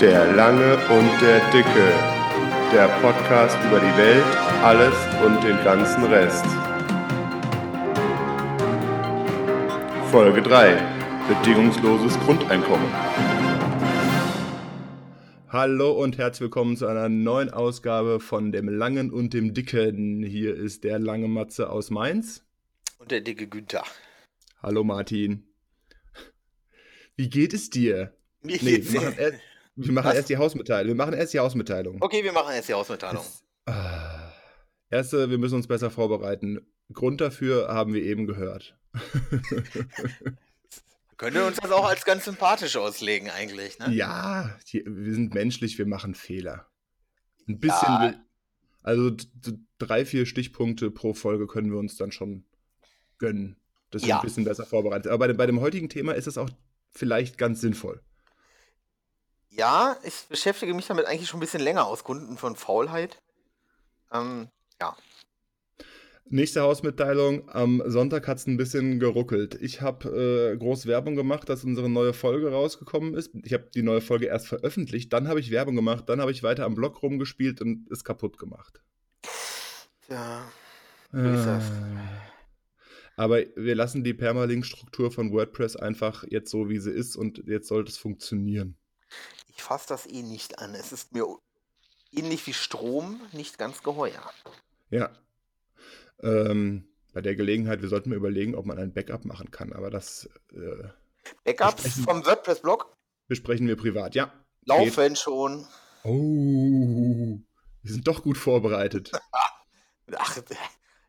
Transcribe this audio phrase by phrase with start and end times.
[0.00, 1.92] Der Lange und der Dicke.
[2.70, 4.24] Der Podcast über die Welt,
[4.62, 6.44] alles und den ganzen Rest.
[10.10, 10.76] Folge 3.
[11.28, 12.86] Bedingungsloses Grundeinkommen.
[15.48, 20.22] Hallo und herzlich willkommen zu einer neuen Ausgabe von dem Langen und dem Dicken.
[20.22, 22.44] Hier ist der lange Matze aus Mainz.
[22.98, 23.84] Und der dicke Günther.
[24.62, 25.48] Hallo Martin.
[27.16, 28.14] Wie geht es dir?
[28.42, 29.40] Mir Nee, geht's wir machen, erst,
[29.76, 30.14] wir machen Was?
[30.16, 30.88] erst die Hausmitteilung.
[30.88, 31.98] Wir machen erst die Hausmitteilung.
[32.00, 33.24] Okay, wir machen jetzt die Hausmitteilung.
[33.66, 34.32] Ah.
[34.90, 36.60] Erste, wir müssen uns besser vorbereiten.
[36.92, 38.76] Grund dafür haben wir eben gehört.
[41.16, 43.90] Könnte uns das auch als ganz sympathisch auslegen, eigentlich, ne?
[43.94, 46.66] ja, hier, wir sind menschlich, wir machen Fehler.
[47.48, 48.02] Ein bisschen, Ja.
[48.02, 48.20] will-
[48.82, 49.10] also
[49.78, 52.44] drei, vier Stichpunkte pro Folge können wir uns dann schon
[53.18, 53.56] gönnen,
[53.90, 54.16] dass wir Ja.
[54.20, 55.06] ein bisschen besser vorbereitet.
[55.10, 56.50] Aber bei, dem- bei dem heutigen Thema ist es auch
[56.92, 58.02] vielleicht ganz sinnvoll.
[59.56, 63.22] Ja, ich beschäftige mich damit eigentlich schon ein bisschen länger aus Gründen von Faulheit.
[64.12, 64.48] Ähm,
[66.28, 67.48] Nächste Hausmitteilung.
[67.48, 69.56] Am Sonntag hat es ein bisschen geruckelt.
[69.60, 73.30] Ich habe äh, groß Werbung gemacht, dass unsere neue Folge rausgekommen ist.
[73.44, 76.42] Ich habe die neue Folge erst veröffentlicht, dann habe ich Werbung gemacht, dann habe ich
[76.42, 78.82] weiter am Blog rumgespielt und es kaputt gemacht.
[80.10, 80.44] ja,
[81.12, 81.64] So ist das.
[83.16, 87.68] Aber wir lassen die Permalink-Struktur von WordPress einfach jetzt so, wie sie ist und jetzt
[87.68, 88.76] sollte es funktionieren.
[89.56, 90.74] Ich fasse das eh nicht an.
[90.74, 91.26] Es ist mir
[92.12, 94.22] ähnlich wie Strom nicht ganz geheuer.
[94.90, 95.10] Ja.
[96.22, 99.90] Ähm, bei der Gelegenheit, wir sollten mal überlegen, ob man ein Backup machen kann, aber
[99.90, 100.88] das äh,
[101.44, 102.94] Backups vom WordPress-Blog
[103.28, 104.14] besprechen wir privat.
[104.14, 104.32] Ja.
[104.66, 105.66] laufen schon.
[106.04, 107.38] Oh,
[107.82, 109.10] wir sind doch gut vorbereitet.
[110.16, 110.38] Ach,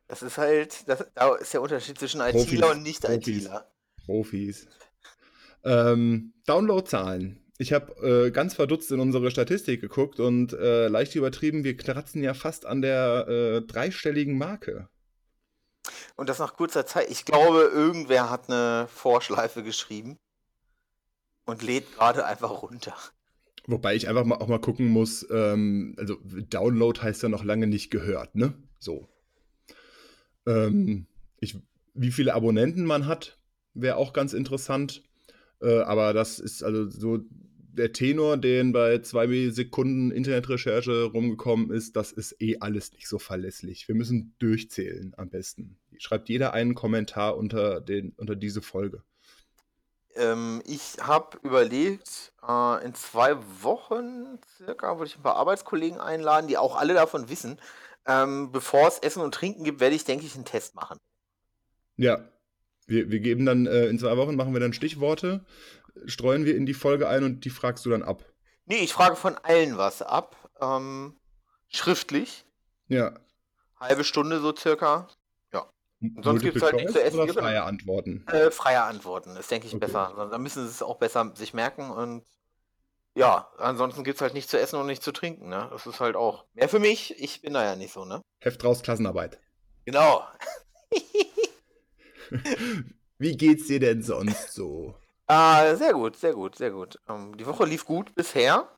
[0.08, 3.04] das ist halt, das, da ist der Unterschied zwischen Profis, ITler und Profis.
[3.04, 3.72] Nicht-ITler.
[4.06, 4.68] Profis.
[5.66, 7.47] Ähm, Downloadzahlen.
[7.60, 12.22] Ich habe äh, ganz verdutzt in unsere Statistik geguckt und äh, leicht übertrieben, wir kratzen
[12.22, 14.90] ja fast an der äh, dreistelligen Marke.
[16.16, 17.10] Und das nach kurzer Zeit.
[17.10, 20.18] Ich glaube, irgendwer hat eine Vorschleife geschrieben
[21.46, 22.96] und lädt gerade einfach runter.
[23.66, 27.68] Wobei ich einfach mal auch mal gucken muss, ähm, also Download heißt ja noch lange
[27.68, 28.54] nicht gehört, ne?
[28.80, 29.10] So.
[30.46, 31.08] Ähm,
[31.40, 31.58] ich,
[31.94, 33.40] wie viele Abonnenten man hat,
[33.74, 35.04] wäre auch ganz interessant.
[35.62, 37.20] Äh, aber das ist also so
[37.78, 43.20] der Tenor, den bei zwei Sekunden Internetrecherche rumgekommen ist, das ist eh alles nicht so
[43.20, 43.88] verlässlich.
[43.88, 45.78] Wir müssen durchzählen am besten.
[45.98, 49.04] Schreibt jeder einen Kommentar unter, den, unter diese Folge.
[50.16, 56.48] Ähm, ich habe überlegt, äh, in zwei Wochen circa würde ich ein paar Arbeitskollegen einladen,
[56.48, 57.60] die auch alle davon wissen.
[58.08, 60.98] Ähm, bevor es Essen und Trinken gibt, werde ich, denke ich, einen Test machen.
[61.98, 62.28] Ja,
[62.88, 65.46] wir, wir geben dann äh, in zwei Wochen, machen wir dann Stichworte,
[66.06, 68.24] streuen wir in die Folge ein und die fragst du dann ab.
[68.66, 70.36] Nee, ich frage von allen was ab.
[70.60, 71.18] Ähm,
[71.70, 72.46] schriftlich.
[72.88, 73.18] Ja.
[73.80, 75.08] Halbe Stunde so circa.
[76.22, 77.42] sonst gibt's halt nichts zu essen, oder genau.
[77.42, 78.26] freie Antworten.
[78.28, 79.86] Äh, freie Antworten, ist, denke ich, Okay.
[79.86, 80.30] besser.
[80.32, 82.24] Dann müssen sie es auch besser sich merken und
[83.16, 85.68] ja, ansonsten gibt es halt nichts zu essen und nichts zu trinken, ne?
[85.72, 87.20] Das ist halt auch mehr für mich.
[87.20, 88.22] Ich bin da ja nicht so, ne?
[88.42, 89.40] Heft raus, Klassenarbeit.
[89.86, 90.24] Genau.
[93.18, 94.94] Wie geht's dir denn sonst so?
[95.28, 97.00] Ah, sehr gut, sehr gut, sehr gut.
[97.10, 98.70] Ähm, die Woche lief gut bisher.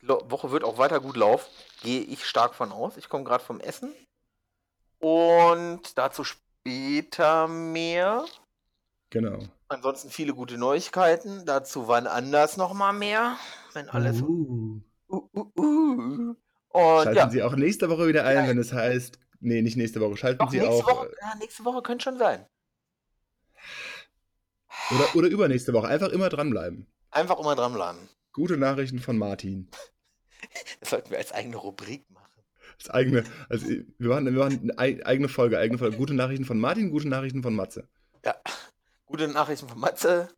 [0.00, 1.50] Die Woche wird auch weiter gut laufen.
[1.82, 2.96] Gehe ich stark von aus.
[2.96, 3.92] Ich komme gerade vom Essen.
[4.98, 8.24] Und dazu später mehr.
[9.10, 9.40] Genau.
[9.68, 11.44] Ansonsten viele gute Neuigkeiten.
[11.44, 13.36] Dazu wann anders nochmal mehr.
[13.74, 14.22] Wenn alles.
[14.22, 14.80] Uh.
[15.08, 16.34] Uh, uh, uh.
[16.70, 18.48] Und Schalten ja, Sie auch nächste Woche wieder ein, Nein.
[18.50, 19.18] wenn es heißt.
[19.40, 20.16] Nee, nicht nächste Woche.
[20.16, 20.86] Schalten doch, Sie auch.
[20.86, 22.46] Woche, ja, nächste Woche könnte schon sein.
[24.90, 25.88] Oder, oder übernächste Woche.
[25.88, 26.86] Einfach immer dranbleiben.
[27.10, 28.08] Einfach immer dranbleiben.
[28.32, 29.68] Gute Nachrichten von Martin.
[30.80, 32.30] Das sollten wir als eigene Rubrik machen.
[32.78, 35.96] Das eigene, also wir machen, wir machen eine ei- eigene Folge, eigene Folge.
[35.96, 37.88] Gute Nachrichten von Martin, gute Nachrichten von Matze.
[38.24, 38.36] Ja,
[39.04, 40.28] gute Nachrichten von Matze.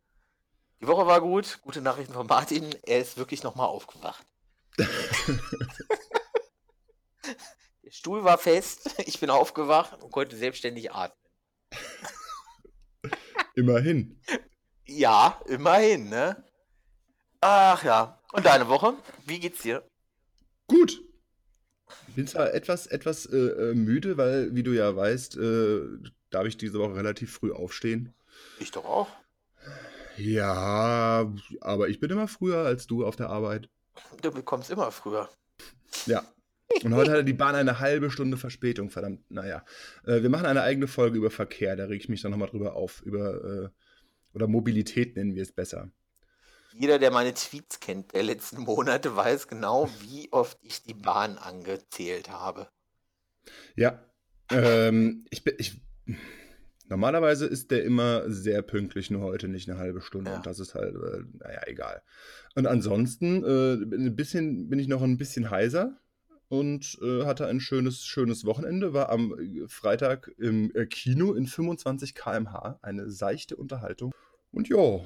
[0.81, 1.59] Die Woche war gut.
[1.61, 2.65] Gute Nachrichten von Martin.
[2.83, 4.25] Er ist wirklich nochmal aufgewacht.
[7.83, 8.95] Der Stuhl war fest.
[9.05, 11.17] Ich bin aufgewacht und konnte selbstständig atmen.
[13.55, 14.19] Immerhin.
[14.85, 16.43] Ja, immerhin, ne?
[17.41, 18.19] Ach ja.
[18.33, 18.93] Und deine Woche?
[19.25, 19.83] Wie geht's dir?
[20.67, 21.01] Gut.
[22.07, 25.81] Ich bin zwar etwas, etwas äh, äh, müde, weil, wie du ja weißt, äh,
[26.29, 28.13] darf ich diese Woche relativ früh aufstehen.
[28.59, 29.07] Ich doch auch.
[30.17, 31.31] Ja,
[31.61, 33.69] aber ich bin immer früher als du auf der Arbeit.
[34.21, 35.29] Du bekommst immer früher.
[36.05, 36.23] Ja.
[36.83, 39.29] Und heute hatte die Bahn eine halbe Stunde Verspätung, verdammt.
[39.29, 39.63] Naja.
[40.05, 42.75] Äh, wir machen eine eigene Folge über Verkehr, da reg ich mich dann nochmal drüber
[42.75, 43.01] auf.
[43.01, 43.69] Über, äh,
[44.33, 45.91] oder Mobilität nennen wir es besser.
[46.73, 51.37] Jeder, der meine Tweets kennt der letzten Monate, weiß genau, wie oft ich die Bahn
[51.37, 52.69] angezählt habe.
[53.75, 54.03] Ja,
[54.49, 55.81] ähm, ich bin, ich,
[56.87, 60.37] normalerweise ist der immer sehr pünktlich, nur heute nicht eine halbe Stunde Ja.
[60.37, 62.01] und das ist halt, äh, naja, egal.
[62.55, 66.00] Und ansonsten äh, ein bisschen, bin ich noch ein bisschen heiser
[66.51, 71.47] und äh, hatte ein schönes, schönes Wochenende, war am äh, Freitag im äh, Kino in
[71.47, 74.13] 25 km/h, eine seichte Unterhaltung.
[74.51, 74.99] Und ja,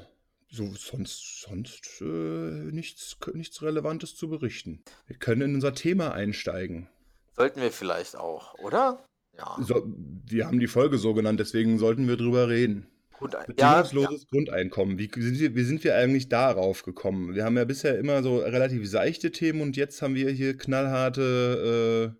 [0.50, 4.82] so sonst, sonst äh, nichts, nichts Relevantes zu berichten.
[5.06, 6.90] Wir können in unser Thema einsteigen.
[7.36, 9.06] Sollten wir vielleicht auch, oder?
[9.38, 9.56] Ja.
[9.62, 12.88] So, wir haben die Folge so genannt, deswegen sollten wir drüber reden.
[13.20, 13.42] Gut, ja,
[13.82, 14.98] Bedingungsloses Grundeinkommen.
[14.98, 17.34] Wie sind, wir, wie sind wir eigentlich darauf gekommen?
[17.34, 22.14] Wir haben ja bisher immer so relativ seichte Themen und jetzt haben wir hier knallharte
[22.14, 22.16] äh,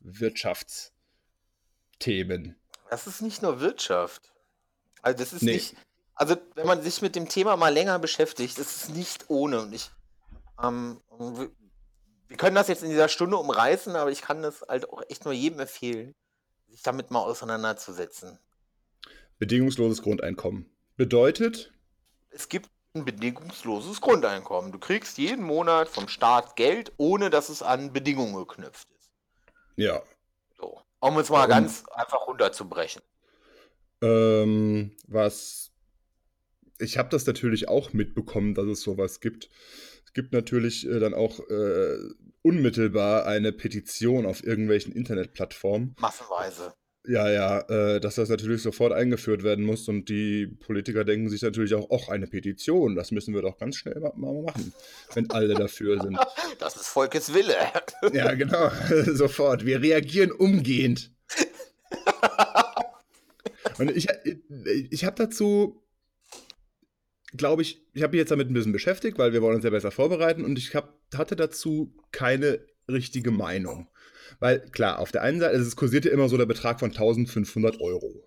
[0.00, 2.56] Wirtschaftsthemen.
[2.90, 4.32] das ist nicht nur Wirtschaft.
[5.02, 5.54] Also das ist Nee.
[5.54, 5.76] nicht,
[6.14, 9.62] also wenn man sich mit dem Thema mal länger beschäftigt, ist es nicht ohne.
[9.62, 9.90] Und ich,
[10.62, 11.50] ähm, wir
[12.28, 15.24] wir können das jetzt in dieser Stunde umreißen, aber ich kann das halt auch echt
[15.24, 16.14] nur jedem empfehlen,
[16.68, 18.38] sich damit mal auseinanderzusetzen.
[19.38, 20.66] Bedingungsloses Grundeinkommen.
[20.96, 21.72] Bedeutet,
[22.30, 24.72] Es gibt ein bedingungsloses Grundeinkommen.
[24.72, 29.10] Du kriegst jeden Monat vom Staat Geld, ohne dass es an Bedingungen geknüpft ist.
[29.76, 30.02] ja,
[30.56, 30.80] So.
[31.00, 31.50] Um es mal Warum?
[31.50, 33.02] ganz einfach runterzubrechen.
[34.02, 35.70] ähm, was.
[36.80, 39.48] Ich habe das natürlich auch mitbekommen, dass es sowas gibt.
[40.04, 41.96] Es gibt natürlich äh, dann auch äh,
[42.42, 45.94] unmittelbar eine Petition auf irgendwelchen Internetplattformen.
[45.98, 46.74] Massenweise.
[47.10, 51.40] Ja, ja, äh, dass das natürlich sofort eingeführt werden muss und die Politiker denken sich
[51.40, 54.74] natürlich auch, ach, eine Petition, das müssen wir doch ganz schnell ma- mal machen,
[55.14, 56.18] wenn alle dafür sind.
[56.58, 57.54] Das ist Volkes Wille.
[58.12, 58.70] Ja, genau,
[59.06, 59.64] sofort.
[59.64, 61.10] Wir reagieren umgehend.
[63.78, 64.08] Und ich,
[64.90, 65.80] ich habe dazu,
[67.36, 69.70] glaube ich, ich habe mich jetzt damit ein bisschen beschäftigt, weil wir wollen uns ja
[69.70, 73.88] besser vorbereiten und ich hab, hatte dazu keine richtige Meinung.
[74.40, 78.24] Weil klar, auf der einen Seite, es kursierte immer so der Betrag von 1500 Euro.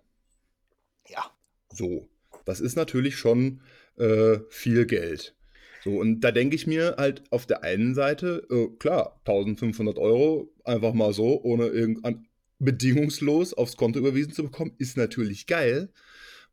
[1.07, 1.31] Ja.
[1.71, 2.09] So,
[2.45, 3.62] das ist natürlich schon
[3.98, 5.36] äh, viel Geld.
[5.83, 10.53] So, und da denke ich mir halt auf der einen Seite, äh, klar, 1500 Euro
[10.63, 12.27] einfach mal so, ohne irgendein
[12.59, 15.89] bedingungslos aufs Konto überwiesen zu bekommen, ist natürlich geil,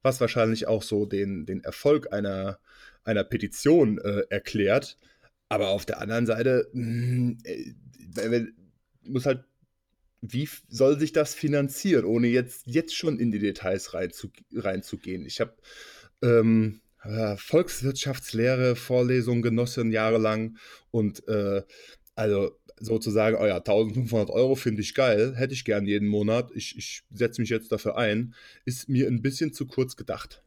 [0.02, 2.58] was wahrscheinlich auch so den, den Erfolg einer,
[3.04, 4.96] einer Petition äh, erklärt.
[5.50, 7.72] Aber auf der anderen Seite, mh, äh,
[8.14, 8.54] wenn-
[9.08, 9.44] muss halt,
[10.20, 15.24] wie soll sich das finanzieren, ohne jetzt, jetzt schon in die Details reinzu, reinzugehen?
[15.24, 15.54] Ich habe
[16.22, 20.58] ähm, äh, Volkswirtschaftslehre, Vorlesungen genossen jahrelang
[20.90, 21.62] und äh,
[22.14, 26.76] also sozusagen, oh ja, 1500 Euro finde ich geil, hätte ich gern jeden Monat, ich,
[26.76, 28.34] ich setze mich jetzt dafür ein,
[28.64, 30.42] ist mir ein bisschen zu kurz gedacht.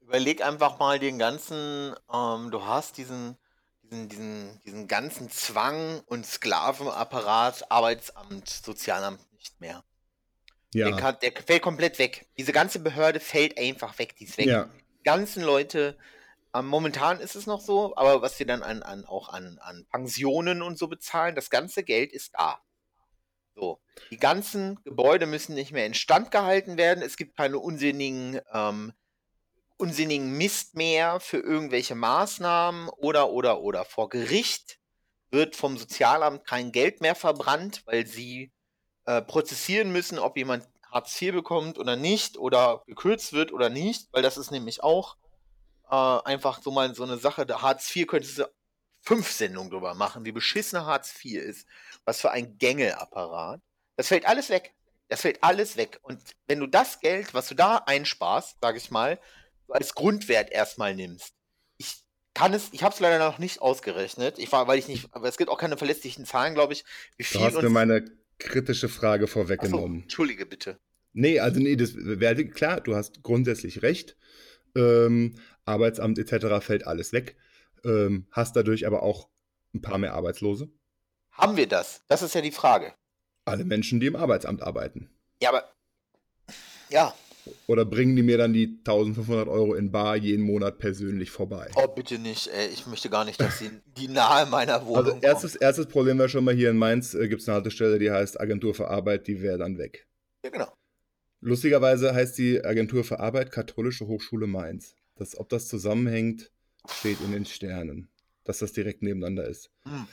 [0.00, 3.36] Überleg einfach mal den ganzen, ähm, du hast diesen,
[3.92, 9.84] diesen, diesen, diesen ganzen Zwang und Sklavenapparat, Arbeitsamt, Sozialamt nicht mehr.
[10.74, 12.26] Der, Ja, kann, der fällt komplett weg.
[12.38, 14.46] Diese ganze Behörde fällt einfach weg, die ist weg.
[14.46, 15.98] ja, Die ganzen Leute,
[16.54, 19.86] ähm, momentan ist es noch so, aber was sie dann an, an, auch an, an
[19.90, 22.62] Pensionen und so bezahlen, das ganze Geld ist da.
[23.54, 23.82] So.
[24.10, 27.02] Die ganzen Gebäude müssen nicht mehr instand gehalten werden.
[27.02, 28.94] Es gibt keine unsinnigen, ähm,
[29.82, 33.84] unsinnigen Mist mehr für irgendwelche Maßnahmen oder, oder, oder.
[33.84, 34.78] Vor Gericht
[35.32, 38.52] wird vom Sozialamt kein Geld mehr verbrannt, weil sie
[39.06, 44.06] äh, prozessieren müssen, ob jemand Hartz IV bekommt oder nicht oder gekürzt wird oder nicht,
[44.12, 45.16] weil das ist nämlich auch
[45.90, 47.44] äh, einfach so mal so eine Sache.
[47.44, 48.48] Der Hartz IV könntest du
[49.00, 51.66] fünf Sendungen drüber machen, wie beschissen Hartz IV ist,
[52.04, 53.60] was für ein Gängelapparat.
[53.96, 54.76] Das fällt alles weg.
[55.08, 55.98] Das fällt alles weg.
[56.02, 59.18] Und wenn du das Geld, was du da einsparst, sage ich mal,
[59.72, 61.34] als Grundwert erstmal nimmst,
[61.76, 62.02] ich
[62.34, 64.38] kann es, ich habe es leider noch nicht ausgerechnet.
[64.38, 66.84] Ich war, weil ich nicht, aber es gibt auch keine verlässlichen Zahlen, glaube ich,
[67.16, 68.04] wie du viel hast mir meine
[68.38, 70.02] kritische Frage vorweggenommen.
[70.02, 70.78] entschuldige bitte.
[71.12, 74.16] Nee, also nee, das wäre klar, du hast grundsätzlich recht.
[74.74, 76.64] Ähm, Arbeitsamt etc.
[76.64, 77.36] fällt alles weg.
[77.84, 79.28] Ähm, hast dadurch aber auch
[79.74, 80.70] ein paar mehr Arbeitslose.
[81.32, 82.02] Haben wir das?
[82.08, 82.94] Das ist ja die Frage.
[83.44, 85.10] Alle Menschen, die im Arbeitsamt arbeiten.
[85.42, 85.72] Ja, aber
[86.88, 87.14] ja,
[87.66, 91.70] Oder bringen die mir dann die 1500 Euro in Bar jeden Monat persönlich vorbei?
[91.74, 92.48] oh bitte nicht.
[92.48, 96.18] Ey, ich möchte gar nicht, dass sie die nahe meiner Wohnung Also erstes, erstes Problem
[96.18, 98.88] wäre schon mal hier in Mainz, äh, gibt es eine Haltestelle, die heißt Agentur für
[98.88, 100.06] Arbeit, die wäre dann weg.
[100.44, 100.72] Ja, genau.
[101.40, 104.94] Lustigerweise heißt die Agentur für Arbeit Katholische Hochschule Mainz.
[105.16, 106.52] Das, ob das zusammenhängt,
[106.88, 108.08] steht in den Sternen,
[108.44, 109.70] dass das direkt nebeneinander ist.
[109.84, 110.06] Hm.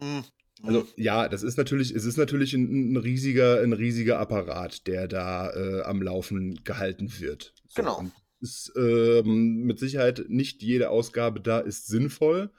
[0.00, 0.24] Hm.
[0.62, 5.08] Also ja, das ist natürlich, es ist natürlich ein, ein riesiger, ein riesiger Apparat, der
[5.08, 7.54] da äh, am Laufen gehalten wird.
[7.68, 8.10] So, Genau.
[8.40, 12.50] ist ähm, mit Sicherheit nicht jede Ausgabe da ist sinnvoll.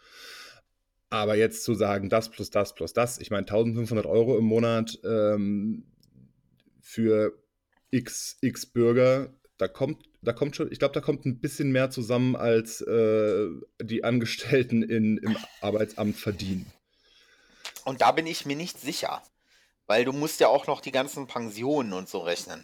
[1.10, 5.00] Aber jetzt zu sagen, das plus das plus das, ich meine 1500 Euro im Monat
[5.04, 5.84] ähm,
[6.82, 7.34] für
[7.92, 11.92] x, x Bürger, da kommt, da kommt schon, ich glaube, da kommt ein bisschen mehr
[11.92, 13.48] zusammen, als äh,
[13.82, 16.66] die Angestellten in, im Arbeitsamt verdienen.
[17.86, 19.22] Und da bin ich mir nicht sicher.
[19.86, 22.64] Weil du musst ja auch noch die ganzen Pensionen und so rechnen.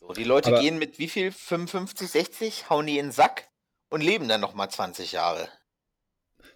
[0.00, 1.32] So, die Leute Aber- gehen mit wie viel?
[1.32, 3.48] 55, 60, hauen die in den Sack
[3.88, 5.48] und leben dann nochmal 20 Jahre.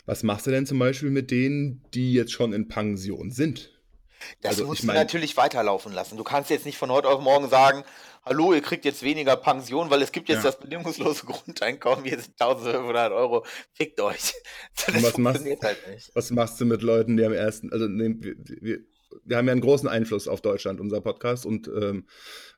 [0.05, 3.73] Was machst du denn zum Beispiel mit denen, die jetzt schon in Pension sind?
[4.43, 6.17] Das Also, musst ich du mein- natürlich weiterlaufen lassen.
[6.17, 7.85] Du kannst jetzt nicht von heute auf morgen sagen,
[8.25, 10.51] hallo, ihr kriegt jetzt weniger Pension, weil es gibt jetzt Ja.
[10.51, 14.33] das bedingungslose Grundeinkommen, hier sind 1500 Euro, fickt euch.
[14.87, 16.11] Das was machst- funktioniert halt nicht.
[16.15, 18.81] Was machst du mit Leuten, die am ersten, also ne, wir,
[19.25, 22.07] wir, haben ja einen großen Einfluss auf Deutschland, unser Podcast, und ähm,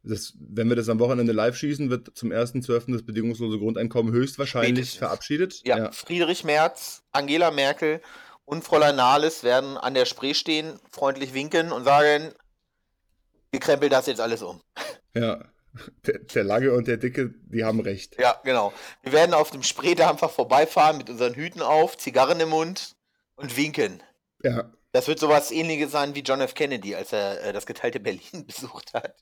[0.02, 2.92] das, wenn wir das am Wochenende live schießen, wird zum 1.12.
[2.92, 4.98] das bedingungslose Grundeinkommen höchstwahrscheinlich Spätestens.
[4.98, 5.60] verabschiedet.
[5.64, 8.00] Ja, Friedrich Merz, Angela Merkel
[8.48, 12.32] und Fräulein Nahles werden an der Spree stehen, freundlich winken und sagen,
[13.50, 14.62] wir krempeln das jetzt alles um.
[15.14, 15.44] ja.
[16.06, 18.18] Der, der Lange und der Dicke, die haben recht.
[18.18, 18.72] Ja, genau.
[19.02, 22.96] Wir werden auf dem Spreedampfer vorbeifahren mit unseren Hüten auf, Zigarren im Mund
[23.36, 24.02] und winken.
[24.42, 24.72] Ja.
[24.92, 26.54] Das wird sowas ähnliches sein wie John F.
[26.54, 29.14] Kennedy, als er äh, das geteilte Berlin besucht hat.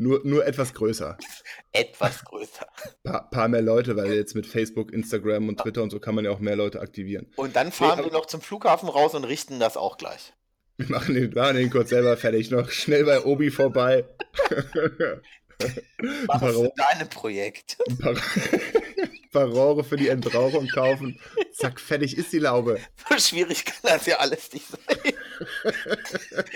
[0.00, 1.18] Nur, nur etwas größer.
[1.72, 2.66] Etwas größer.
[3.04, 6.24] Paar, paar mehr Leute, weil jetzt mit Facebook, Instagram und Twitter und so kann man
[6.24, 7.30] ja auch mehr Leute aktivieren.
[7.36, 10.32] Und dann fahren Nee, wir noch zum Flughafen raus und richten das auch gleich.
[10.78, 14.06] Wir machen den, machen den kurz selber fertig, noch schnell bei Obi vorbei.
[16.26, 17.76] Was ist dein Projekt?
[17.86, 18.14] ein, paar,
[19.30, 21.18] paar Rohre für die Entrauchung kaufen.
[21.52, 22.80] Zack, fertig ist die Laube.
[23.08, 25.14] So schwierig kann das ja alles nicht sein.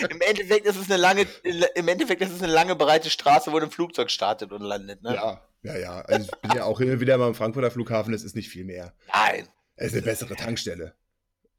[0.10, 1.26] Im Endeffekt ist es eine lange,
[1.74, 5.14] im Endeffekt ist es eine lange breite Straße, wo ein Flugzeug startet und landet, ne?
[5.14, 6.00] Ja, ja, ja.
[6.02, 8.50] Also ich bin ja auch hin und wieder mal am Frankfurter Flughafen, es ist nicht
[8.50, 8.94] viel mehr.
[9.12, 9.48] Nein.
[9.76, 10.94] Es ist eine bessere Tankstelle.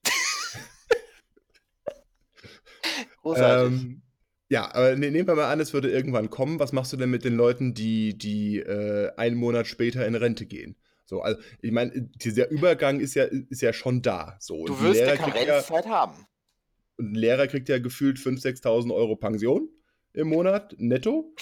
[3.22, 3.82] Großartig.
[3.82, 4.02] Ähm,
[4.48, 6.60] ja, aber ne, nehmen wir mal an, es würde irgendwann kommen.
[6.60, 10.46] Was machst du denn mit den Leuten, die, die äh, einen Monat später in Rente
[10.46, 10.76] gehen?
[11.06, 14.38] So, also ich meine, dieser Übergang ist ja, ist ja schon da.
[14.40, 16.28] So, du wirst eine kriegt ja, Karenzzeit haben.
[17.00, 19.70] ein Lehrer kriegt ja gefühlt 5.000, 6.000 Euro Pension
[20.14, 21.34] im Monat, netto.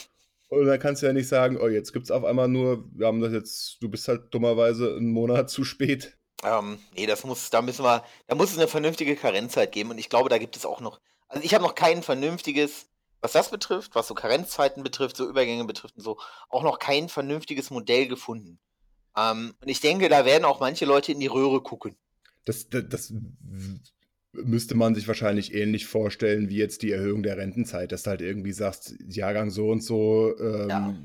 [0.49, 3.07] Und dann kannst du ja nicht sagen, oh, jetzt gibt es auf einmal nur, wir
[3.07, 6.17] haben das jetzt, du bist halt dummerweise einen Monat zu spät.
[6.43, 9.97] Ähm, nee, das muss, da müssen wir, da muss es eine vernünftige Karenzzeit geben und
[9.97, 12.87] ich glaube, da gibt es auch noch, also ich habe noch kein vernünftiges,
[13.21, 17.07] was das betrifft, was so Karenzzeiten betrifft, so Übergänge betrifft und so, auch noch kein
[17.07, 18.59] vernünftiges Modell gefunden.
[19.15, 21.95] Ähm, und ich denke, da werden auch manche Leute in die Röhre gucken.
[22.45, 23.13] Das, das, das
[24.33, 28.21] müsste man sich wahrscheinlich ähnlich vorstellen wie jetzt die Erhöhung der Rentenzeit, dass du halt
[28.21, 30.95] irgendwie sagst, Jahrgang so und so, ähm, Ja.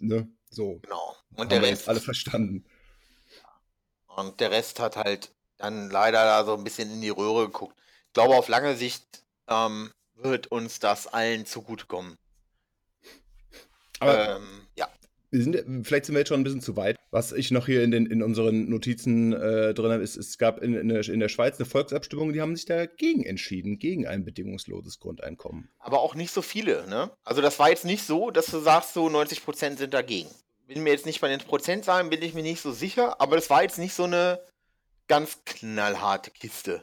[0.00, 0.78] ne, so.
[0.82, 1.16] Genau.
[1.32, 2.64] Und Haben der Rest, alle verstanden.
[4.06, 7.76] und der Rest hat halt dann leider da so ein bisschen in die Röhre geguckt.
[8.06, 12.16] Ich glaube, auf lange Sicht ähm, wird uns das allen zugutekommen.
[14.00, 14.67] Aber ähm,
[15.30, 16.96] sind, ja- vielleicht sind wir jetzt schon ein bisschen zu weit.
[17.10, 20.62] Was ich noch hier in, den, in unseren Notizen äh, drin habe, ist, es gab
[20.62, 24.24] in, in, der, in der Schweiz eine Volksabstimmung, die haben sich dagegen entschieden, gegen ein
[24.24, 25.70] bedingungsloses Grundeinkommen.
[25.78, 27.10] Aber auch nicht so viele, ne?
[27.24, 30.28] Also das war jetzt nicht so, dass du sagst, so 90% sind dagegen.
[30.66, 33.48] Bin mir jetzt nicht bei den Prozentzahlen, bin ich mir nicht so sicher, aber das
[33.48, 34.38] war jetzt nicht so eine
[35.06, 36.82] ganz knallharte Kiste.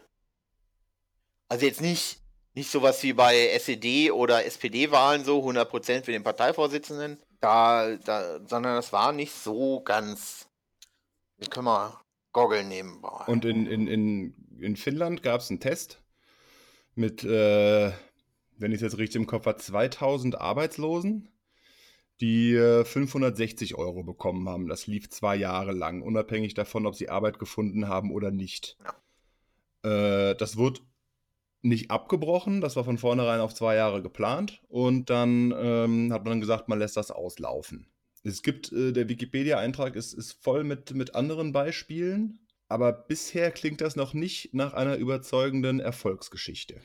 [1.48, 2.18] Also jetzt nicht,
[2.56, 8.76] nicht sowas wie bei SED oder SPD-Wahlen so, 100% für den Parteivorsitzenden, da, da, sondern
[8.76, 10.50] das war nicht so ganz,
[11.38, 12.00] wir können mal
[12.32, 13.26] goggeln nebenbei.
[13.28, 16.02] Und in, in, in, in Finnland gab es einen Test
[16.96, 17.92] mit, äh,
[18.58, 21.30] wenn ich es jetzt richtig im Kopf habe, 2000 Arbeitslosen,
[22.20, 24.68] die äh, 560 Euro bekommen haben.
[24.68, 28.78] Das lief zwei Jahre lang, unabhängig davon, ob sie Arbeit gefunden haben oder nicht.
[29.84, 30.82] Äh, das wurde
[31.66, 36.32] nicht abgebrochen, das war von vornherein auf zwei Jahre geplant und dann ähm, hat man
[36.32, 37.88] dann gesagt, man lässt das auslaufen.
[38.24, 43.82] Es gibt, äh, der Wikipedia-Eintrag ist, ist voll mit, mit anderen Beispielen, aber bisher klingt
[43.82, 46.82] das noch nicht nach einer überzeugenden Erfolgsgeschichte.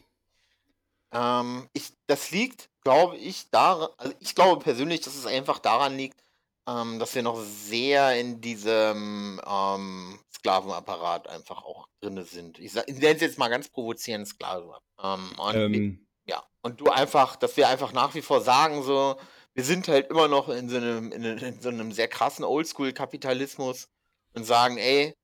[1.12, 5.96] Ähm, ich, das liegt, glaube ich, daran, also ich glaube persönlich, dass es einfach daran
[5.96, 6.22] liegt,
[6.68, 12.58] ähm, dass wir noch sehr in diesem ähm, Sklavenapparat einfach auch drin sind.
[12.58, 14.78] Ich, ich nenne es jetzt mal ganz provozierend Sklave.
[15.02, 19.16] Ähm, und, Ähm, ja, und du einfach, dass wir einfach nach wie vor sagen, so,
[19.54, 23.88] wir sind halt immer noch in so einem, in, in so einem sehr krassen Oldschool-Kapitalismus
[24.34, 25.14] und sagen, ey,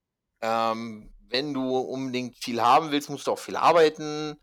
[0.43, 4.37] ähm, wenn du unbedingt viel haben willst, musst du auch viel arbeiten.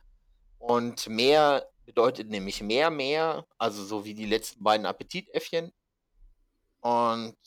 [0.58, 5.72] Und mehr bedeutet nämlich mehr, mehr, also so wie die letzten beiden Appetitäffchen.
[6.82, 7.38] Und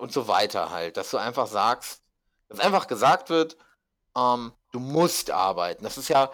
[0.00, 2.02] und so weiter halt, dass du einfach sagst,
[2.50, 3.56] dass einfach gesagt wird,
[4.16, 5.84] ähm, du musst arbeiten.
[5.84, 6.30] Das ist ja,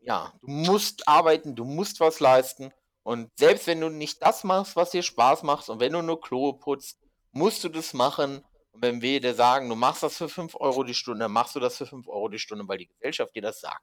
[0.00, 2.70] ja, du musst arbeiten, du musst was leisten.
[3.02, 6.20] Und selbst wenn du nicht das machst, was dir Spaß macht, und wenn du nur
[6.20, 7.00] Klo putzt,
[7.32, 8.44] musst du das machen.
[8.72, 11.54] Und wenn wir dir sagen, du machst das für 5 Euro die Stunde, dann machst
[11.54, 13.82] du das für 5 Euro die Stunde, weil die Gesellschaft dir das sagt.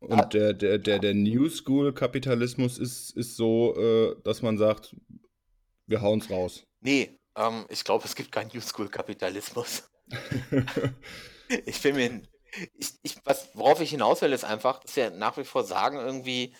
[0.00, 4.94] Und der, der, der, der New School-Kapitalismus ist, ist so, äh, dass man sagt,
[5.86, 6.66] wir hauen's raus.
[6.80, 9.84] Nee, ähm, ich glaube, es gibt keinen New School-Kapitalismus.
[11.66, 12.22] ich bin mir.
[12.78, 15.98] Ich, ich, was, worauf ich hinaus will, ist einfach, dass wir nach wie vor sagen,
[15.98, 16.54] irgendwie,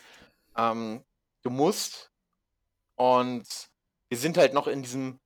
[0.56, 1.04] ähm,
[1.42, 2.10] du musst.
[2.96, 3.46] Und
[4.08, 5.20] wir sind halt noch in diesem,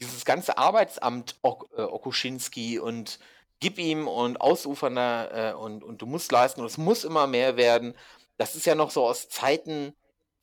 [0.00, 3.18] dieses ganze Arbeitsamt ok äh, Okuschinski und
[3.60, 7.56] gib ihm und ausufernder äh, und, und du musst leisten und es muss immer mehr
[7.56, 7.96] werden.
[8.36, 9.94] Das ist ja noch so aus Zeiten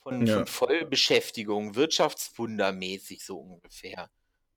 [0.02, 0.36] von, Ja.
[0.38, 4.10] von Vollbeschäftigung, Wirtschaftswundermäßig so ungefähr.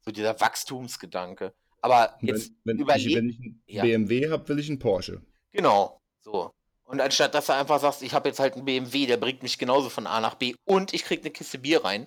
[0.04, 1.54] So dieser Wachstumsgedanke.
[1.82, 3.82] Aber jetzt Wenn, wenn, ich, wenn ich einen ja.
[3.82, 5.20] BMW habe, will ich einen Porsche.
[5.52, 6.50] genau, so.
[6.84, 9.58] Und anstatt dass du einfach sagst, ich habe jetzt halt einen BMW, der bringt mich
[9.58, 12.06] genauso von A nach B und ich krieg eine Kiste Bier rein.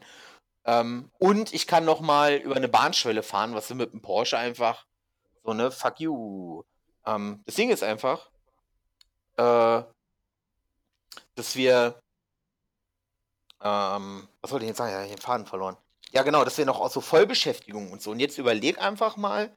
[0.64, 4.38] Ähm, und ich kann noch mal über eine Bahnschwelle fahren, was du mit dem Porsche
[4.38, 4.86] einfach
[5.46, 6.64] so, ne, fuck you.
[7.06, 8.32] Ähm, das Ding ist einfach,
[9.38, 9.84] äh,
[11.36, 12.00] dass wir,
[13.62, 14.92] ähm, was wollte ich jetzt sagen?
[14.92, 15.78] Ja, ich hab den Faden verloren.
[16.12, 18.12] Ja, genau, dass wir noch aus so Vollbeschäftigung und so.
[18.12, 19.56] Und jetzt überleg einfach mal,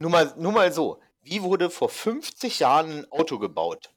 [0.00, 3.92] nur mal, nur mal so, wie wurde vor 50 Jahren ein Auto gebaut?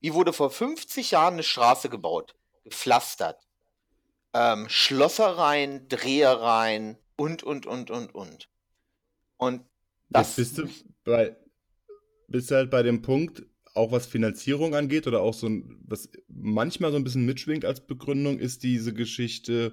[0.00, 2.34] Wie wurde vor 50 Jahren eine Straße gebaut?
[2.64, 3.40] Gepflastert.
[4.34, 8.48] Ähm, Schlossereien, Drehereien und, und, und, und, und.
[9.36, 9.68] Und Jetzt
[10.08, 10.68] das, bist du
[11.04, 11.36] bei,
[12.26, 13.44] bist du halt bei dem Punkt,
[13.74, 17.84] auch was Finanzierung angeht oder auch so ein, was manchmal so ein bisschen mitschwingt als
[17.86, 19.72] Begründung, ist diese Geschichte,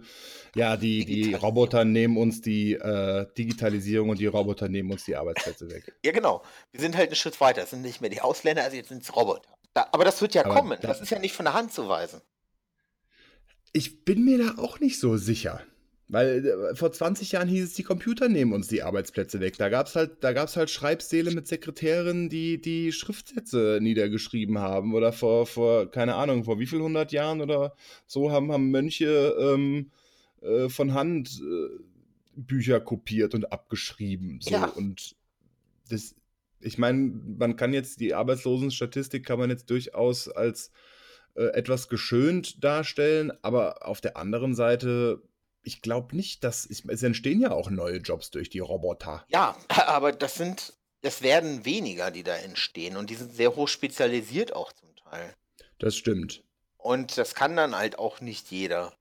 [0.56, 1.34] ja, die, die.
[1.36, 5.94] Roboter nehmen uns die äh, Digitalisierung und die Roboter nehmen uns die Arbeitsplätze weg.
[6.06, 6.44] Ja, genau.
[6.72, 7.62] Wir sind halt einen Schritt weiter.
[7.64, 9.50] Es sind nicht mehr die Ausländer, also jetzt sind es Roboter.
[9.74, 10.78] Da, aber das wird ja Aber kommen.
[10.82, 12.22] da- Das ist ja nicht von der Hand zu weisen.
[13.74, 15.62] Ich bin mir da auch nicht so sicher.
[16.12, 19.58] Weil äh, vor 20 Jahren hieß es, die Computer nehmen uns die Arbeitsplätze weg.
[19.58, 24.94] Da gab es halt, da gab's halt Schreibsäle mit Sekretärinnen, die die Schriftsätze niedergeschrieben haben.
[24.94, 27.74] Oder vor, vor, keine Ahnung, vor wie viel hundert Jahren oder
[28.08, 29.90] so haben, haben Mönche ähm,
[30.42, 31.80] äh, von Hand äh,
[32.36, 34.42] Bücher kopiert und abgeschrieben.
[34.42, 34.52] So.
[34.52, 34.66] Ja.
[34.66, 35.16] Und
[35.90, 36.16] das,
[36.60, 40.72] ich meine, man kann jetzt die Arbeitslosenstatistik kann man jetzt durchaus als
[41.36, 45.22] äh, etwas geschönt darstellen, aber auf der anderen Seite,
[45.64, 49.26] ich glaube nicht, dass es, es entstehen ja auch neue Jobs durch die Roboter.
[49.28, 52.98] Ja, aber das sind, das werden weniger, die da entstehen.
[52.98, 55.36] Und die sind sehr hoch spezialisiert auch zum Teil.
[55.80, 56.44] Das stimmt.
[56.78, 58.94] Und das kann dann halt auch nicht jeder.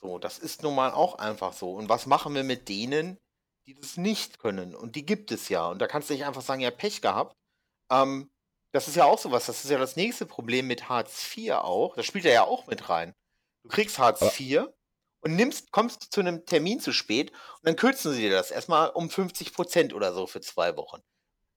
[0.00, 1.72] So, das ist nun mal auch einfach so.
[1.74, 3.18] Und was machen wir mit denen,
[3.66, 4.74] die das nicht können?
[4.74, 5.66] Und die gibt es ja.
[5.68, 7.36] Und da kannst du nicht einfach sagen, ja, Pech gehabt.
[7.90, 8.30] Ähm,
[8.72, 9.46] das ist ja auch sowas.
[9.46, 11.96] Das ist ja das nächste Problem mit Hartz IV auch.
[11.96, 13.14] Das spielt ja auch mit rein.
[13.62, 14.68] Du kriegst Hartz Aber- IV
[15.20, 18.90] und nimmst, kommst zu einem Termin zu spät und dann kürzen sie dir das erstmal
[18.90, 21.02] um 50 Prozent oder so für zwei Wochen.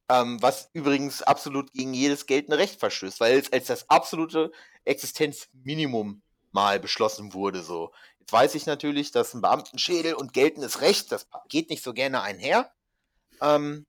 [0.09, 4.51] Ähm, was übrigens absolut gegen jedes geltende Recht verstößt, weil es als das absolute
[4.83, 6.21] Existenzminimum
[6.51, 7.63] mal beschlossen wurde.
[7.63, 7.91] So.
[8.19, 12.21] Jetzt weiß ich natürlich, dass ein Beamtenschädel und geltendes Recht, das geht nicht so gerne
[12.21, 12.71] einher.
[13.41, 13.85] Ähm,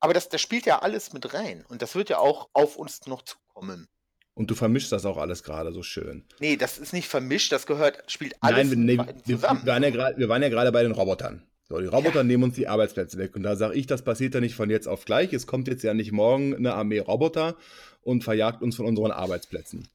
[0.00, 1.64] aber das, das spielt ja alles mit rein.
[1.68, 3.88] Und das wird ja auch auf uns noch zukommen.
[4.34, 6.24] Und du vermischst das auch alles gerade so schön.
[6.40, 9.66] Nee, das ist nicht vermischt, das gehört, spielt alles Nein, wir, nee, wir, wir, zusammen.
[9.66, 11.42] waren ja grad, wir waren ja gerade bei den Robotern.
[11.68, 13.36] So, die Roboter nehmen uns die Arbeitsplätze weg.
[13.36, 15.32] Und da sage ich, das passiert ja nicht von jetzt auf gleich.
[15.32, 17.56] Es kommt jetzt ja nicht morgen eine Armee Roboter
[18.02, 19.88] und verjagt uns von unseren Arbeitsplätzen.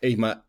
[0.00, 0.42] Ich meine,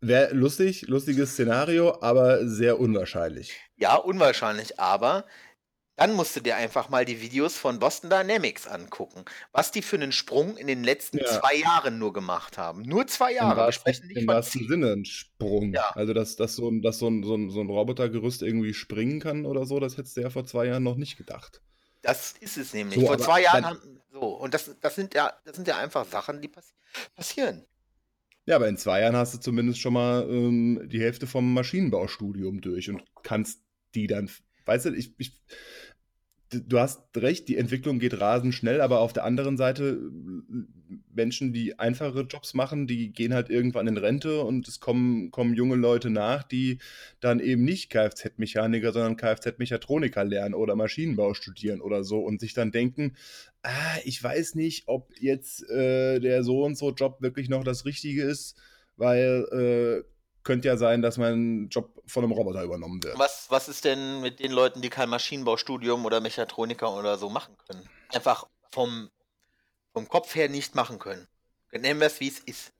[0.00, 3.52] wäre lustig, lustiges Szenario, aber sehr unwahrscheinlich.
[3.76, 5.24] Ja, unwahrscheinlich, aber
[6.02, 9.96] dann musst du dir einfach mal die Videos von Boston Dynamics angucken, was die für
[9.96, 11.26] einen Sprung in den letzten Ja.
[11.26, 12.82] zwei Jahren nur gemacht haben.
[12.82, 13.56] Nur zwei Im Jahre.
[13.56, 14.68] Wir wahrsten, sprechen nicht im von wahrsten.
[14.68, 15.72] Sinne ein Sprung.
[15.72, 15.90] Ja.
[15.94, 19.20] Also, dass, dass, so, ein, dass so, ein, so, ein, so ein Robotergerüst irgendwie springen
[19.20, 21.62] kann oder so, das hättest du ja vor zwei Jahren noch nicht gedacht.
[22.02, 22.98] Das ist es nämlich.
[22.98, 24.00] So, Vor zwei Jahren haben.
[24.10, 26.74] So, und das, das, sind ja, das sind ja einfach Sachen, die passi
[27.14, 27.64] passieren.
[28.44, 32.60] Ja, aber in zwei Jahren hast du zumindest schon mal ähm, die Hälfte vom Maschinenbaustudium
[32.60, 33.62] durch und kannst
[33.94, 34.28] die dann,
[34.66, 35.40] weißt du, ich, ich,
[36.52, 41.52] du hast recht, die Entwicklung geht rasend schnell, aber auf der anderen Seite äh, Menschen,
[41.52, 45.76] die einfache Jobs machen, die gehen halt irgendwann in Rente und es kommen, kommen junge
[45.76, 46.78] Leute nach, die
[47.20, 52.72] dann eben nicht Kfz-Mechaniker, sondern Kfz-Mechatroniker lernen oder Maschinenbau studieren oder so und sich dann
[52.72, 53.16] denken,
[53.62, 57.84] ah, ich weiß nicht, ob jetzt äh, der so und so Job wirklich noch das
[57.84, 58.56] Richtige ist,
[58.96, 60.04] weil
[60.44, 63.18] könnte ja sein, dass mein Job von einem Roboter übernommen wird.
[63.18, 67.56] Was, was ist denn mit den Leuten, die kein Maschinenbaustudium oder Mechatroniker oder so machen
[67.66, 67.88] können?
[68.08, 69.10] Einfach vom,
[69.92, 71.26] vom Kopf her nicht machen können.
[71.72, 72.72] Nennen wir es, wie es ist.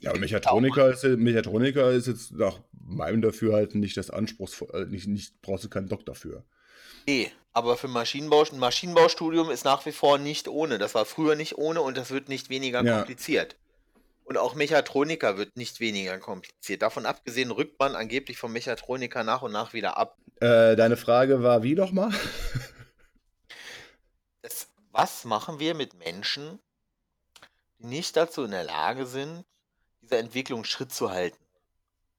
[0.00, 5.08] Ja, und Mechatroniker ist, Mechatroniker ist jetzt nach meinem Dafürhalten nicht das anspruchsvoll, äh, nicht,
[5.08, 6.44] nicht brauchst du keinen Doktor für.
[7.06, 10.78] Nee, aber für Maschinenbau, ein Maschinenbaustudium ist nach wie vor nicht ohne.
[10.78, 12.98] Das war früher nicht ohne und das wird nicht weniger Ja.
[12.98, 13.56] kompliziert.
[14.28, 16.82] Und auch Mechatroniker wird nicht weniger kompliziert.
[16.82, 20.18] Davon abgesehen rückt man angeblich vom Mechatroniker nach und nach wieder ab.
[20.42, 22.12] Äh, deine Frage war wie nochmal?
[24.42, 26.58] Das, was machen wir mit Menschen,
[27.78, 29.46] die nicht dazu in der Lage sind,
[30.02, 31.42] dieser Entwicklung Schritt zu halten?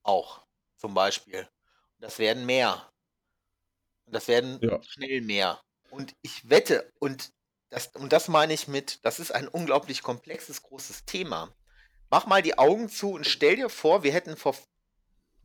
[0.02, 0.42] Auch
[0.78, 1.42] zum Beispiel.
[1.42, 2.92] Und das werden mehr.
[4.06, 4.82] Und das werden Ja.
[4.82, 5.62] schnell mehr.
[5.92, 7.34] Und ich wette, und
[7.70, 11.54] das, und das meine ich mit, das ist ein unglaublich komplexes, großes Thema.
[12.10, 14.56] Mach mal die Augen zu und stell dir vor, wir hätten vor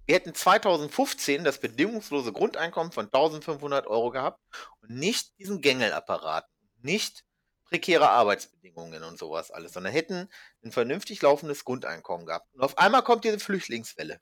[0.06, 4.38] wir hätten 2015 das bedingungslose Grundeinkommen von 1500 Euro gehabt
[4.82, 6.46] und nicht diesen Gängelapparat,
[6.82, 7.24] nicht
[7.64, 10.28] prekäre Arbeitsbedingungen und sowas alles, sondern hätten
[10.62, 12.52] ein vernünftig laufendes Grundeinkommen gehabt.
[12.52, 14.20] Und auf einmal kommt diese Flüchtlingswelle.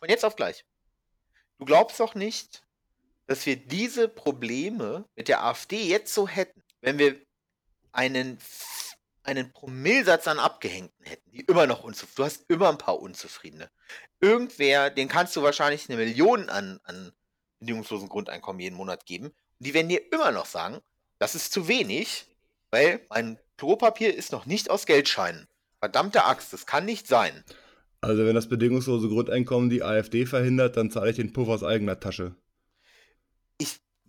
[0.00, 0.64] Von jetzt auf gleich.
[1.58, 2.64] Du glaubst doch nicht,
[3.26, 7.20] dass wir diese Probleme mit der AfD jetzt so hätten, wenn wir
[7.92, 8.38] einen,
[9.26, 13.70] einen Promillsatz an Abgehängten hätten, die immer noch unzufrieden Du hast immer ein paar Unzufriedene.
[14.20, 17.12] Irgendwer, den kannst du wahrscheinlich eine Million an, an
[17.58, 19.26] bedingungslosen Grundeinkommen jeden Monat geben.
[19.26, 19.34] Und
[19.66, 20.78] die werden dir immer noch sagen,
[21.18, 22.26] das ist zu wenig,
[22.70, 25.48] weil mein Klopapier ist noch nicht aus Geldscheinen.
[25.80, 27.44] Verdammte Axt, das kann nicht sein.
[28.00, 31.98] Also wenn das bedingungslose Grundeinkommen die AfD verhindert, dann zahle ich den Puff aus eigener
[31.98, 32.34] Tasche.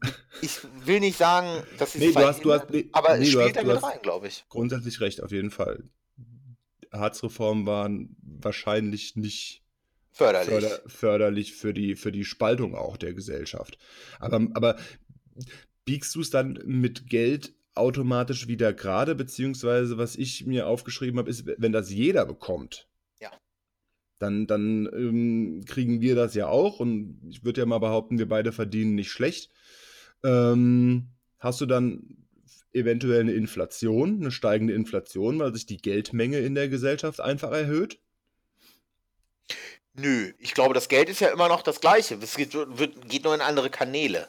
[0.03, 3.25] Ich, ich will nicht sagen, dass es Nee, du hast- du hast- nee, aber nee,
[3.25, 4.45] du spielt hast- du hast- rein, glaube ich.
[4.49, 5.83] Grundsätzlich recht, auf jeden Fall.
[6.91, 9.63] Harzreformen waren wahrscheinlich nicht
[10.12, 10.49] Förderlich.
[10.49, 13.77] förder, förderlich für die, für die Spaltung auch der Gesellschaft.
[14.19, 14.77] Aber, aber
[15.86, 21.29] biegst du es dann mit Geld automatisch wieder gerade, beziehungsweise was ich mir aufgeschrieben habe,
[21.29, 22.88] ist, wenn das jeder bekommt,
[23.21, 23.31] Ja.
[24.19, 28.27] dann, dann ähm, kriegen wir das ja auch und ich würde ja mal behaupten, wir
[28.27, 29.51] beide verdienen nicht schlecht.
[30.23, 32.17] Ähm, hast du dann
[32.73, 37.99] eventuell eine Inflation, eine steigende Inflation, weil sich die Geldmenge in der Gesellschaft einfach erhöht?
[39.93, 42.15] Nö, ich glaube, das Geld ist ja immer noch das gleiche.
[42.21, 44.27] Es geht, wird, geht nur in andere Kanäle.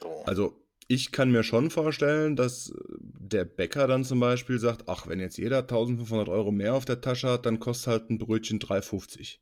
[0.00, 0.22] So.
[0.24, 5.20] Also ich kann mir schon vorstellen, dass der Bäcker dann zum Beispiel sagt, ach, wenn
[5.20, 9.38] jetzt jeder 1500 Euro mehr auf der Tasche hat, dann kostet halt ein Brötchen 3,50.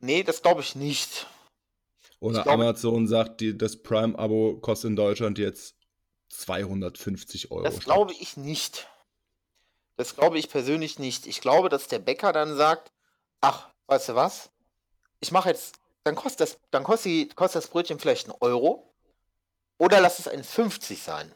[0.00, 1.26] Nee, das glaube ich nicht.
[2.24, 5.76] Oder Ich glaube- Amazon sagt, die, das Prime-Abo kostet in Deutschland jetzt
[6.30, 7.62] 250 Euro.
[7.62, 8.88] Das glaube ich nicht.
[9.96, 11.26] Das glaube ich persönlich nicht.
[11.26, 12.92] Ich glaube, dass der Bäcker dann sagt,
[13.42, 14.50] ach, weißt du was?
[15.20, 18.90] Ich mache jetzt, dann kostet das, dann kostet, kostet das Brötchen vielleicht einen Euro
[19.78, 21.32] oder lass es ein 50 sein.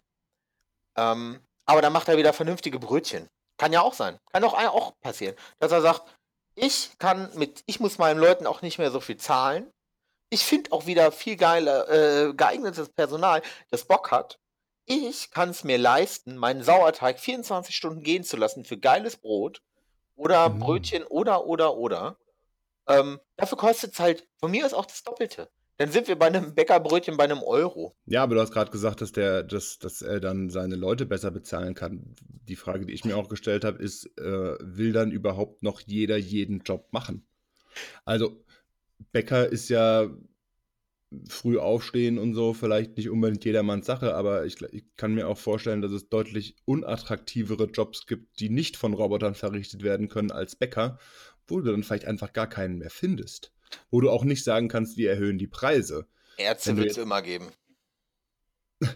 [0.97, 3.29] Ähm, aber dann macht er wieder vernünftige Brötchen.
[3.59, 4.19] Kann ja auch sein.
[4.33, 5.37] Kann auch, auch passieren.
[5.59, 6.03] Dass er sagt,
[6.55, 9.71] ich kann mit, ich muss meinen Leuten auch nicht mehr so viel zahlen.
[10.31, 14.39] Ich finde auch wieder viel geiler, äh, geeignetes Personal, das Bock hat.
[14.85, 19.63] Ich kann es mir leisten, meinen Sauerteig 24 Stunden gehen zu lassen für geiles Brot
[20.17, 20.59] oder Mhm.
[20.61, 22.19] Brötchen oder, oder, oder.
[22.87, 25.51] Ähm, dafür kostet es halt von mir aus auch das Doppelte.
[25.77, 27.95] Dann sind wir bei einem Bäckerbrötchen bei einem Euro.
[28.07, 31.31] Ja, aber du hast gerade gesagt, dass, der, dass, dass er dann seine Leute besser
[31.31, 32.17] bezahlen kann.
[32.49, 36.17] Die Frage, die ich mir auch gestellt habe, ist, äh, will dann überhaupt noch jeder
[36.17, 37.29] jeden Job machen?
[38.05, 38.43] Also,
[39.13, 40.11] Bäcker ist ja
[41.27, 45.39] früh aufstehen und so, vielleicht nicht unbedingt jedermanns Sache, aber ich, ich kann mir auch
[45.39, 50.55] vorstellen, dass es deutlich unattraktivere Jobs gibt, die nicht von Robotern verrichtet werden können als
[50.57, 50.99] Bäcker,
[51.47, 53.53] wo du dann vielleicht einfach gar keinen mehr findest.
[53.91, 56.07] Wo du auch nicht sagen kannst, wir erhöhen die Preise.
[56.37, 57.49] Ärzte wird es immer geben.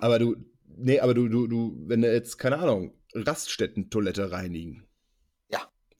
[0.00, 0.36] Aber du,
[0.66, 4.86] nee, aber du, du, du, wenn du jetzt, keine Ahnung, Raststätten-Toilette reinigen.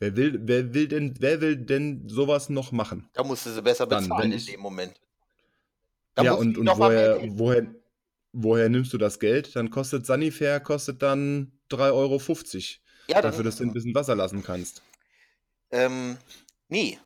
[0.03, 3.09] Wer will, wer will denn, wer will denn sowas noch machen?
[3.12, 5.01] da musst du sie besser Dann, bezahlen in ich- dem Moment.
[6.17, 7.73] Da ja, und, und woher, woher,
[8.33, 9.55] woher nimmst du das Geld?
[9.55, 12.19] Dann kostet Sanifair, kostet dann 3,50 Euro.
[13.07, 14.83] ja, dann, Dafür, dass du ein bisschen Wasser lassen kannst.
[15.71, 16.19] Ähm,
[16.67, 16.99] nee.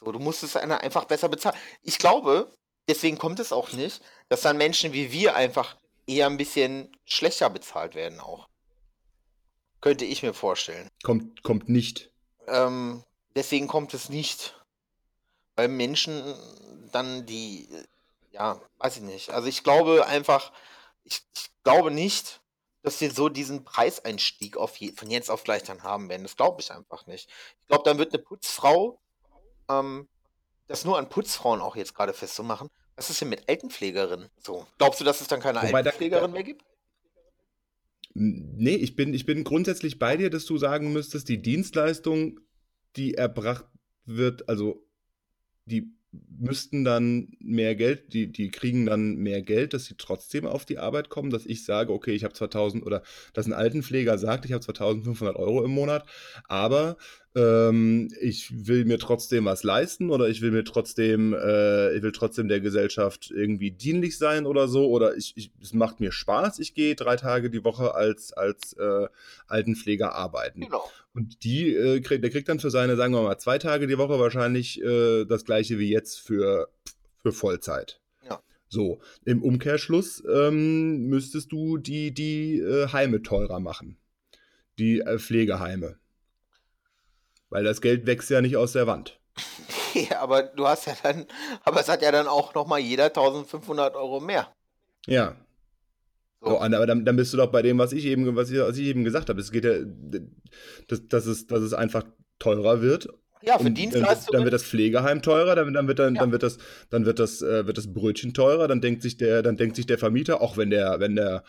[0.00, 1.56] So, du musst es einer einfach besser bezahlen.
[1.82, 2.50] Ich glaube,
[2.88, 7.50] deswegen kommt es auch nicht, dass dann Menschen wie wir einfach eher ein bisschen schlechter
[7.50, 8.48] bezahlt werden auch.
[9.82, 10.88] Könnte ich mir vorstellen.
[11.02, 12.08] Kommt, kommt nicht.
[12.46, 13.02] Ähm,
[13.34, 14.58] deswegen kommt es nicht.
[15.56, 16.34] Weil Menschen
[16.92, 17.68] dann die,
[18.30, 19.30] ja, weiß ich nicht.
[19.30, 20.52] Also ich glaube einfach,
[21.04, 22.40] ich, ich glaube nicht,
[22.82, 26.22] dass wir so diesen Preiseinstieg auf je, von jetzt auf gleich dann haben werden.
[26.22, 27.28] Das glaube ich einfach nicht.
[27.60, 28.98] Ich glaube, dann wird eine Putzfrau,
[29.68, 30.08] ähm,
[30.68, 32.70] das nur an Putzfrauen auch jetzt gerade festzumachen.
[32.96, 34.30] Was ist denn mit Altenpflegerinnen?
[34.42, 36.64] So, glaubst du, dass es dann keine Wobei da- Altenpflegerin mehr gibt?
[38.14, 42.40] Nee, ich bin, ich bin grundsätzlich bei dir, dass du sagen müsstest, die Dienstleistung,
[42.96, 43.64] die erbracht
[44.04, 44.86] wird, also
[45.64, 45.94] die
[46.38, 50.78] müssten dann mehr Geld, die, die kriegen dann mehr Geld, dass sie trotzdem auf die
[50.78, 54.52] Arbeit kommen, dass ich sage, okay, ich habe 2000 oder dass ein Altenpfleger sagt, ich
[54.52, 56.06] habe 2500 Euro im Monat,
[56.48, 56.98] aber
[57.34, 62.12] ähm, ich will mir trotzdem was leisten oder ich will mir trotzdem, äh, ich will
[62.12, 66.58] trotzdem der Gesellschaft irgendwie dienlich sein oder so oder ich, ich, es macht mir Spaß,
[66.58, 69.06] ich gehe drei Tage die Woche als, als äh,
[69.46, 70.60] Altenpfleger arbeiten.
[70.60, 70.84] Genau.
[71.14, 73.98] Und die, äh, krieg, der kriegt dann für seine, sagen wir mal, zwei Tage die
[73.98, 76.68] Woche wahrscheinlich äh, das gleiche wie jetzt für,
[77.22, 78.02] für Vollzeit.
[78.72, 83.98] So, im Umkehrschluss ähm, müsstest du die, die äh, Heime teurer machen.
[84.78, 85.98] Die äh, Pflegeheime.
[87.52, 89.18] Weil das Geld wächst ja nicht aus der Wand.
[89.94, 91.26] Ja, aber du hast ja dann,
[91.64, 94.48] aber es hat ja dann auch nochmal jeder 1500 Euro mehr.
[95.06, 95.36] Ja.
[96.40, 96.48] So.
[96.48, 98.78] So, aber dann, dann bist du doch bei dem, was ich eben, was ich, was
[98.78, 99.38] ich eben gesagt habe.
[99.38, 99.74] Es geht ja,
[100.88, 102.04] dass, dass, es, dass es einfach
[102.38, 103.06] teurer wird
[103.42, 104.32] Ja, für Und Dann, wird- Dienstleistungen.
[104.38, 106.22] dann wird das Pflegeheim teurer, dann, dann wird dann, Ja.
[106.22, 106.56] dann wird das,
[106.88, 109.84] dann wird das, äh, wird das Brötchen teurer, dann denkt sich der, dann denkt sich
[109.84, 111.44] der Vermieter, auch wenn der, wenn der,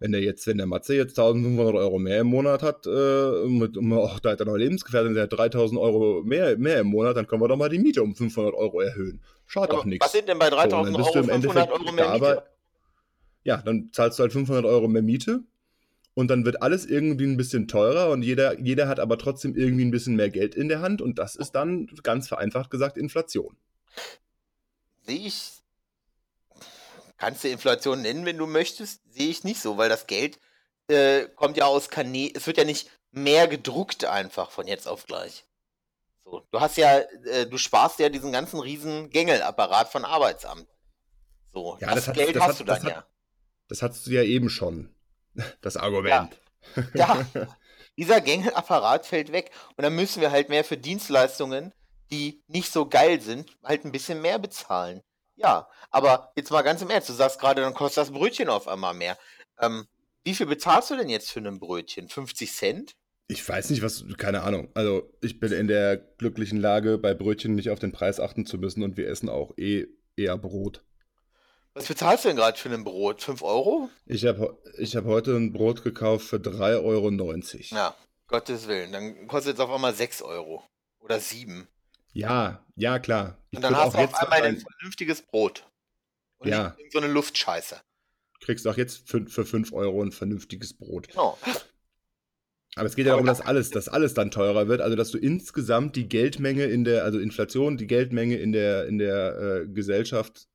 [0.00, 3.76] wenn der jetzt, wenn der Matze jetzt 1500 Euro mehr im Monat hat, äh, mit,
[3.76, 7.26] oh, da hat er noch Lebensgefährtin, der hat 3000 Euro mehr, mehr im Monat, dann
[7.26, 9.20] können wir doch mal die Miete um 500 Euro erhöhen.
[9.46, 10.04] Schadet doch nichts.
[10.04, 11.92] Was sind denn bei So, und 3000 dann bist du Euro im 500 Endeffekt Euro
[11.92, 12.42] mehr Miete?
[13.44, 15.40] Ja, dann zahlst du halt 500 Euro mehr Miete
[16.14, 19.84] und dann wird alles irgendwie ein bisschen teurer und jeder, jeder hat aber trotzdem irgendwie
[19.84, 23.56] ein bisschen mehr Geld in der Hand und das ist dann ganz vereinfacht gesagt Inflation.
[25.02, 25.57] Sehe ich.
[27.18, 29.00] Kannst du Inflation nennen, wenn du möchtest?
[29.12, 30.38] Sehe ich nicht so, weil das Geld
[30.88, 32.32] äh, kommt ja aus Kanälen.
[32.34, 35.44] Es wird ja nicht mehr gedruckt einfach von jetzt auf gleich.
[36.24, 40.68] So, du hast ja, äh, du sparst ja diesen ganzen riesen Gängelapparat von Arbeitsamt.
[41.52, 43.06] So, Ja, das, das hat- Geld das hast hat- du dann hat- ja.
[43.68, 44.94] Das hattest du ja eben schon,
[45.60, 46.38] das Argument.
[46.94, 47.26] Ja,
[47.96, 49.50] dieser Gängelapparat fällt weg.
[49.76, 51.72] Und dann müssen wir halt mehr für Dienstleistungen,
[52.10, 55.02] die nicht so geil sind, halt ein bisschen mehr bezahlen.
[55.38, 58.66] Ja, aber jetzt mal ganz im Ernst, du sagst gerade, dann kostet das Brötchen auf
[58.66, 59.16] einmal mehr.
[59.60, 59.86] Ähm,
[60.24, 62.08] wie viel bezahlst du denn jetzt für ein Brötchen?
[62.08, 62.92] 50 Cent?
[63.28, 64.70] Ich weiß nicht, was, keine Ahnung.
[64.74, 68.58] Also ich bin in der glücklichen Lage, bei Brötchen nicht auf den Preis achten zu
[68.58, 70.82] müssen und wir essen auch eh eher Brot.
[71.74, 73.22] Was bezahlst du denn gerade für ein Brot?
[73.22, 73.88] 5 Euro?
[74.06, 77.76] Ich habe ich hab heute ein Brot gekauft für 3,90 Euro.
[77.76, 77.94] Ja,
[78.26, 78.90] Gottes Willen.
[78.90, 80.64] Dann kostet es auf einmal 6 Euro.
[80.98, 81.68] Oder 7.
[82.18, 83.38] Ja, ja, klar.
[83.52, 85.64] Ich Und dann hast du auf einmal ein vernünftiges Brot.
[86.38, 86.74] Und Ja.
[86.78, 87.80] nicht so eine Luftscheiße.
[88.40, 91.08] kriegst auch jetzt für, für 5 Euro ein vernünftiges Brot.
[91.08, 91.36] Genau.
[92.76, 94.80] Aber es geht ja darum, da- dass alles, dass alles dann teurer wird.
[94.80, 98.98] Also dass du insgesamt die Geldmenge in der, also Inflation, die Geldmenge in der, in
[98.98, 100.46] der äh, Gesellschaft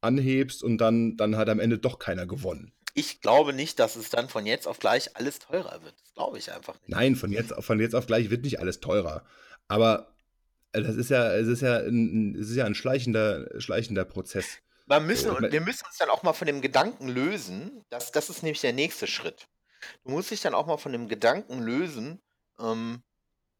[0.00, 2.72] anhebst und dann, dann hat am Ende doch keiner gewonnen.
[2.94, 5.94] Ich glaube nicht, dass es dann von jetzt auf gleich alles teurer wird.
[6.02, 6.88] Das glaube ich einfach nicht.
[6.88, 9.24] Nein, von jetzt, von jetzt auf gleich wird nicht alles teurer.
[9.68, 10.14] Aber
[10.72, 14.58] das ist ja, es ist ja ein, es ist ja ein schleichender, schleichender Prozess.
[14.86, 18.28] Wir müssen, So, wir müssen uns dann auch mal von dem Gedanken lösen, das, das
[18.28, 19.48] ist nämlich der nächste Schritt.
[20.04, 22.20] Du musst dich dann auch mal von dem Gedanken lösen,
[22.58, 23.02] ähm,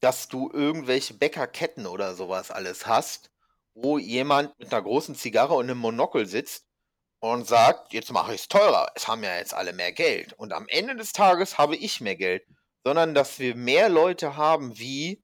[0.00, 3.30] dass du irgendwelche Bäckerketten oder sowas alles hast,
[3.74, 6.66] wo jemand mit einer großen Zigarre und einem Monokel sitzt
[7.20, 8.90] und sagt, jetzt mache ich es teurer.
[8.94, 10.32] Es haben ja jetzt alle mehr Geld.
[10.34, 12.44] Und am Ende des Tages habe ich mehr Geld.
[12.82, 15.22] Sondern dass wir mehr Leute haben, wie,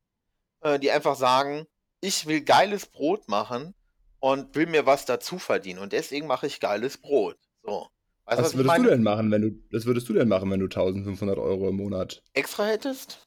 [0.60, 1.66] äh, die einfach sagen,
[2.06, 3.74] ich will geiles Brot machen
[4.20, 5.80] und will mir was dazu verdienen.
[5.80, 7.36] Und deswegen mache ich geiles Brot.
[7.62, 7.88] So.
[8.24, 10.60] Weißt Was ich würdest du denn machen, wenn du, was würdest du denn machen, wenn
[10.60, 13.26] du 1500 Euro im Monat Extra hättest?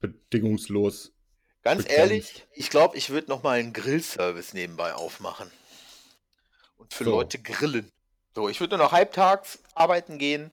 [0.00, 1.12] bedingungslos
[1.62, 1.98] Ganz bekämpft?
[1.98, 5.50] ehrlich, ich glaube, ich würde nochmal einen Grillservice nebenbei aufmachen.
[6.76, 7.10] Und für So.
[7.10, 7.90] Leute grillen.
[8.34, 10.52] So, ich würde nur noch halbtags arbeiten gehen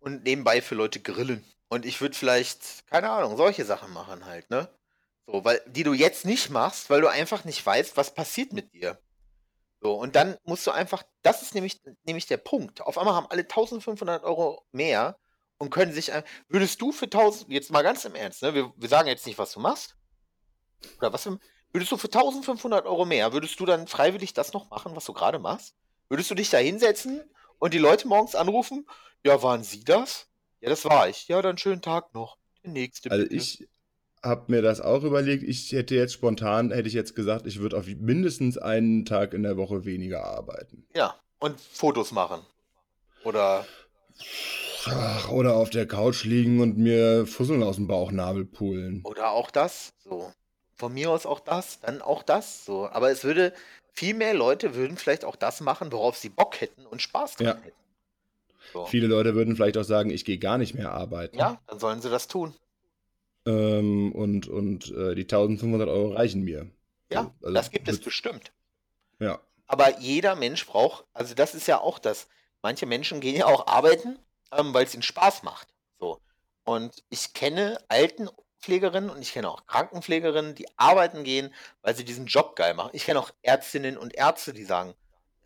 [0.00, 1.44] und nebenbei für Leute grillen.
[1.68, 4.68] Und ich würde vielleicht, keine Ahnung, solche Sachen machen halt, ne?
[5.26, 8.72] So, weil, die du jetzt nicht machst, weil du einfach nicht weißt, was passiert mit
[8.74, 8.98] dir.
[9.80, 12.80] So, und dann musst du einfach, das ist nämlich, nämlich der Punkt.
[12.82, 15.18] Auf einmal haben alle 1500 Euro mehr
[15.58, 16.10] und können sich,
[16.48, 18.54] würdest du für 1000, jetzt mal ganz im Ernst, ne?
[18.54, 19.96] Wir, wir sagen jetzt nicht, was du machst.
[20.98, 21.28] Oder was,
[21.72, 25.12] würdest du für 1500 Euro mehr, würdest du dann freiwillig das noch machen, was du
[25.12, 25.74] gerade machst?
[26.08, 27.22] Würdest du dich da hinsetzen
[27.58, 28.86] und die Leute morgens anrufen?
[29.24, 30.28] Ja, waren Sie das?
[30.60, 31.26] Ja, das war ich.
[31.28, 32.38] Ja, dann schönen Tag noch.
[32.62, 33.34] Der nächste Also bitte.
[33.36, 33.68] ich
[34.22, 35.42] habe mir das auch überlegt.
[35.42, 39.42] Ich hätte jetzt spontan, hätte ich jetzt gesagt, ich würde auf mindestens einen Tag in
[39.42, 40.86] der Woche weniger arbeiten.
[40.94, 42.40] Ja, und Fotos machen.
[43.24, 43.66] Oder
[44.86, 49.02] Ach, oder auf der Couch liegen und mir Fusseln aus dem Bauchnabel pullen.
[49.04, 50.32] Oder auch das, so.
[50.76, 52.88] Von mir aus auch das, dann auch das, so.
[52.88, 53.52] Aber es würde,
[53.92, 57.46] viel mehr Leute würden vielleicht auch das machen, worauf sie Bock hätten und Spaß dran
[57.46, 57.56] Ja.
[57.62, 57.76] hätten.
[58.72, 58.86] So.
[58.86, 61.38] Viele Leute würden vielleicht auch sagen, ich gehe gar nicht mehr arbeiten.
[61.38, 62.54] Ja, dann sollen sie das tun.
[63.46, 66.70] Ähm, und und äh, die 1500 Euro reichen mir.
[67.10, 68.52] Ja, So, also das gibt es bestimmt.
[69.18, 69.40] Ja.
[69.66, 72.28] Aber jeder Mensch braucht, also das ist ja auch das.
[72.62, 74.18] Manche Menschen gehen ja auch arbeiten,
[74.52, 75.68] ähm, weil es ihnen Spaß macht.
[75.98, 76.20] So.
[76.64, 81.52] Und ich kenne Altenpflegerinnen und ich kenne auch Krankenpflegerinnen, die arbeiten gehen,
[81.82, 82.90] weil sie diesen Job geil machen.
[82.92, 84.94] Ich kenne auch Ärztinnen und Ärzte, die sagen,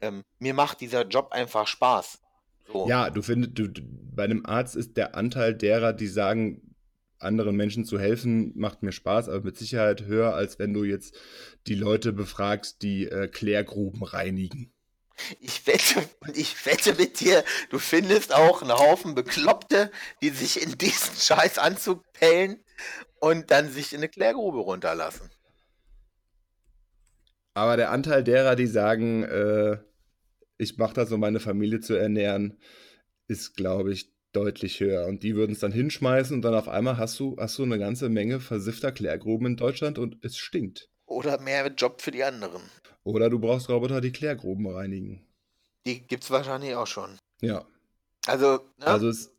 [0.00, 2.20] ähm, mir macht dieser Job einfach Spaß.
[2.66, 2.88] So.
[2.88, 6.75] Ja, du findest, du, du, bei einem Arzt ist der Anteil derer, die sagen,
[7.18, 11.18] anderen Menschen zu helfen, macht mir Spaß, aber mit Sicherheit höher, als wenn du jetzt
[11.66, 14.72] die Leute befragst, die äh, Klärgruben reinigen.
[15.40, 19.90] Ich wette, und ich wette mit dir, du findest auch einen Haufen Bekloppte,
[20.22, 22.62] die sich in diesen scheiß Anzug pellen
[23.20, 25.30] und dann sich in eine Klärgrube runterlassen.
[27.54, 29.78] Aber der Anteil derer, die sagen, äh,
[30.58, 32.58] ich mache das, um meine Familie zu ernähren,
[33.28, 35.06] ist, glaube ich, deutlich höher.
[35.06, 37.78] Und die würden es dann hinschmeißen und dann auf einmal hast du, hast du eine
[37.78, 40.90] ganze Menge versiffter Klärgruben in Deutschland und es stinkt.
[41.06, 42.62] Oder mehr Job für die anderen.
[43.04, 45.26] Oder du brauchst Roboter, die Klärgruben reinigen.
[45.86, 47.18] Die gibt's wahrscheinlich auch schon.
[47.40, 47.64] Ja.
[48.26, 49.30] Also, ne, Also es,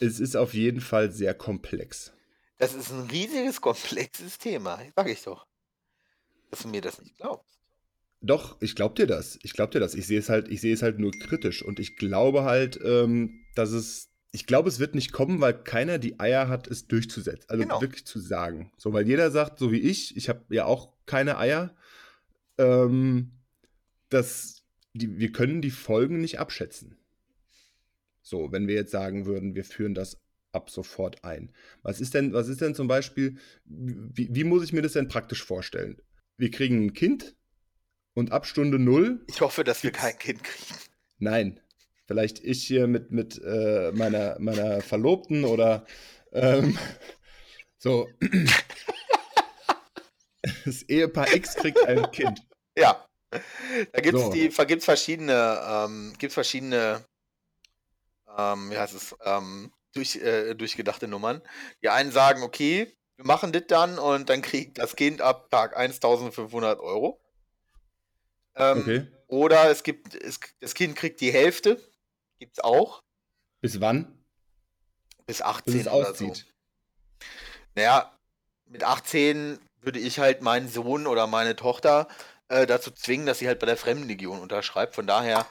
[0.00, 2.12] es ist auf jeden Fall sehr komplex.
[2.58, 4.78] das ist ein riesiges, komplexes Thema.
[4.96, 5.46] Sag ich doch.
[6.50, 7.58] Dass du mir das nicht glaubst.
[8.22, 9.38] Doch, ich glaube dir das.
[9.42, 9.94] Ich glaube dir das.
[9.94, 11.62] Ich sehe es halt, ich sehe es halt nur kritisch.
[11.62, 14.08] Und ich glaube halt, ähm, dass es.
[14.34, 17.50] Ich glaube, es wird nicht kommen, weil keiner die Eier hat, es durchzusetzen.
[17.50, 17.82] Also Genau.
[17.82, 18.72] wirklich zu sagen.
[18.78, 21.76] So, weil jeder sagt, so wie ich, ich habe ja auch keine Eier,
[22.56, 23.32] ähm,
[24.08, 24.62] dass
[24.94, 26.96] die, wir können die Folgen nicht abschätzen.
[28.22, 30.18] So, wenn wir jetzt sagen würden, wir führen das
[30.52, 31.50] ab sofort ein.
[31.82, 35.08] Was ist denn, was ist denn zum Beispiel, wie, wie muss ich mir das denn
[35.08, 36.00] praktisch vorstellen?
[36.38, 37.34] Wir kriegen ein Kind
[38.14, 40.78] und ab Stunde null, Ich hoffe, dass wir kein Kind kriegen.
[41.18, 41.60] nein,
[42.06, 45.86] vielleicht ich hier mit, mit äh, meiner, meiner Verlobten oder
[46.32, 46.78] ähm,
[47.78, 48.08] so.
[50.64, 52.44] Das Ehepaar X kriegt ein Kind.
[52.76, 53.06] Ja.
[53.30, 54.32] Da gibt es So.
[54.32, 57.04] die, gibt's verschiedene, ähm, gibt's verschiedene,
[58.36, 61.42] ähm, wie heißt es, ähm, durch, äh, durchgedachte Nummern.
[61.82, 65.76] Die einen sagen, okay, wir machen das dann und dann kriegt das Kind ab Tag
[65.76, 67.21] 1500 Euro.
[68.54, 69.06] Ähm, Okay.
[69.28, 71.80] Oder es gibt, es, das Kind kriegt die Hälfte,
[72.38, 73.02] gibt's auch,
[73.62, 74.22] Bis wann?
[75.24, 76.10] bis Bis 18 es oder so.
[76.10, 76.46] auszieht.
[77.74, 78.18] Naja,
[78.66, 82.08] mit 18 würde ich halt meinen Sohn oder meine Tochter
[82.48, 84.94] äh, dazu zwingen, dass sie halt bei der Fremdenlegion unterschreibt.
[84.94, 85.46] Von daher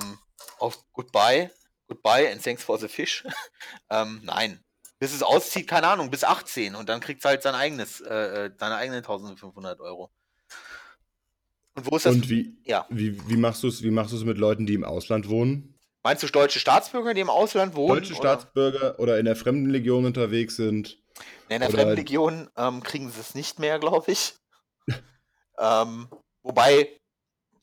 [0.00, 0.18] ähm,
[0.58, 1.50] auf Goodbye,
[1.88, 3.24] Goodbye and thanks for the fish.
[3.90, 4.64] ähm, nein.
[4.98, 8.46] Bis es auszieht, keine Ahnung, bis 18 und dann kriegt es halt sein eigenes, äh,
[8.46, 10.10] äh, seine eigenen 1500 Euro.
[11.74, 12.14] Und wo ist das?
[12.14, 12.86] Und wie, Ja.
[12.90, 15.78] wie, wie machst du es wie machst du es mit Leuten, die im Ausland wohnen?
[16.02, 18.00] Meinst du deutsche Staatsbürger, die im Ausland wohnen?
[18.00, 18.22] Deutsche oder?
[18.22, 20.98] Staatsbürger oder in der Fremdenlegion unterwegs sind?
[21.48, 24.34] Nee, in der Fremdenlegion ähm, kriegen sie es nicht mehr, glaube ich.
[25.58, 26.08] ähm,
[26.42, 26.98] wobei,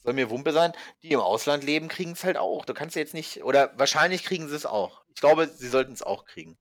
[0.04, 2.66] soll mir Wumpe sein, die im Ausland leben, kriegen es halt auch.
[2.66, 5.04] Du kannst jetzt nicht, oder wahrscheinlich kriegen sie es auch.
[5.16, 6.58] Ich glaube, sie sollten es auch kriegen.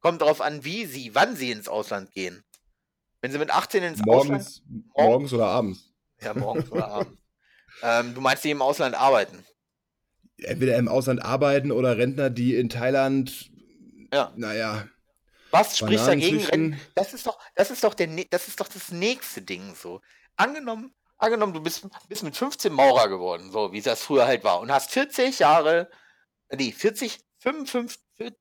[0.00, 2.44] Kommt darauf an, wie sie, wann sie ins Ausland gehen.
[3.22, 4.28] Wenn sie mit 18 ins Ausland.
[4.28, 4.62] Morgens,
[4.94, 5.95] morgens oder abends?
[6.20, 7.20] Ja, morgens oder abends.
[7.82, 9.44] Ähm, du meinst, die im Ausland arbeiten?
[10.38, 13.50] Entweder im Ausland arbeiten oder Rentner, die in Thailand,
[14.12, 14.32] Ja.
[14.36, 14.86] naja,
[15.50, 16.38] Was spricht dagegen?
[16.40, 16.72] züchten.
[16.72, 20.00] Ren- Das ist doch, das ist doch der, das ist doch das nächste Ding so.
[20.36, 24.60] Angenommen, angenommen, du bist, bist mit 15 Maurer geworden, so wie das früher halt war,
[24.60, 25.90] und hast 40 Jahre,
[26.50, 28.00] nee, 40, 55,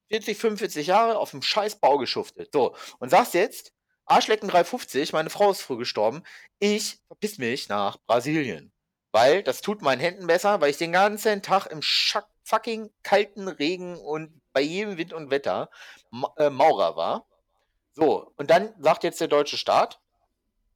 [0.10, 2.50] 40, 45 Jahre auf dem scheiß Bau geschuftet.
[2.54, 3.72] So, und sagst jetzt,
[4.06, 6.24] Arschlecken 350, meine Frau ist früh gestorben,
[6.60, 8.72] ich verpiss mich nach Brasilien.
[9.12, 11.82] Weil das tut meinen Händen besser, weil ich den ganzen Tag im
[12.44, 15.70] fucking kalten Regen und bei jedem Wind und Wetter
[16.12, 17.26] Ma äh, Maurer war.
[17.94, 20.00] So, und dann sagt jetzt der deutsche Staat,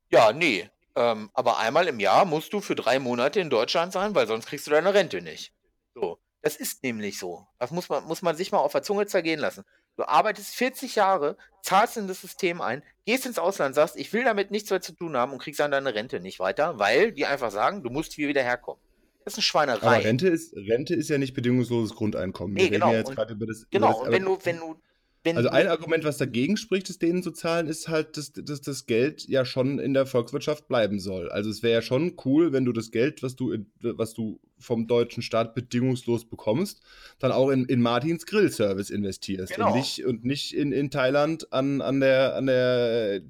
[0.09, 4.15] ja, nee, ähm, aber einmal im Jahr musst du für drei Monate in Deutschland sein,
[4.15, 5.53] weil sonst kriegst du deine Rente nicht.
[5.93, 7.47] So, das ist nämlich so.
[7.59, 9.65] Das muss man, muss man sich mal auf der Zunge zergehen lassen.
[9.99, 14.23] Du arbeitest 40 Jahre, zahlst in das System ein, gehst ins Ausland, sagst, ich will
[14.23, 17.25] damit nichts mehr zu tun haben und kriegst dann deine Rente nicht weiter, weil die
[17.25, 18.79] einfach sagen, du musst hier wieder herkommen.
[19.25, 19.97] Das ist eine Schweinerei.
[19.97, 22.53] aber Rente ist, Rente ist ja nicht bedingungsloses Grundeinkommen.
[22.53, 22.93] Nee, genau.
[22.93, 23.67] ja jetzt Und- gerade über das.
[23.71, 24.79] Genau, und wenn du, wenn du,
[25.23, 28.61] wenn Also ein Argument, was dagegen spricht, es denen zu zahlen, ist halt, dass, dass
[28.61, 31.29] das Geld ja schon in der Volkswirtschaft bleiben soll.
[31.29, 34.39] Also es wäre ja schon cool, wenn du das Geld, was du, in, was du
[34.57, 36.81] vom deutschen Staat bedingungslos bekommst,
[37.19, 39.53] dann auch in, in Martins Grillservice investierst.
[39.53, 39.67] Genau.
[39.67, 43.21] Und nicht, und nicht in, in Thailand an, an der, an der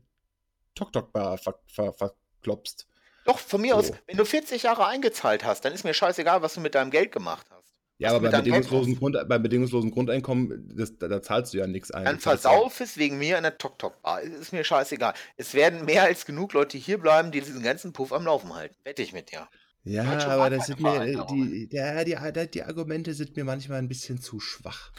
[0.76, 2.88] Tok-Tok-Bar ver, ver, verklopst.
[3.26, 3.80] Doch, von mir So.
[3.80, 6.92] aus, wenn du 40 Jahre eingezahlt hast, dann ist mir scheißegal, was du mit deinem
[6.92, 7.59] Geld gemacht hast.
[8.00, 11.92] Ja, aber beim bedingungslosen, Grund, beim bedingungslosen Grundeinkommen, das, da, da zahlst du ja nichts
[11.92, 12.06] ein.
[12.06, 14.22] Dann versauf es wegen mir in der Tok-Tok-Bar.
[14.22, 15.14] Ist mir scheißegal.
[15.36, 18.76] Es werden mehr als genug Leute hier bleiben, die diesen ganzen Puff am Laufen halten.
[18.86, 19.50] Wette ich mit dir.
[19.84, 23.90] Ja, aber das sind mir, die, ja, die, die, die Argumente sind mir manchmal ein
[23.90, 24.92] bisschen zu schwach.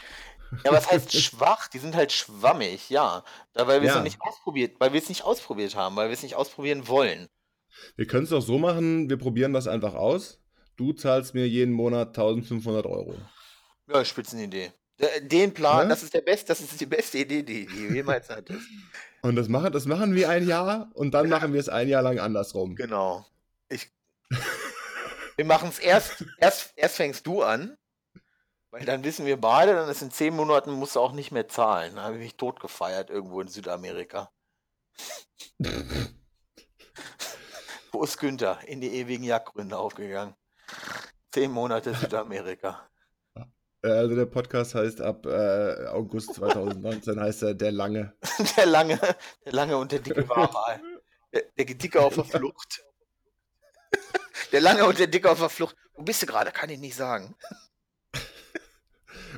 [0.64, 1.68] Ja, was heißt schwach?
[1.68, 3.24] Die sind halt schwammig, ja.
[3.54, 3.96] Weil wir es Ja.
[3.96, 7.28] noch nicht ausprobiert, weil wir es nicht ausprobiert haben, weil wir es nicht ausprobieren wollen.
[7.96, 10.39] Wir können es doch so machen, wir probieren das einfach aus.
[10.80, 13.14] Du zahlst mir jeden Monat 1500 Euro.
[13.86, 14.72] Ja, Spitzenidee.
[14.98, 15.88] D- Den Plan, Ne?
[15.90, 18.62] das ist der best, das ist die beste Idee, die die du jemals hattest.
[19.22, 22.00] Und das machen, das machen wir ein Jahr und dann machen wir es ein Jahr
[22.00, 22.74] lang andersrum.
[22.76, 23.26] Genau.
[23.68, 23.90] Ich,
[25.36, 27.76] wir machen es erst, erst, erst fängst du an,
[28.70, 31.46] weil dann wissen wir beide, dann ist in zehn Monaten musst du auch nicht mehr
[31.48, 31.96] zahlen.
[31.96, 34.32] Da habe ich mich tot gefeiert irgendwo in Südamerika.
[37.92, 38.58] Wo ist Günther?
[38.66, 40.34] In die ewigen Jagdgründe aufgegangen.
[41.32, 42.88] Zehn Monate Südamerika.
[43.82, 48.12] Äh, Also der Podcast heißt ab äh, August 2019 heißt er Der Lange.
[48.56, 48.98] Der lange,
[49.44, 50.80] der lange und der dicke Wahrer.
[51.32, 52.84] Der, der Dicke auf der Flucht.
[54.52, 55.76] Der lange und der Dicke auf der Flucht.
[55.94, 56.50] Wo bist du gerade?
[56.50, 57.36] Kann ich nicht sagen.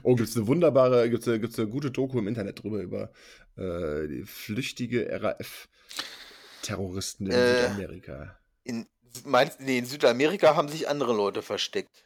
[0.02, 3.12] Oh, gibt es eine wunderbare, gibt es gibt's eine gute Doku im Internet drüber über
[3.56, 7.60] äh, die flüchtige RAF-Terroristen in Äh.
[7.62, 8.38] Südamerika.
[8.64, 8.88] In,
[9.24, 12.04] meinst, nee, in Südamerika haben sich andere Leute versteckt.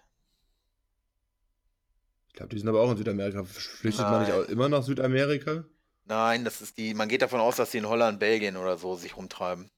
[2.28, 3.44] Ich glaube, die sind aber auch in Südamerika.
[3.44, 4.40] Flüchtet man nicht Nein.
[4.44, 5.64] auch immer nach Südamerika?
[6.04, 6.94] Nein, das ist die.
[6.94, 9.70] Man geht davon aus, dass die in Holland, Belgien oder so sich rumtreiben.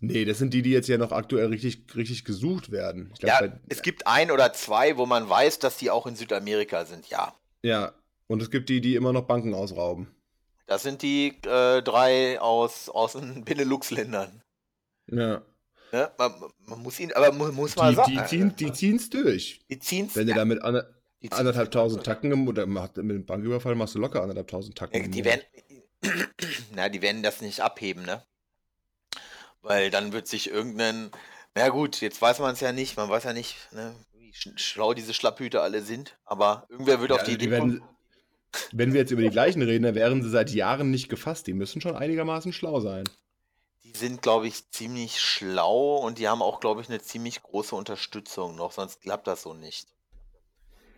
[0.00, 3.12] Nee, das sind die, die jetzt ja noch aktuell richtig, richtig gesucht werden.
[3.18, 6.16] Glaub, Ja, bei, es gibt ein oder zwei, wo man weiß, dass die auch in
[6.16, 7.08] Südamerika sind.
[7.08, 7.92] Ja, ja,
[8.26, 10.08] und es gibt die, die immer noch Banken ausrauben.
[10.66, 14.42] das sind die äh, drei aus, aus den Benelux-Ländern.
[15.06, 15.42] Ja.
[15.92, 16.10] Ne?
[16.18, 16.32] Man,
[16.66, 18.12] man muss ihn, aber mu- muss mal Die, sagen.
[18.12, 19.60] die, ziehen, die ziehen's durch.
[19.68, 20.14] die ziehen's.
[20.16, 20.88] Wenn du ja, da mit ander,
[21.30, 22.04] anderthalb tausend.
[22.04, 25.02] Tacken oder mit dem Banküberfall machst du locker anderthalb tausend Tacken.
[25.02, 25.42] Ja, die werden,
[26.74, 28.24] na, die werden das nicht abheben, ne?
[29.62, 31.10] Weil dann wird sich irgendein,
[31.54, 34.48] na gut, jetzt weiß man es ja nicht, man weiß ja nicht, ne, wie sch
[34.56, 37.96] schlau diese Schlapphüte alle sind, aber irgendwer wird Ja, auf die die Idee werden, kommen,
[38.72, 41.46] wenn wir jetzt über die gleichen reden, dann wären sie seit Jahren nicht gefasst.
[41.46, 43.04] Die müssen schon einigermaßen schlau sein.
[44.00, 48.56] Sind, glaube ich, ziemlich schlau und die haben auch, glaube ich, eine ziemlich große Unterstützung
[48.56, 49.86] noch, sonst klappt das so nicht.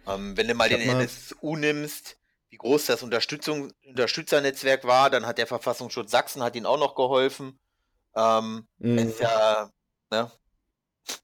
[0.06, 2.16] Ähm, wenn du mal Ich den mal- NSU nimmst,
[2.48, 6.94] wie groß das Unterstützung, Unterstützernetzwerk war, dann hat der Verfassungsschutz Sachsen hat ihnen auch noch
[6.94, 7.58] geholfen.
[8.16, 8.98] Ähm, Mhm.
[8.98, 9.70] Ist ja,
[10.10, 10.30] ne?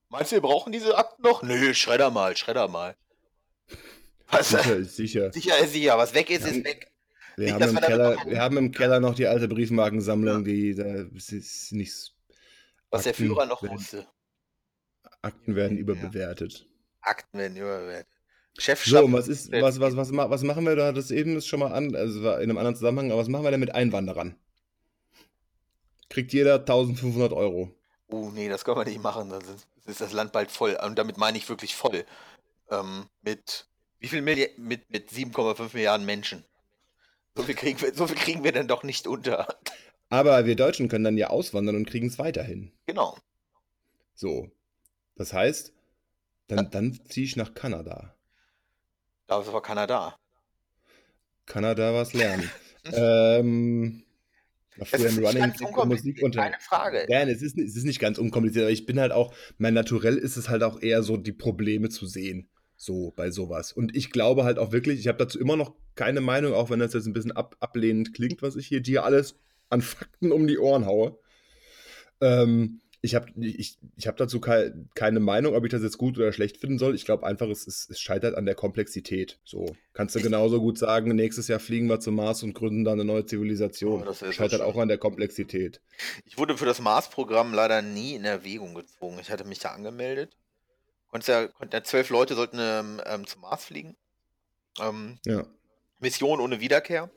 [0.09, 1.43] Meinst du, wir brauchen diese Akten noch?
[1.43, 2.97] Nö, schredder mal, schredder mal.
[4.31, 4.63] Was, sicher.
[4.63, 5.33] Sicher, ist sicher.
[5.33, 6.49] sicher ist sicher, was weg ist, Ja.
[6.49, 6.91] ist weg.
[7.39, 10.75] Wir Nicht, haben, im Keller, noch- wir haben im Keller noch die alte Briefmarkensammlung, die
[10.75, 10.85] da
[11.15, 12.13] ist nicht.
[12.91, 14.09] Was der Akten Führer noch wusste.
[15.23, 15.83] Akten werden Ja.
[15.83, 16.67] überbewertet.
[17.01, 18.09] Akten werden überbewertet.
[18.59, 20.91] Chef So, was ist, was, was, was, was machen wir da?
[20.91, 23.45] Das eben ist schon mal an, also war in einem anderen Zusammenhang, aber was machen
[23.45, 24.35] wir denn mit Einwanderern?
[26.09, 27.73] Kriegt jeder 1500 Euro.
[28.09, 29.31] Oh, nee, das können wir nicht machen.
[29.31, 30.77] Dann ist, ist das Land bald voll.
[30.85, 32.05] Und damit meine ich wirklich voll.
[32.71, 33.69] Ähm, mit
[34.01, 36.45] wie viel Milli mit, mit 7,5 Milliarden Menschen.
[37.39, 39.47] So viel, kriegen wir, so viel kriegen wir dann doch nicht unter.
[40.11, 42.73] Aber wir Deutschen können dann ja auswandern und kriegen es weiterhin.
[42.87, 43.17] Genau.
[44.17, 44.51] So.
[45.15, 45.73] Das heißt,
[46.49, 48.17] dann, dann ziehe ich nach Kanada.
[49.29, 50.19] Aber keiner da.
[51.47, 52.51] Kanada was lernen.
[52.93, 54.03] ähm,
[54.77, 56.53] war Das früher nicht Running im unkompliziert, Musikunterricht.
[56.53, 57.07] keine Frage.
[57.09, 60.17] Ja, es ist, es ist nicht ganz unkompliziert, aber ich bin halt auch, mein Naturell
[60.19, 62.49] ist es halt auch eher so, die Probleme zu sehen.
[62.81, 63.73] So, bei sowas.
[63.73, 66.79] Und ich glaube halt auch wirklich, ich habe dazu immer noch keine Meinung, auch wenn
[66.79, 69.35] das jetzt ein bisschen ab, ablehnend klingt, was ich hier dir alles
[69.69, 71.19] an Fakten um die Ohren haue.
[72.21, 76.19] Ähm, ich habe ich, ich hab dazu kei keine Meinung, ob ich das jetzt gut
[76.19, 76.95] oder schlecht finden soll.
[76.95, 79.41] Ich glaube einfach, es, es, es scheitert an der Komplexität.
[79.45, 82.95] So, kannst du genauso gut sagen, nächstes Jahr fliegen wir zum Mars und gründen dann
[82.95, 84.07] eine neue Zivilisation.
[84.07, 85.81] Oh, scheitert auch an der Komplexität.
[86.27, 89.19] Ich wurde für das Mars-Programm leider nie in Erwägung gezogen.
[89.21, 90.37] Ich hatte mich da angemeldet.
[91.09, 93.97] Konntest ja, konnten ja zwölf Leute sollten ähm, ähm, zum Mars fliegen.
[94.81, 95.45] Ähm, Ja.
[95.99, 97.11] Mission ohne Wiederkehr.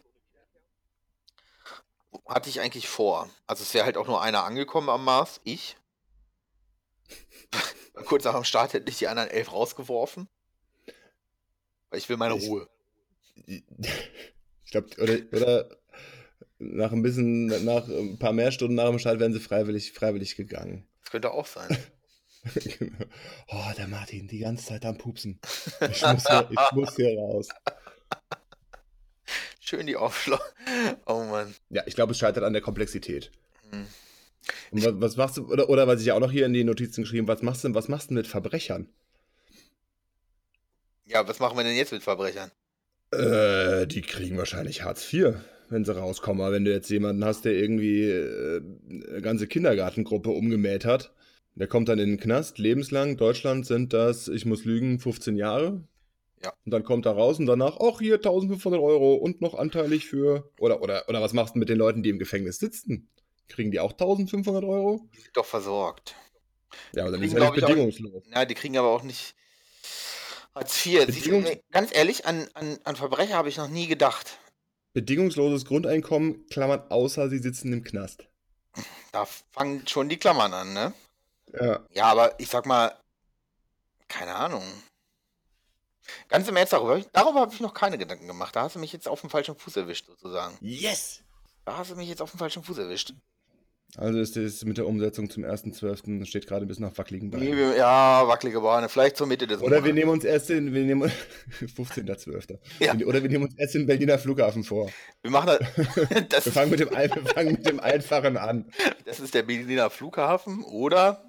[2.27, 3.29] Hatte ich eigentlich vor.
[3.47, 5.77] Also es wäre halt auch nur einer angekommen am Mars, ich.
[8.05, 10.27] Kurz nach dem Start hätte ich die anderen elf rausgeworfen.
[11.89, 12.69] Weil ich will meine Ich- Ruhe.
[14.63, 15.77] Ich glaube, oder, oder
[16.59, 20.37] nach ein bisschen, nach ein paar mehr Stunden nach dem Start wären sie freiwillig, freiwillig
[20.37, 20.87] gegangen.
[21.01, 21.67] Das könnte auch sein.
[22.79, 23.05] genau.
[23.49, 25.39] Oh, der Martin, die ganze Zeit am Pupsen.
[25.91, 27.47] Ich muss hier, ich muss hier raus.
[29.59, 30.41] Schön die Aufschlag.
[31.05, 31.53] Oh Mann.
[31.69, 33.31] Ja, ich glaube, es scheitert an der Komplexität.
[33.69, 33.85] Hm.
[34.71, 36.63] Und was, was machst du, oder, oder was ich ja auch noch hier in die
[36.63, 38.89] Notizen geschrieben was machst du, was machst du mit Verbrechern?
[41.05, 42.51] Ja, was machen wir denn jetzt mit Verbrechern?
[43.11, 45.35] Äh, die kriegen wahrscheinlich Hartz IV,
[45.69, 46.41] wenn sie rauskommen.
[46.41, 51.13] Aber wenn du jetzt jemanden hast, der irgendwie äh, eine ganze Kindergartengruppe umgemäht hat,
[51.55, 53.17] der kommt dann in den Knast, lebenslang.
[53.17, 55.83] Deutschland sind das, ich muss lügen, 15 Jahre.
[56.43, 56.53] Ja.
[56.65, 60.51] Und dann kommt er raus und danach, ach hier 1500 Euro und noch anteilig für.
[60.59, 63.09] Oder, oder, oder was machst du mit den Leuten, die im Gefängnis sitzen?
[63.47, 65.07] Kriegen die auch 1500 Euro?
[65.13, 66.15] Die sind doch versorgt.
[66.95, 68.23] Ja, aber dann ist ja nicht ich, auch- bedingungslos.
[68.33, 69.35] Ja, die kriegen aber auch nicht
[70.55, 71.05] Hartz IV.
[71.05, 74.39] Du, Bedingungs- ey, ganz ehrlich, an, an, an Verbrecher habe ich noch nie gedacht.
[74.93, 78.27] Bedingungsloses Grundeinkommen, Klammern, außer sie sitzen im Knast.
[79.11, 80.93] Da fangen schon die Klammern an, ne?
[81.59, 81.79] Ja.
[81.91, 82.95] Ja, aber ich sag mal,
[84.07, 84.63] keine Ahnung.
[86.27, 88.55] Ganz im Ernst, darüber, darüber habe ich noch keine Gedanken gemacht.
[88.55, 90.57] Da hast du mich jetzt auf dem falschen Fuß erwischt, sozusagen.
[90.61, 91.21] Yes!
[91.65, 93.13] Da hast du mich jetzt auf dem falschen Fuß erwischt.
[93.97, 96.25] Also ist es mit der Umsetzung zum 1.12.
[96.25, 97.57] steht gerade ein bisschen auf wackeligen Nee, Beinen.
[97.57, 98.87] wir- Ja, wackelige Bahn.
[98.87, 99.95] Vielleicht zur Mitte des Oder wir Monats.
[99.95, 101.11] nehmen uns erst in, wir nehmen
[101.59, 102.57] 15.12.
[102.79, 102.93] Ja.
[103.05, 104.89] Oder wir nehmen uns erst den Berliner Flughafen vor.
[105.21, 105.59] Wir machen das.
[106.29, 108.71] Das, Wir fangen mit dem, wir fangen mit dem Einfachen an.
[109.05, 111.25] das ist der Berliner Flughafen, oder?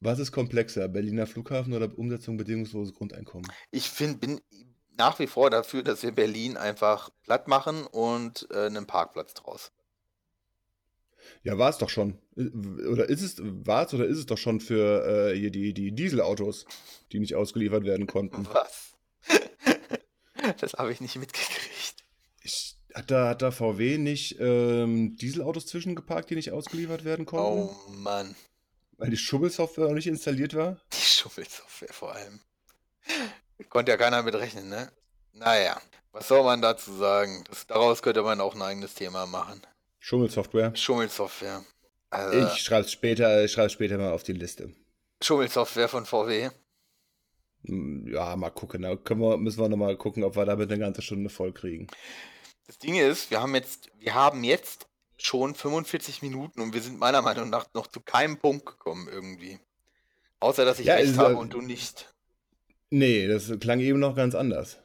[0.00, 3.50] Was ist komplexer, Berliner Flughafen oder Umsetzung bedingungsloses Grundeinkommen?
[3.70, 4.40] Ich find, bin
[4.96, 9.72] nach wie vor dafür, dass wir Berlin einfach platt machen und äh, einen Parkplatz draus.
[11.42, 12.18] Ja, war es doch schon.
[12.34, 16.64] Oder ist es, war es oder ist es doch schon für äh, die, die Dieselautos,
[17.12, 18.46] die nicht ausgeliefert werden konnten?
[18.52, 18.94] Was?
[20.58, 22.02] Das habe ich nicht mitgekriegt.
[22.42, 27.68] Ich, hat, da, hat da VW nicht ähm, Dieselautos zwischengeparkt, die nicht ausgeliefert werden konnten?
[27.68, 28.34] Oh Mann.
[29.00, 30.76] Weil die Schummelsoftware noch nicht installiert war?
[30.92, 32.40] Die Schummelsoftware vor allem.
[33.70, 34.92] Konnte ja keiner mit rechnen, ne?
[35.32, 35.80] Naja,
[36.12, 37.42] was soll man dazu sagen?
[37.48, 39.62] Das, daraus könnte man auch ein eigenes Thema machen.
[40.00, 40.76] Schummelsoftware.
[40.76, 41.64] Schummelsoftware.
[42.10, 44.74] Also, Ich schreibe es später, ich schreib's später mal auf die Liste.
[45.22, 46.50] Schummelsoftware von VW.
[47.66, 48.82] Hm, Ja, mal gucken.
[48.82, 51.86] Da können wir, müssen wir nochmal gucken, ob wir damit eine ganze Stunde voll kriegen.
[52.66, 54.86] Das Ding ist, wir haben jetzt, wir haben jetzt
[55.26, 59.58] schon 45 Minuten und wir sind meiner Meinung nach noch zu keinem Punkt gekommen irgendwie.
[60.40, 62.12] Außer dass ich Ja, recht habe und du nicht.
[62.90, 64.78] Nee, das klang eben noch ganz anders.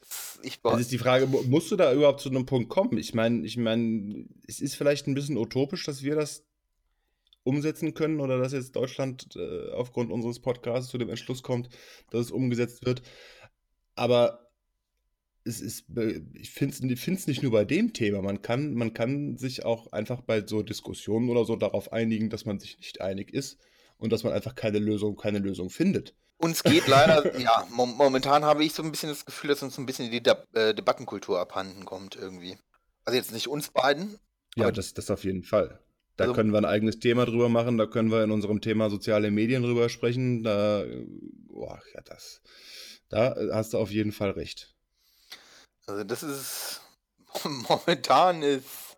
[0.00, 2.96] Das, ich Es ist die Frage, mu- musst du da überhaupt zu einem Punkt kommen?
[2.96, 6.44] Ich meine, ich meine, es ist vielleicht ein bisschen utopisch, dass wir das
[7.42, 11.68] umsetzen können oder dass jetzt Deutschland äh, aufgrund unseres Podcasts zu dem Entschluss kommt,
[12.10, 13.02] dass es umgesetzt wird.
[13.94, 14.49] Aber
[15.44, 15.86] es ist,
[16.34, 18.20] ich finde es nicht nur bei dem Thema.
[18.22, 22.44] Man kann, man kann sich auch einfach bei so Diskussionen oder so darauf einigen, dass
[22.44, 23.58] man sich nicht einig ist
[23.96, 26.14] und dass man einfach keine Lösung, keine Lösung findet.
[26.36, 29.78] Uns geht leider, ja, mom momentan habe ich so ein bisschen das Gefühl, dass uns
[29.78, 32.56] ein bisschen die Deb äh, Debattenkultur abhanden kommt irgendwie.
[33.04, 34.18] Also jetzt nicht uns beiden.
[34.56, 35.80] Ja, das, das auf jeden Fall.
[36.16, 38.90] Da Also- können wir ein eigenes Thema drüber machen, da können wir in unserem Thema
[38.90, 40.42] soziale Medien drüber sprechen.
[40.42, 41.06] Da, äh,
[41.48, 42.42] boah, ja, das,
[43.08, 44.74] da äh, hast du auf jeden Fall recht.
[45.90, 46.80] Also das ist
[47.44, 48.96] momentan ist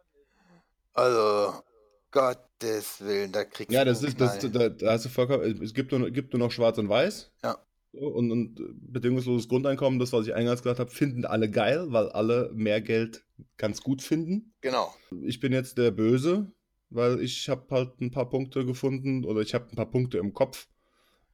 [0.93, 1.63] also
[2.11, 5.73] Gottes Willen, da kriegst Ja, du das ist, das, da, da hast du vollkommen, es
[5.73, 7.33] gibt nur, gibt nur noch Schwarz und Weiß.
[7.43, 7.59] Ja.
[7.93, 8.59] Und, und
[8.93, 13.25] bedingungsloses Grundeinkommen, das, was ich eingangs gesagt habe, finden alle geil, weil alle mehr Geld
[13.57, 14.55] ganz gut finden.
[14.61, 14.95] Genau.
[15.23, 16.53] Ich bin jetzt der Böse,
[16.91, 20.35] weil ich habe halt ein paar Punkte gefunden oder ich habe ein paar Punkte im
[20.35, 20.69] Kopf,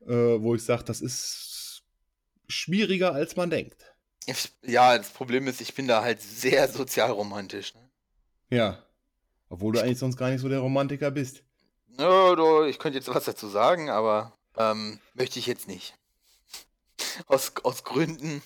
[0.06, 1.82] äh, wo ich sage, das ist
[2.48, 3.87] schwieriger, als man denkt.
[4.30, 7.74] Ich, ja, das Problem ist, ich bin da halt sehr sozialromantisch.
[7.74, 7.88] Ne?
[8.50, 8.82] Ja.
[9.48, 11.42] Obwohl du eigentlich sonst gar nicht so der Romantiker bist.
[11.96, 15.94] Du, ich könnte jetzt was dazu sagen, aber ähm, möchte ich jetzt nicht.
[17.26, 18.42] Aus, aus Gründen.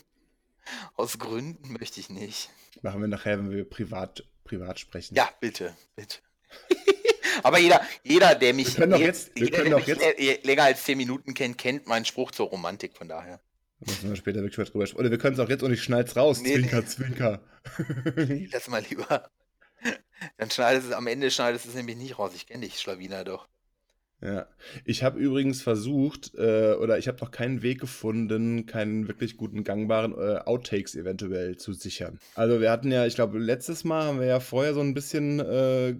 [0.97, 2.51] Aus Gründen möchte ich nicht.
[2.83, 5.14] Machen wir nachher, wenn wir privat, privat sprechen.
[5.16, 6.18] Ja, bitte, bitte.
[7.43, 10.47] aber jeder, jeder, der mich, Wir können doch je- jetzt- wir jeder, können doch lä-
[10.47, 13.41] länger als 10 Minuten kennt, kennt meinen Spruch zur Romantik, von daher.
[13.85, 15.01] Da müssen wir später wirklich drüber sprechen.
[15.01, 16.41] Oder wir können es auch jetzt und ich schneid's raus.
[16.41, 16.87] Nee, zwinker, nee.
[16.87, 17.41] zwinker.
[18.53, 19.28] Lass mal lieber.
[20.39, 22.30] Dann schneidest es, am Ende schneidest du es nämlich nicht raus.
[22.35, 23.49] Ich kenne dich, Schlawiner, doch.
[24.20, 24.47] Ja,
[24.85, 29.64] ich habe übrigens versucht, äh, oder ich habe noch keinen Weg gefunden, keinen wirklich guten
[29.64, 32.20] gangbaren äh, Outtakes eventuell zu sichern.
[32.37, 35.41] Also wir hatten ja, ich glaube, letztes Mal haben wir ja vorher so ein bisschen,
[35.41, 35.97] äh,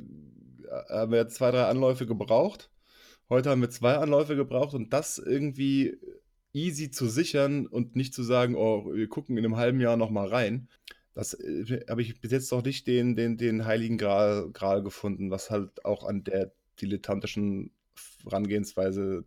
[0.89, 2.71] haben wir zwei, drei Anläufe gebraucht.
[3.29, 5.99] Heute haben wir zwei Anläufe gebraucht und das irgendwie
[6.53, 10.29] easy zu sichern und nicht zu sagen, oh, wir gucken in einem halben Jahr nochmal
[10.29, 10.69] rein.
[11.15, 15.31] Das äh, habe ich bis jetzt noch nicht den, den, den heiligen Gral, Gral gefunden,
[15.31, 17.73] was halt auch an der dilettantischen
[18.25, 19.25] Herangehensweise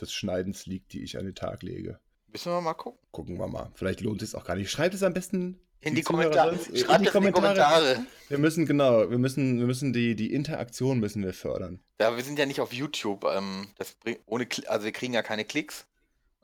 [0.00, 1.98] des Schneidens liegt, die ich an den Tag lege.
[2.28, 3.00] Müssen wir mal gucken.
[3.12, 3.70] Gucken wir mal.
[3.74, 4.70] Vielleicht lohnt es auch gar nicht.
[4.70, 6.56] Schreibt es am besten In die, Zuhörer Kommentare.
[6.56, 8.06] Schreibt in die in die Kommentare.
[8.28, 11.80] Wir müssen, genau, wir müssen, wir müssen die, die Interaktion müssen wir fördern.
[11.98, 13.24] Ja, wir sind ja nicht auf YouTube.
[13.24, 15.86] Ähm, das bringt ohne, also wir kriegen ja keine Klicks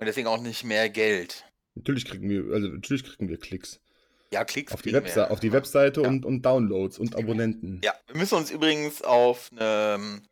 [0.03, 1.45] und deswegen auch nicht mehr Geld.
[1.75, 3.81] Natürlich kriegen wir, also natürlich kriegen wir Klicks.
[4.33, 5.31] Ja, Klicks Auf die, Webse wir.
[5.31, 6.09] auf die Webseite Ja.
[6.09, 7.81] und, und Downloads und Abonnenten.
[7.85, 10.23] Ja, wir müssen uns übrigens auf eine,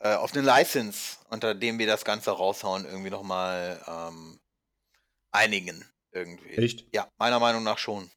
[0.00, 4.38] äh, auf eine License, unter dem wir das Ganze raushauen, irgendwie nochmal ähm,
[5.30, 5.84] einigen.
[6.12, 6.50] Irgendwie.
[6.50, 6.86] Echt?
[6.94, 8.10] Ja, meiner Meinung nach schon.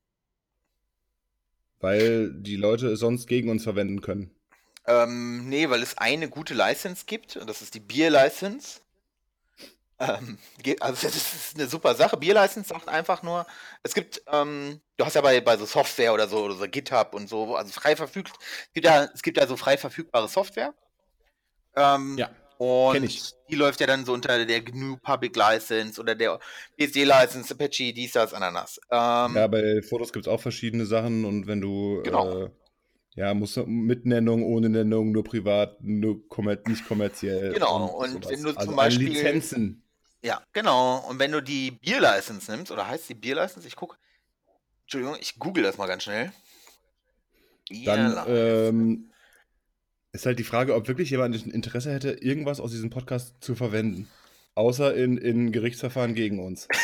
[1.79, 4.31] Weil die Leute es sonst gegen uns verwenden können.
[4.87, 8.81] Ähm, nee, weil es eine gute License gibt und das ist die Bier-License.
[9.99, 10.37] Ähm,
[10.81, 12.17] also das ist eine super Sache.
[12.17, 13.45] Bier-License sagt einfach nur,
[13.83, 17.13] es gibt, ähm, du hast ja bei, bei so Software oder so, oder so GitHub
[17.13, 18.33] und so, also frei verfügt,
[18.67, 20.73] es gibt ja, es gibt ja so frei verfügbare Software.
[21.75, 26.39] Ähm, Ja, und die läuft ja dann so unter der GNU Public License oder der
[26.77, 28.79] BSD-License, Apache, dies, das, Ananas.
[28.91, 32.45] Ähm, Ja, bei Fotos gibt es auch verschiedene Sachen und wenn du Genau.
[32.45, 32.49] äh,
[33.15, 37.53] ja, musst du mit Nennung, ohne Nennung, nur privat, nur kommer nicht kommerziell.
[37.53, 39.81] Genau, und wenn du zum also an Beispiel- Lizenzen.
[40.25, 41.05] Ja, genau.
[41.07, 43.67] Und wenn du die Bier-License nimmst, oder heißt die Bier-License?
[43.67, 43.95] Ich gucke.
[44.81, 46.31] Entschuldigung, ich google das mal ganz schnell.
[47.85, 49.11] Dann ähm,
[50.13, 53.53] ist halt die Frage, ob wirklich jemand ein Interesse hätte, irgendwas aus diesem Podcast zu
[53.53, 54.09] verwenden.
[54.55, 56.67] Außer in, in Gerichtsverfahren gegen uns.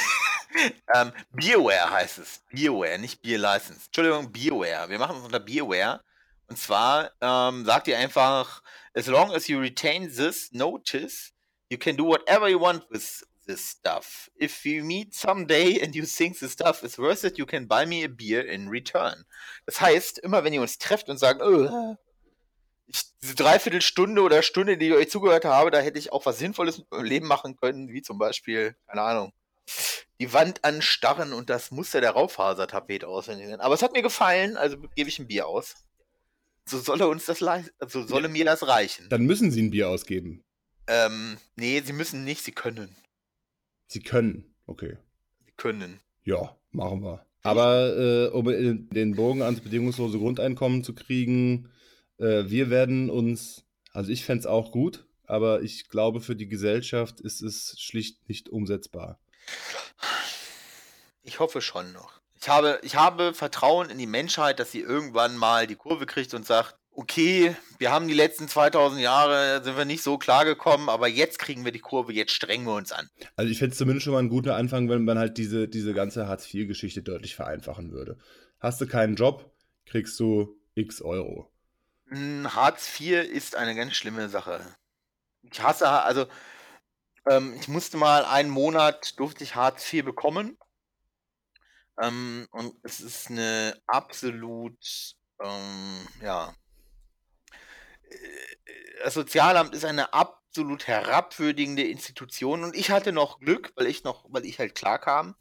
[0.94, 2.44] Ähm, Beerware heißt es.
[2.52, 3.86] Beerware, nicht Bier-License.
[3.86, 4.90] Entschuldigung, Beerware.
[4.90, 6.02] Wir machen es unter Beerware.
[6.48, 8.62] Und zwar ähm, sagt ihr einfach,
[8.94, 11.32] as long as you retain this notice,
[11.70, 14.30] you can do whatever you want with this stuff.
[14.40, 17.86] If you meet someday and you think the stuff is worth it, you can buy
[17.86, 19.26] me a beer in return.
[19.66, 21.98] Das heißt, immer wenn ihr uns trefft und sagt, oh,
[22.88, 26.40] ich, diese Dreiviertelstunde oder Stunde, die ich euch zugehört habe, da hätte ich auch was
[26.40, 29.34] Sinnvolles mit meinem Leben machen können, wie zum Beispiel, keine Ahnung,
[30.20, 33.60] die Wand anstarren und das Muster der Raufasertapete auswendig.
[33.60, 35.76] Aber es hat mir gefallen, also gebe ich ein Bier aus.
[36.66, 39.10] So solle uns das so solle mir das reichen.
[39.10, 40.44] Dann müssen sie ein Bier ausgeben.
[40.88, 42.96] Ähm, nee, sie müssen nicht, sie können.
[43.92, 44.46] Sie können.
[44.68, 44.96] Okay.
[45.46, 46.00] Sie können.
[46.24, 47.26] Ja, machen wir.
[47.44, 51.70] Aber äh, um in- den Bogen ans bedingungslose Grundeinkommen zu kriegen,
[52.18, 56.48] äh, wir werden uns, also ich fände es auch gut, aber ich glaube, für die
[56.48, 59.20] Gesellschaft ist es schlicht nicht umsetzbar.
[61.24, 62.22] Ich hoffe schon noch.
[62.40, 66.34] Ich habe, ich habe Vertrauen in die Menschheit, dass sie irgendwann mal die Kurve kriegt
[66.34, 71.08] und sagt, okay, wir haben die letzten 2000 Jahre, sind wir nicht so klargekommen, aber
[71.08, 73.10] jetzt kriegen wir die Kurve, jetzt strengen wir uns an.
[73.36, 75.94] Also ich fände es zumindest schon mal ein guter Anfang, wenn man halt diese, diese
[75.94, 78.18] ganze Hartz-IV-Geschichte deutlich vereinfachen würde.
[78.60, 79.52] Hast du keinen Job,
[79.86, 81.52] kriegst du x Euro.
[82.08, 84.62] Hm, Hartz IV ist eine ganz schlimme Sache.
[85.44, 86.28] Ich hasse, Ha- also
[87.30, 90.58] ähm, ich musste mal einen Monat, durfte ich Hartz IV bekommen.
[92.02, 94.78] Ähm, und es ist eine absolut,
[95.44, 96.54] ähm, ja,
[99.04, 104.26] das Sozialamt ist eine absolut herabwürdigende Institution und ich hatte noch Glück, weil ich noch,
[104.30, 105.36] weil ich halt klar kam.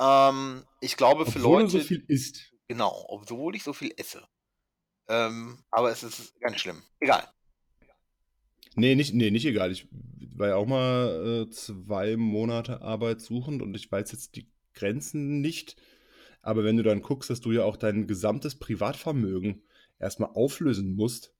[0.00, 2.52] Ähm, ich glaube für Obwohl Leute, du so viel isst.
[2.68, 4.26] Genau, obwohl ich so viel esse.
[5.08, 6.82] Ähm, aber es ist ganz schlimm.
[7.00, 7.26] Egal.
[8.74, 9.72] Nee, nicht, nee, nicht egal.
[9.72, 15.40] Ich war ja auch mal äh, zwei Monate arbeitssuchend und ich weiß jetzt die Grenzen
[15.40, 15.76] nicht.
[16.42, 19.62] Aber wenn du dann guckst, dass du ja auch dein gesamtes Privatvermögen
[19.98, 21.34] erstmal auflösen musst.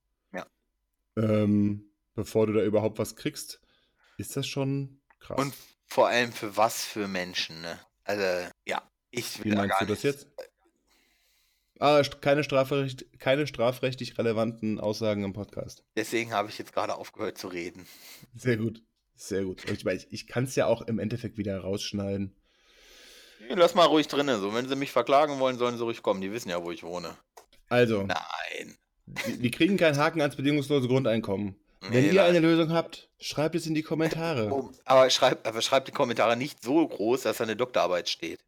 [1.19, 3.61] Ähm, bevor du da überhaupt was kriegst,
[4.17, 5.39] ist das schon krass.
[5.39, 5.55] Und
[5.87, 7.79] vor allem für was für Menschen, ne?
[8.05, 10.29] Also, ja, ich will Wie da meinst gar du das jetzt?
[11.81, 15.85] Ah, keine, strafrecht, keine strafrechtlich relevanten Aussagen im Podcast.
[15.97, 17.87] Deswegen habe ich jetzt gerade aufgehört zu reden.
[18.35, 18.83] Sehr gut.
[19.15, 19.69] Sehr gut.
[19.71, 22.37] Ich, ich, ich kann es ja auch im Endeffekt wieder rausschneiden.
[23.49, 24.41] Lass mal ruhig drinnen.
[24.41, 26.21] So, wenn sie mich verklagen wollen, sollen sie ruhig kommen.
[26.21, 27.17] Die wissen ja, wo ich wohne.
[27.69, 28.79] Also, Nein.
[29.27, 31.57] Die, die kriegen keinen Haken ans bedingungslose Grundeinkommen.
[31.81, 34.69] Wenn Nee, ihr eine Lösung habt, schreibt es in die Kommentare.
[34.85, 38.41] Aber schreibt aber schreibt die Kommentare nicht so groß, dass da eine Doktorarbeit steht.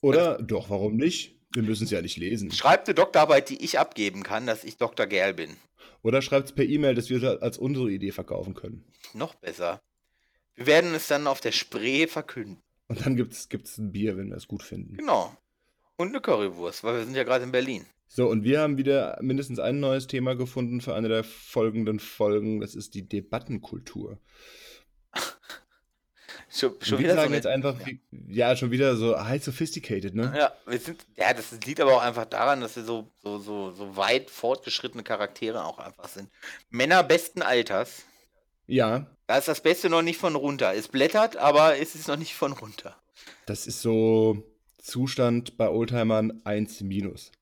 [0.00, 1.36] Oder doch, warum nicht?
[1.52, 2.50] Wir müssen es ja nicht lesen.
[2.50, 5.06] Schreibt eine Doktorarbeit, die ich abgeben kann, dass ich Dr.
[5.06, 5.56] Gerl bin.
[6.02, 8.84] Oder schreibt es per E-Mail, dass wir es als unsere Idee verkaufen können.
[9.14, 9.80] Noch besser.
[10.54, 12.58] Wir werden es dann auf der Spree verkünden.
[12.88, 14.96] Und dann gibt es ein Bier, wenn wir es gut finden.
[14.98, 15.34] Genau.
[15.96, 17.86] Und eine Currywurst, weil wir sind ja gerade in Berlin.
[18.06, 22.60] So, und wir haben wieder mindestens ein neues Thema gefunden für eine der folgenden Folgen.
[22.60, 24.18] Das ist die Debattenkultur.
[26.50, 29.42] Schon, schon wir wieder so sagen eine, jetzt einfach, wie, ja, schon wieder so high
[29.42, 30.32] sophisticated, ne?
[30.36, 33.72] ja, wir sind, ja, das liegt aber auch einfach daran, dass wir so, so, so,
[33.72, 36.30] so weit fortgeschrittene Charaktere auch einfach sind.
[36.70, 38.04] Männer besten Alters.
[38.68, 40.74] Ja, Da ist das Beste noch nicht von runter.
[40.74, 42.96] Es blättert, aber es ist noch nicht von runter.
[43.46, 44.44] das ist so
[44.78, 47.32] Zustand bei Oldtimern 1 minus.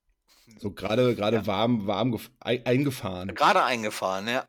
[0.59, 1.47] So gerade gerade Ja.
[1.47, 3.33] warm, warm gef- ei- eingefahren.
[3.35, 4.45] Gerade eingefahren, ja.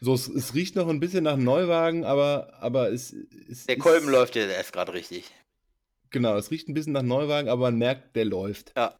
[0.00, 3.12] So, es, es riecht noch ein bisschen nach Neuwagen, aber, aber es,
[3.50, 5.30] es Der Kolben läuft ja erst gerade richtig.
[6.10, 8.72] Genau, es riecht ein bisschen nach Neuwagen, aber man merkt, der läuft.
[8.76, 8.96] Ja.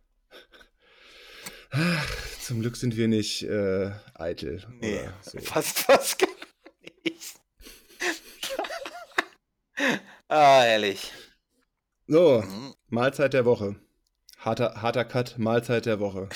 [1.71, 2.07] Ach,
[2.41, 4.67] zum Glück sind wir nicht äh, eitel.
[4.81, 5.39] Nee, Oder so.
[5.41, 6.29] fast, fast gar
[7.05, 7.35] nicht.
[10.29, 11.13] ah, herrlich.
[12.07, 12.75] So, Mhm.
[12.89, 13.77] Mahlzeit der Woche.
[14.41, 16.29] Harter, harter Cut, Mahlzeit der Woche.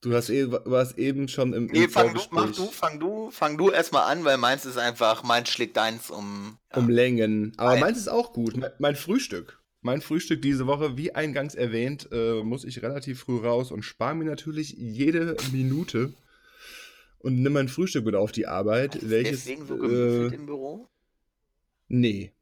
[0.00, 3.30] Du hast eh, warst eben schon im, Nee, im fang du, mach du, fang du,
[3.32, 6.58] fang du erstmal an, weil meins ist einfach, meins schlägt deins um.
[6.72, 6.78] Ja.
[6.78, 7.52] um Längen.
[7.56, 7.80] Aber Nein.
[7.80, 8.56] meins ist auch gut.
[8.56, 9.60] Me- Mein Frühstück.
[9.80, 14.14] Mein Frühstück diese Woche, wie eingangs erwähnt, äh, muss ich relativ früh raus und spare
[14.14, 16.12] mir natürlich jede Minute
[17.18, 18.94] und nimm mein Frühstück mit auf die Arbeit.
[18.96, 20.88] Ist welches, deswegen so äh, im Büro?
[21.88, 22.32] Nee.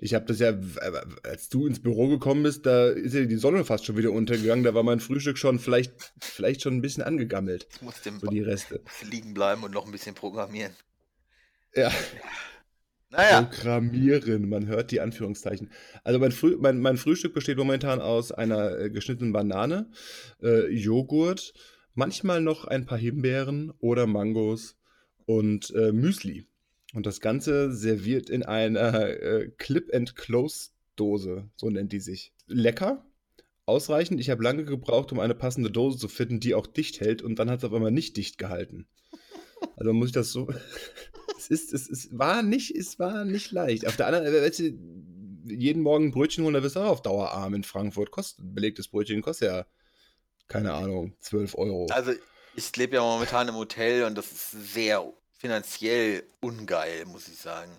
[0.00, 0.56] Ich habe das ja,
[1.24, 4.64] als du ins Büro gekommen bist, da ist ja die Sonne fast schon wieder untergegangen.
[4.64, 7.66] Da war mein Frühstück schon vielleicht, vielleicht schon ein bisschen angegammelt.
[7.74, 8.80] Ich muss dem So die Reste.
[9.10, 10.72] liegen bleiben und noch ein bisschen programmieren.
[11.74, 11.92] Ja,
[13.10, 15.70] Naja, programmieren, man hört die Anführungszeichen.
[16.04, 19.90] Also mein, Früh, mein, mein Frühstück besteht momentan aus einer äh, geschnittenen Banane,
[20.42, 21.54] äh, Joghurt,
[21.94, 24.76] manchmal noch ein paar Himbeeren oder Mangos
[25.24, 26.47] und äh, Müsli.
[26.94, 32.32] Und das Ganze serviert in einer äh, Clip-and-Close-Dose, so nennt die sich.
[32.46, 33.04] Lecker,
[33.66, 34.20] ausreichend.
[34.20, 37.38] Ich habe lange gebraucht, um eine passende Dose zu finden, die auch dicht hält und
[37.38, 38.86] dann hat es auf einmal nicht dicht gehalten.
[39.76, 40.48] Also muss ich das so.
[41.38, 43.86] es ist, es, es war nicht, es war nicht leicht.
[43.86, 44.78] Auf der anderen Seite, du,
[45.54, 48.10] jeden Morgen ein Brötchen holen, da bist du auch auf Dauer arm in Frankfurt.
[48.10, 49.66] Kostet, belegtes Brötchen kostet ja,
[50.46, 51.86] keine Ahnung, 12 Euro.
[51.90, 52.12] also
[52.56, 55.04] ich lebe ja momentan im Hotel und das ist sehr
[55.38, 57.72] finanziell ungeil, muss ich sagen.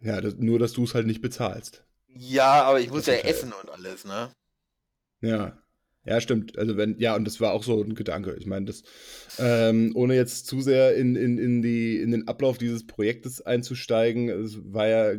[0.00, 1.84] Ja, das, nur, dass du es halt nicht bezahlst.
[2.08, 4.30] Ja, aber ich muss Das ja halt- essen und alles, ne?
[5.20, 5.58] Ja.
[6.04, 6.58] Ja, stimmt.
[6.58, 8.34] Also wenn, ja, und das war auch so ein Gedanke.
[8.36, 8.82] Ich meine, das,
[9.38, 14.28] ähm, ohne jetzt zu sehr in, in, in, die, in den Ablauf dieses Projektes einzusteigen,
[14.28, 15.12] es war ja,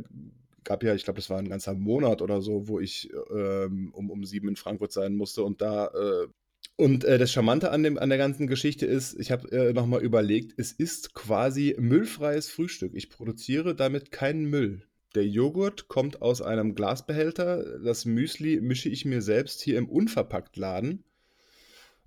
[0.66, 4.12] gab ja, ich glaube, das war ein ganzer Monat oder so, wo ich ähm, um,
[4.12, 6.28] um sieben in Frankfurt sein musste und da äh,
[6.76, 10.02] und äh, das Charmante an, dem, an der ganzen Geschichte ist, ich habe äh, nochmal
[10.02, 12.94] überlegt, es ist quasi müllfreies Frühstück.
[12.96, 14.88] Ich produziere damit keinen Müll.
[15.14, 21.04] Der Joghurt kommt aus einem Glasbehälter, das Müsli mische ich mir selbst hier im Unverpacktladen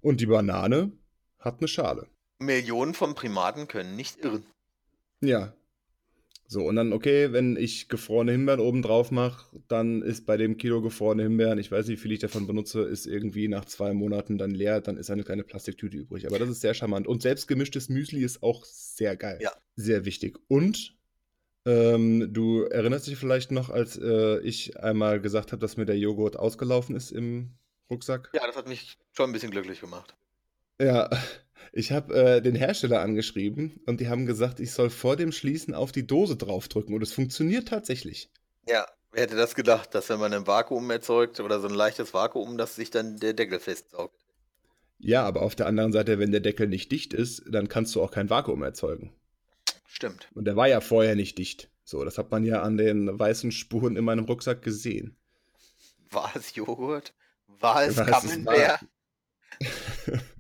[0.01, 0.91] und die Banane
[1.39, 2.09] hat eine Schale.
[2.41, 4.45] Millionen von Primaten können nicht irren.
[5.21, 5.55] Ja.
[6.49, 10.57] So, und dann, okay, wenn ich gefrorene Himbeeren oben drauf mache, dann ist bei dem
[10.57, 13.93] Kilo gefrorene Himbeeren, ich weiß nicht, wie viel ich davon benutze, ist irgendwie nach zwei
[13.93, 16.27] Monaten dann leer, dann ist eine kleine Plastiktüte übrig.
[16.27, 17.09] Aber das ist sehr charmant.
[17.09, 19.39] Und selbstgemischtes Müsli ist auch sehr geil.
[19.41, 19.53] Ja.
[19.75, 20.39] Sehr wichtig.
[20.47, 20.97] Und
[21.67, 25.99] ähm, du erinnerst dich vielleicht noch, als äh, ich einmal gesagt habe, dass mir der
[25.99, 27.57] Joghurt ausgelaufen ist im
[27.91, 28.31] Rucksack?
[28.35, 30.17] Ja, das hat mich schon ein bisschen glücklich gemacht.
[30.81, 31.11] Ja,
[31.77, 35.75] ich habe äh, den Hersteller angeschrieben und die haben gesagt, ich soll vor dem Schließen
[35.75, 38.31] auf die Dose draufdrücken und es funktioniert tatsächlich.
[38.67, 42.15] Ja, wer hätte das gedacht, dass wenn man ein Vakuum erzeugt oder so ein leichtes
[42.15, 44.17] Vakuum, dass sich dann der Deckel festsaugt.
[44.99, 48.03] Ja, aber auf der anderen Seite, wenn der Deckel nicht dicht ist, dann kannst du
[48.03, 49.13] auch kein Vakuum erzeugen.
[49.87, 50.31] Stimmt.
[50.35, 51.69] Und der war ja vorher nicht dicht.
[51.85, 55.15] So, das hat man ja an den weißen Spuren in meinem Rucksack gesehen.
[56.11, 57.13] War es Joghurt?
[57.47, 58.81] War es Camembert?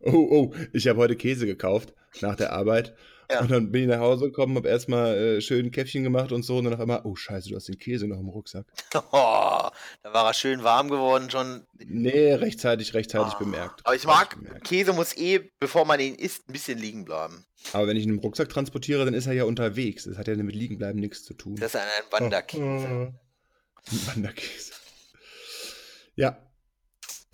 [0.00, 2.94] oh, oh, ich habe heute Käse gekauft nach der Arbeit.
[3.30, 3.40] Ja.
[3.40, 6.42] Und dann bin ich nach Hause gekommen, habe erstmal äh, schön ein Käffchen gemacht und
[6.42, 6.58] so.
[6.58, 8.66] Und dann auf einmal, oh Scheiße, du hast den Käse noch im Rucksack.
[8.94, 9.68] Oh,
[10.02, 11.66] da war er schön warm geworden schon.
[11.78, 13.80] Nee, rechtzeitig, rechtzeitig Ah, bemerkt.
[13.84, 14.64] Aber ich mag, bemerkt.
[14.64, 17.46] Käse muss eh, bevor man ihn isst, ein bisschen liegen bleiben.
[17.72, 20.04] Aber wenn ich ihn im Rucksack transportiere, dann ist er ja unterwegs.
[20.04, 21.56] Das hat ja mit Liegenbleiben nichts zu tun.
[21.56, 22.64] Das ist ein Wanderkäse.
[22.64, 23.18] Ein
[24.06, 24.72] Wanderkäse.
[26.16, 26.38] Ja.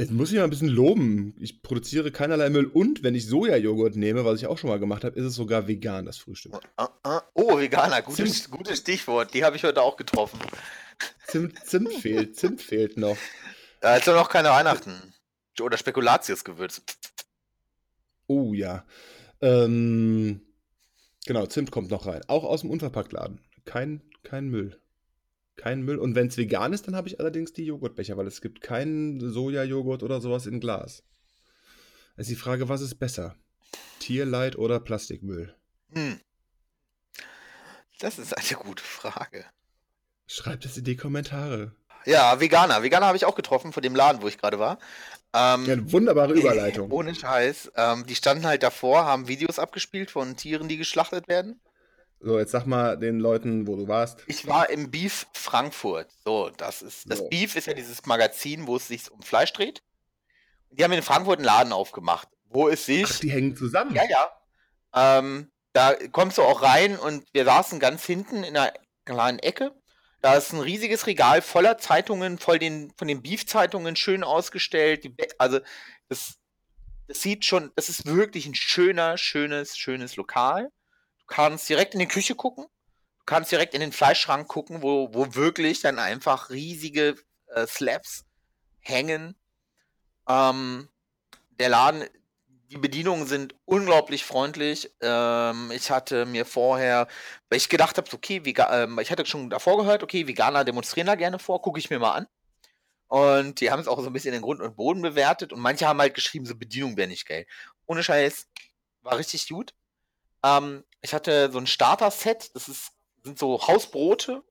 [0.00, 1.34] Jetzt muss ich mal ein bisschen loben.
[1.40, 5.02] Ich produziere keinerlei Müll und wenn ich Sojajoghurt nehme, was ich auch schon mal gemacht
[5.02, 6.54] habe, ist es sogar vegan, das Frühstück.
[6.76, 7.22] Ah, ah.
[7.34, 8.50] Oh, Veganer, gutes, Zimt.
[8.52, 9.34] gutes Stichwort.
[9.34, 10.38] Die habe ich heute auch getroffen.
[11.26, 13.16] Zimt, Zimt fehlt, Zimt fehlt noch.
[13.80, 15.14] Da ist doch noch keine Weihnachten.
[15.60, 16.82] Oder Spekulatiusgewürz.
[18.28, 18.86] Oh ja.
[19.40, 20.42] Ähm,
[21.26, 22.22] genau, Zimt kommt noch rein.
[22.28, 23.40] Auch aus dem Unverpacktladen.
[23.64, 24.80] Kein, kein Müll.
[25.58, 25.98] Kein Müll.
[25.98, 29.20] Und wenn es vegan ist, dann habe ich allerdings die Joghurtbecher, weil es gibt keinen
[29.20, 31.02] Sojajoghurt oder sowas in Glas.
[32.16, 33.34] Es ist die Frage, was ist besser?
[33.98, 35.54] Tierleid oder Plastikmüll?
[35.92, 36.20] Hm.
[37.98, 39.44] Das ist eine gute Frage.
[40.28, 41.72] Schreibt es in die Kommentare.
[42.04, 42.84] Ja, Veganer.
[42.84, 44.78] Veganer habe ich auch getroffen von dem Laden, wo ich gerade war.
[45.34, 46.92] Ähm, ja, eine wunderbare Überleitung.
[46.92, 47.72] Ohne Scheiß.
[47.74, 51.60] Ähm, die standen halt davor, haben Videos abgespielt von Tieren, die geschlachtet werden.
[52.20, 54.24] So, jetzt sag mal den Leuten, wo du warst.
[54.26, 56.10] Ich war im Beef Frankfurt.
[56.24, 57.10] So, das ist.
[57.10, 57.28] Das so.
[57.28, 59.82] Beef ist ja dieses Magazin, wo es sich um Fleisch dreht.
[60.70, 63.06] Die haben in Frankfurt einen Laden aufgemacht, wo es sich.
[63.08, 63.94] Ach, die hängen zusammen.
[63.94, 64.30] Ja, ja.
[64.94, 68.72] Ähm, da kommst du auch rein und wir saßen ganz hinten in einer
[69.04, 69.72] kleinen Ecke.
[70.20, 75.04] Da ist ein riesiges Regal voller Zeitungen, voll den, von den Beef-Zeitungen schön ausgestellt.
[75.04, 75.60] Die, also,
[76.08, 76.34] das,
[77.06, 80.72] das sieht schon, das ist wirklich ein schöner, schönes, schönes Lokal.
[81.28, 82.64] Kannst direkt in die Küche gucken.
[82.64, 87.16] Du kannst direkt in den Fleischschrank gucken, wo, wo wirklich dann einfach riesige
[87.54, 88.24] äh, Slabs
[88.80, 89.36] hängen.
[90.28, 90.88] Ähm,
[91.58, 92.04] der Laden
[92.70, 94.90] die Bedienungen sind unglaublich freundlich.
[95.00, 97.08] Ähm, ich hatte mir vorher,
[97.48, 101.14] weil ich gedacht habe, okay, ähm, ich hatte schon davor gehört, okay, Veganer demonstrieren da
[101.14, 102.26] gerne vor, gucke ich mir mal an.
[103.08, 105.88] Und die haben es auch so ein bisschen in Grund und Boden bewertet und manche
[105.88, 107.46] haben halt geschrieben, so Bedienung wäre nicht geil.
[107.86, 108.48] Ohne Scheiß,
[109.00, 109.74] war richtig gut.
[110.48, 112.92] Ähm, ich hatte so ein Starter-Set, das ist,
[113.22, 114.42] sind so Hausbrote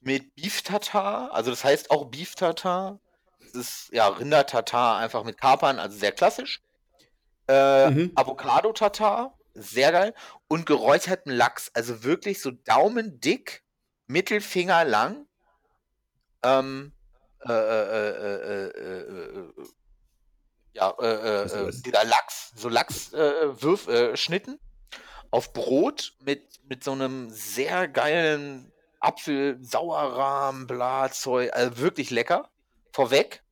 [0.00, 3.00] mit Beef Tartar, also das heißt auch Beef Tartar.
[3.40, 6.62] Das ist ja Rinder Tartar einfach mit Kapern, also sehr klassisch.
[7.48, 8.12] Äh, mhm.
[8.14, 10.14] Avocado-Tatar, sehr geil.
[10.48, 13.62] Und geräucherten Lachs, also wirklich so daumendick,
[14.06, 15.26] Mittelfinger lang.
[16.42, 16.92] Ähm,
[17.46, 19.52] äh, äh, äh,
[20.72, 20.92] ja,
[21.70, 24.58] dieser Lachs, so Lachsschnitten
[25.34, 28.70] auf Brot mit, mit so einem sehr geilen
[29.00, 32.48] Apfel, Sauerrahm, Blattzeug, also wirklich lecker.
[32.92, 33.42] Vorweg.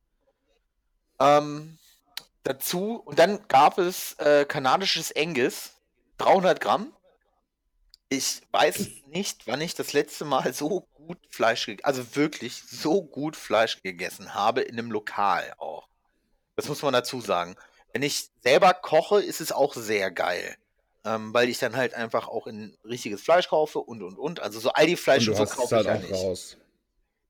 [1.18, 1.78] Ähm,
[2.45, 5.72] dazu und dann gab es äh, kanadisches Enges,
[6.18, 6.93] 300 Gramm.
[8.09, 13.35] Ich weiß nicht, wann ich das letzte Mal so gut Fleisch, also wirklich so gut
[13.35, 15.89] Fleisch gegessen habe in einem Lokal auch.
[16.55, 17.57] Das muss man dazu sagen.
[17.93, 20.57] Wenn ich selber koche, ist es auch sehr geil.
[21.05, 24.41] Ähm, weil ich dann halt einfach auch in richtiges Fleisch kaufe und und und.
[24.41, 26.13] Also so all die Fleisch und, und so kaufe halt ich ja nicht.
[26.13, 26.57] Raus.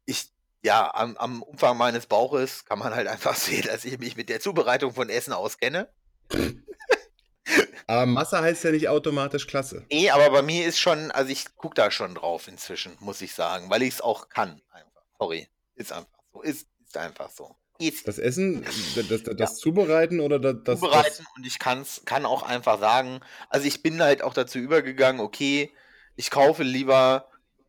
[0.04, 4.16] Ich ja, am, am Umfang meines Bauches kann man halt einfach sehen, dass ich mich
[4.16, 5.88] mit der Zubereitung von Essen auskenne.
[7.86, 9.84] aber Masse heißt ja nicht automatisch klasse.
[9.90, 13.34] Nee, aber bei mir ist schon, also ich gucke da schon drauf inzwischen, muss ich
[13.34, 14.62] sagen, weil ich es auch kann.
[14.70, 15.02] Einfach.
[15.18, 16.42] Sorry, ist einfach so.
[16.42, 17.56] Ist, ist einfach so.
[18.04, 18.62] Das Essen,
[18.94, 19.46] das, das, das ja.
[19.46, 20.80] Zubereiten oder das.
[20.80, 25.20] Zubereiten und ich kann's, kann auch einfach sagen, also ich bin halt auch dazu übergegangen,
[25.20, 25.72] okay,
[26.16, 27.28] ich kaufe lieber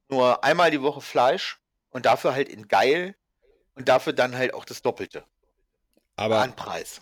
[0.10, 3.16] nur einmal die Woche Fleisch und dafür halt in geil
[3.76, 5.24] und dafür dann halt auch das Doppelte.
[6.16, 7.02] Aber an Preis.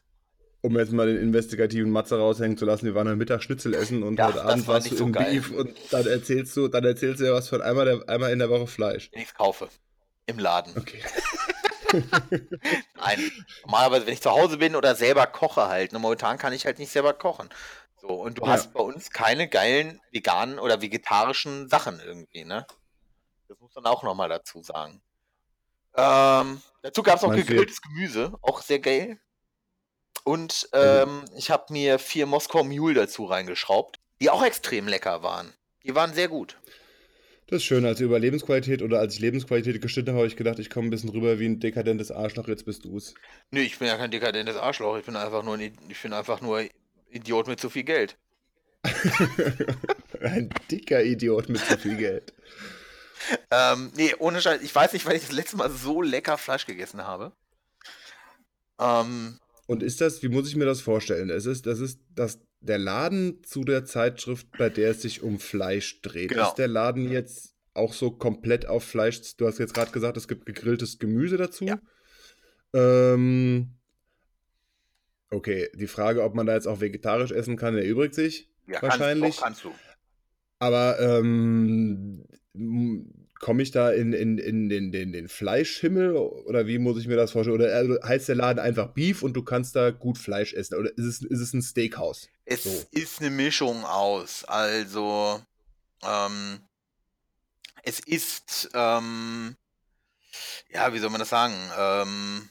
[0.61, 4.03] Um jetzt mal den investigativen Matze raushängen zu lassen, wir waren am Mittag Schnitzel essen
[4.03, 5.33] und ja, heute Abend warst du so im geil.
[5.33, 8.39] Beef und dann erzählst du, dann erzählst du ja was von einmal, der, einmal in
[8.39, 9.09] der Woche Fleisch.
[9.11, 9.69] Wenn ich kaufe.
[10.25, 10.77] Im Laden.
[10.77, 11.03] Okay.
[12.95, 13.31] Nein.
[13.63, 15.91] Normalerweise, wenn ich zu Hause bin oder selber koche halt.
[15.93, 17.49] Ne, momentan kann ich halt nicht selber kochen.
[18.01, 18.53] So, und du ja.
[18.53, 22.65] hast bei uns keine geilen veganen oder vegetarischen Sachen irgendwie, ne?
[23.47, 25.01] Das muss man auch nochmal dazu sagen.
[25.95, 29.19] Ähm, dazu gab es noch gegrilltes Gemüse, auch sehr geil.
[30.23, 35.53] Und ähm, ich habe mir vier Moskau Mule dazu reingeschraubt, die auch extrem lecker waren.
[35.83, 36.57] Die waren sehr gut.
[37.51, 37.85] Das ist schön.
[37.85, 41.09] Als Überlebensqualität oder als ich Lebensqualität geschnitten habe, habe ich gedacht, ich komme ein bisschen
[41.09, 42.47] rüber wie ein dekadentes Arschloch.
[42.47, 43.13] Jetzt bist du es.
[43.51, 44.97] Nee, ich bin ja kein dekadentes Arschloch.
[44.97, 46.63] Ich bin einfach nur ein, ich bin einfach nur
[47.11, 48.17] Idiot mit zu viel Geld.
[50.21, 52.33] ein dicker Idiot mit zu viel Geld
[53.51, 54.61] ähm, nee, ohne Scheiß.
[54.61, 57.31] Ich weiß nicht, weil ich das letzte Mal so lecker Fleisch gegessen habe.
[58.79, 61.29] Ähm, und ist das, wie muss ich mir das vorstellen?
[61.29, 65.39] Es ist, das ist das, der Laden zu der Zeitschrift, bei der es sich um
[65.39, 66.29] Fleisch dreht.
[66.29, 66.47] Genau.
[66.47, 69.35] Ist der Laden jetzt auch so komplett auf Fleisch?
[69.37, 71.65] Du hast jetzt gerade gesagt, es gibt gegrilltes Gemüse dazu.
[71.65, 71.79] Ja.
[72.73, 73.71] Ähm,
[75.31, 79.37] okay, die Frage, ob man da jetzt auch vegetarisch essen kann, erübrigt sich ja, wahrscheinlich.
[79.37, 79.71] Kannst, kannst du.
[80.59, 82.23] Aber ähm,
[83.41, 87.15] komme ich da in, in, in den, den, den Fleischhimmel oder wie muss ich mir
[87.15, 87.59] das vorstellen?
[87.59, 90.75] Oder also heißt der Laden einfach Beef und du kannst da gut Fleisch essen?
[90.75, 92.29] Oder ist es, ist es ein Steakhouse?
[92.45, 92.85] Es so.
[92.91, 94.45] ist eine Mischung aus.
[94.45, 95.41] Also,
[96.03, 96.61] ähm,
[97.81, 99.57] es ist, ähm,
[100.69, 101.55] ja, wie soll man das sagen?
[101.75, 102.49] Ähm,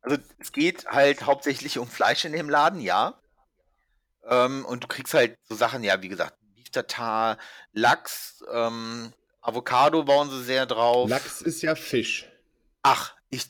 [0.00, 3.20] also, es geht halt hauptsächlich um Fleisch in dem Laden, ja.
[4.24, 6.38] Ähm, und du kriegst halt so Sachen, ja, wie gesagt,
[6.72, 7.36] Tatar,
[7.72, 11.08] Lachs, ähm, Avocado bauen sie sehr drauf.
[11.08, 12.28] Lachs ist ja Fisch.
[12.82, 13.46] Ach, ich.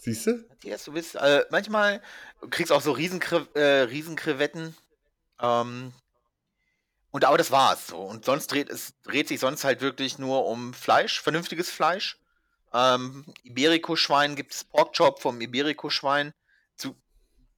[0.00, 0.44] Siehst du?
[0.48, 1.14] Matthias, du bist.
[1.16, 2.00] Äh, manchmal
[2.50, 4.74] kriegst du auch so Riesenkre äh, Riesenkrevetten.
[5.40, 5.92] Ähm,
[7.10, 7.98] Und aber das war's so.
[7.98, 12.18] Und sonst dreht es dreht sich sonst halt wirklich nur um Fleisch, vernünftiges Fleisch.
[12.72, 16.32] Ähm, Iberico-Schwein gibt es Porkchop vom Iberico-Schwein.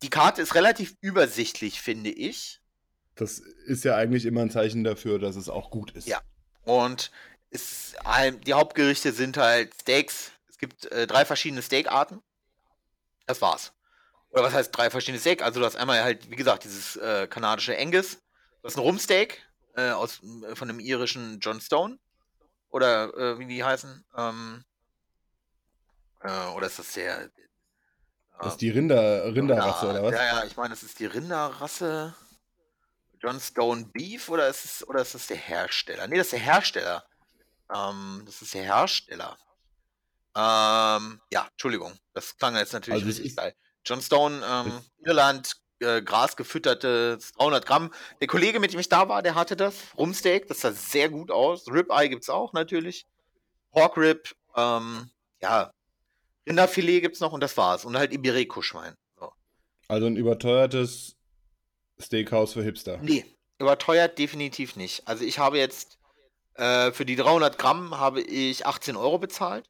[0.02, 2.60] Die Karte ist relativ übersichtlich, finde ich.
[3.14, 6.06] Das ist ja eigentlich immer ein Zeichen dafür, dass es auch gut ist.
[6.06, 6.20] Ja.
[6.64, 7.10] Und
[7.50, 7.96] ist,
[8.46, 10.32] die Hauptgerichte sind halt Steaks.
[10.48, 12.22] Es gibt äh, drei verschiedene Steakarten.
[13.26, 13.72] Das war's.
[14.30, 15.42] Oder was heißt drei verschiedene Steak?
[15.42, 18.16] Also du hast einmal halt, wie gesagt, dieses äh, kanadische Angus.
[18.62, 19.46] Du hast ein Rumsteak
[19.76, 21.98] äh, aus, äh, von dem irischen John Stone.
[22.70, 24.04] Oder äh, wie die heißen.
[24.16, 24.64] Ähm,
[26.20, 27.30] äh, oder ist das der.
[28.40, 30.12] Das ist die Rinder, Rinderrasse, oder was?
[30.12, 32.14] Ja, ja, ich meine, das ist die Rinderrasse.
[33.24, 36.06] John Stone Beef oder ist es, oder ist das der Hersteller?
[36.06, 37.04] Nee, das ist der Hersteller.
[37.74, 39.38] Ähm, das ist der Hersteller.
[40.36, 41.98] Ähm, ja, Entschuldigung.
[42.12, 43.54] Das klang jetzt natürlich also richtig geil.
[43.86, 47.94] John Stone, ähm, Irland, äh, grasgefütterte 300 Gramm.
[48.20, 49.74] Der Kollege, mit dem ich da war, der hatte das.
[49.96, 51.66] Rumsteak, das sah sehr gut aus.
[51.68, 53.06] Ribeye gibt es auch natürlich.
[53.72, 55.10] Pork Rib, ähm,
[55.40, 55.72] ja,
[56.46, 57.86] Rinderfilet gibt es noch und das war's.
[57.86, 58.94] Und halt Iberico-Schwein.
[59.18, 59.32] So.
[59.88, 61.16] Also ein überteuertes
[62.00, 62.98] Steakhouse für Hipster.
[63.02, 63.24] Nee,
[63.58, 65.06] überteuert definitiv nicht.
[65.06, 65.98] Also ich habe jetzt
[66.54, 69.68] äh, für die 300 Gramm habe ich 18 Euro bezahlt.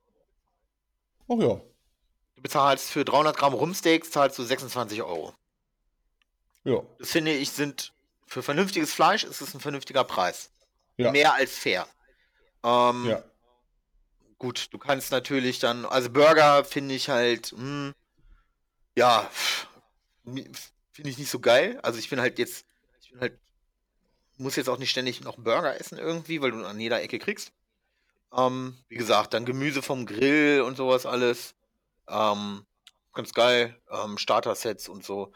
[1.28, 1.60] Ach ja.
[2.36, 5.34] Du bezahlst für 300 Gramm Rumsteaks zahlst du 26 Euro.
[6.64, 6.82] Ja.
[6.98, 7.92] Das finde ich sind
[8.26, 10.50] für vernünftiges Fleisch ist es ein vernünftiger Preis.
[10.96, 11.12] Ja.
[11.12, 11.86] Mehr als fair.
[12.62, 13.22] Ähm, ja.
[14.38, 17.94] Gut, du kannst natürlich dann, also Burger finde ich halt, mh, hm,
[18.96, 19.30] ja,
[20.95, 21.78] finde ich nicht so geil.
[21.82, 22.64] Also ich bin halt jetzt,
[23.03, 23.38] ich bin halt,
[24.38, 27.53] muss jetzt auch nicht ständig noch Burger essen irgendwie, weil du an jeder Ecke kriegst.
[28.32, 31.55] Ähm, wie gesagt, dann Gemüse vom Grill und sowas alles.
[32.09, 32.64] Ähm,
[33.12, 33.76] ganz geil.
[33.90, 35.32] Ähm, Starter-Sets und so.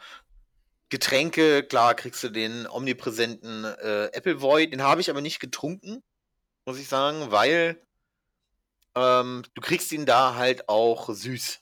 [0.91, 4.73] Getränke, klar kriegst du den omnipräsenten äh, Apple Void.
[4.73, 6.03] Den habe ich aber nicht getrunken,
[6.65, 7.83] muss ich sagen, weil
[8.95, 11.61] ähm, du kriegst ihn da halt auch süß.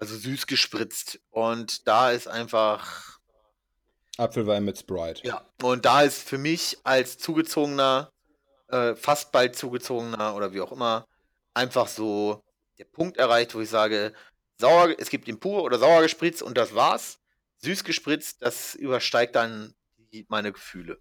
[0.00, 1.20] Also süß gespritzt.
[1.30, 3.18] Und da ist einfach.
[4.16, 5.26] Apfelwein mit Sprite.
[5.26, 5.46] Ja.
[5.62, 8.10] Und da ist für mich als zugezogener,
[8.68, 11.06] äh, fast bald zugezogener oder wie auch immer,
[11.54, 12.42] einfach so
[12.78, 14.14] der Punkt erreicht, wo ich sage,
[14.58, 17.18] sauer, es gibt ihn pur oder sauer gespritzt und das war's.
[17.58, 19.74] Süß gespritzt, das übersteigt dann
[20.12, 20.98] die, meine Gefühle.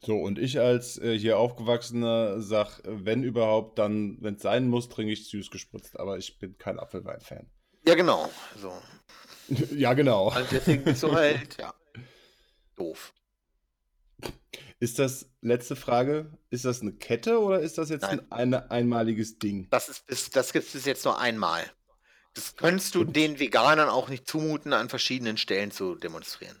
[0.00, 4.88] So, und ich als äh, hier Aufgewachsener sag, wenn überhaupt, dann, wenn es sein muss,
[4.88, 5.98] trinke ich süß gespritzt.
[5.98, 7.50] Aber ich bin kein Apfelwein-Fan.
[7.86, 8.30] Ja, genau.
[8.60, 8.72] So.
[9.74, 10.28] ja, genau.
[10.28, 11.72] Also deswegen bist du halt, ja.
[12.76, 13.12] Doof.
[14.78, 18.20] Ist das, letzte Frage, ist das eine Kette oder ist das jetzt Nein.
[18.30, 19.68] ein eine, einmaliges Ding?
[19.70, 21.64] Das, ist, das gibt es jetzt nur einmal.
[22.34, 23.16] Das könntest du Und?
[23.16, 26.60] den Veganern auch nicht zumuten, an verschiedenen Stellen zu demonstrieren.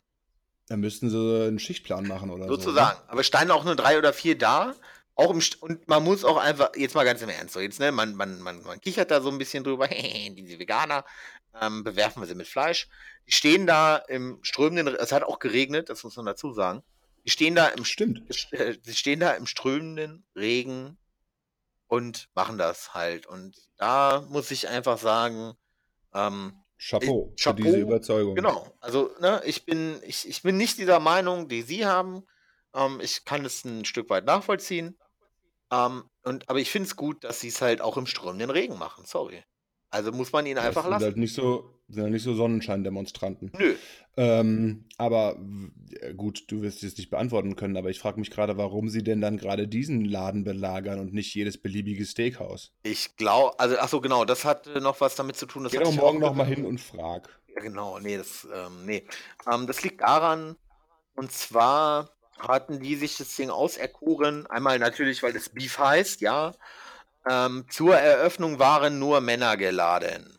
[0.68, 2.64] Dann müssten sie einen Schichtplan machen oder Sozusagen.
[2.64, 2.70] so.
[2.70, 3.00] Sozusagen.
[3.06, 3.12] Ne?
[3.12, 4.74] Aber standen auch nur drei oder vier da.
[5.16, 7.80] Auch im St und man muss auch einfach, jetzt mal ganz im Ernst, so jetzt,
[7.80, 11.04] ne, man, man, man, man kichert da so ein bisschen drüber, diese Veganer,
[11.60, 12.88] ähm, bewerfen wir sie mit Fleisch.
[13.26, 16.82] Die stehen da im strömenden, es hat auch geregnet, das muss man dazu sagen.
[17.24, 18.22] Die stehen da im Stimmt.
[18.52, 20.96] Äh, die stehen da im strömenden Regen
[21.88, 23.26] und machen das halt.
[23.26, 25.54] Und da muss ich einfach sagen,
[26.14, 28.34] ähm, Chapeau, ich, Chapeau für diese Überzeugung.
[28.34, 28.72] Genau.
[28.80, 32.26] Also, ne, ich bin, ich, ich bin nicht dieser Meinung, die Sie haben.
[32.74, 34.96] Ähm, ich kann es ein Stück weit nachvollziehen.
[35.72, 38.78] Ähm, und, aber ich finde es gut, dass sie es halt auch im strömenden Regen
[38.78, 39.04] machen.
[39.04, 39.42] Sorry.
[39.90, 41.04] Also muss man ihn einfach sind lassen.
[41.04, 43.52] Halt nicht so, sind halt nicht so Sonnenscheindemonstranten.
[43.56, 43.76] Nö.
[44.16, 45.38] Ähm, aber
[46.16, 49.20] gut, du wirst es nicht beantworten können, aber ich frage mich gerade, warum sie denn
[49.20, 52.72] dann gerade diesen Laden belagern und nicht jedes beliebige Steakhouse.
[52.82, 55.64] Ich glaube, also ach so genau, das hat noch was damit zu tun.
[55.64, 57.28] Das Geh doch morgen noch mal hin und frag.
[57.54, 59.06] Ja genau, nee, das, ähm, nee.
[59.50, 60.56] Ähm, das liegt daran,
[61.14, 64.46] und zwar hatten die sich das Ding auserkoren.
[64.46, 66.52] Einmal natürlich, weil das Beef heißt, ja.
[67.28, 70.38] Ähm, zur Eröffnung waren nur Männer geladen.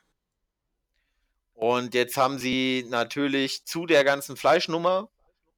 [1.53, 5.09] Und jetzt haben sie natürlich zu der ganzen Fleischnummer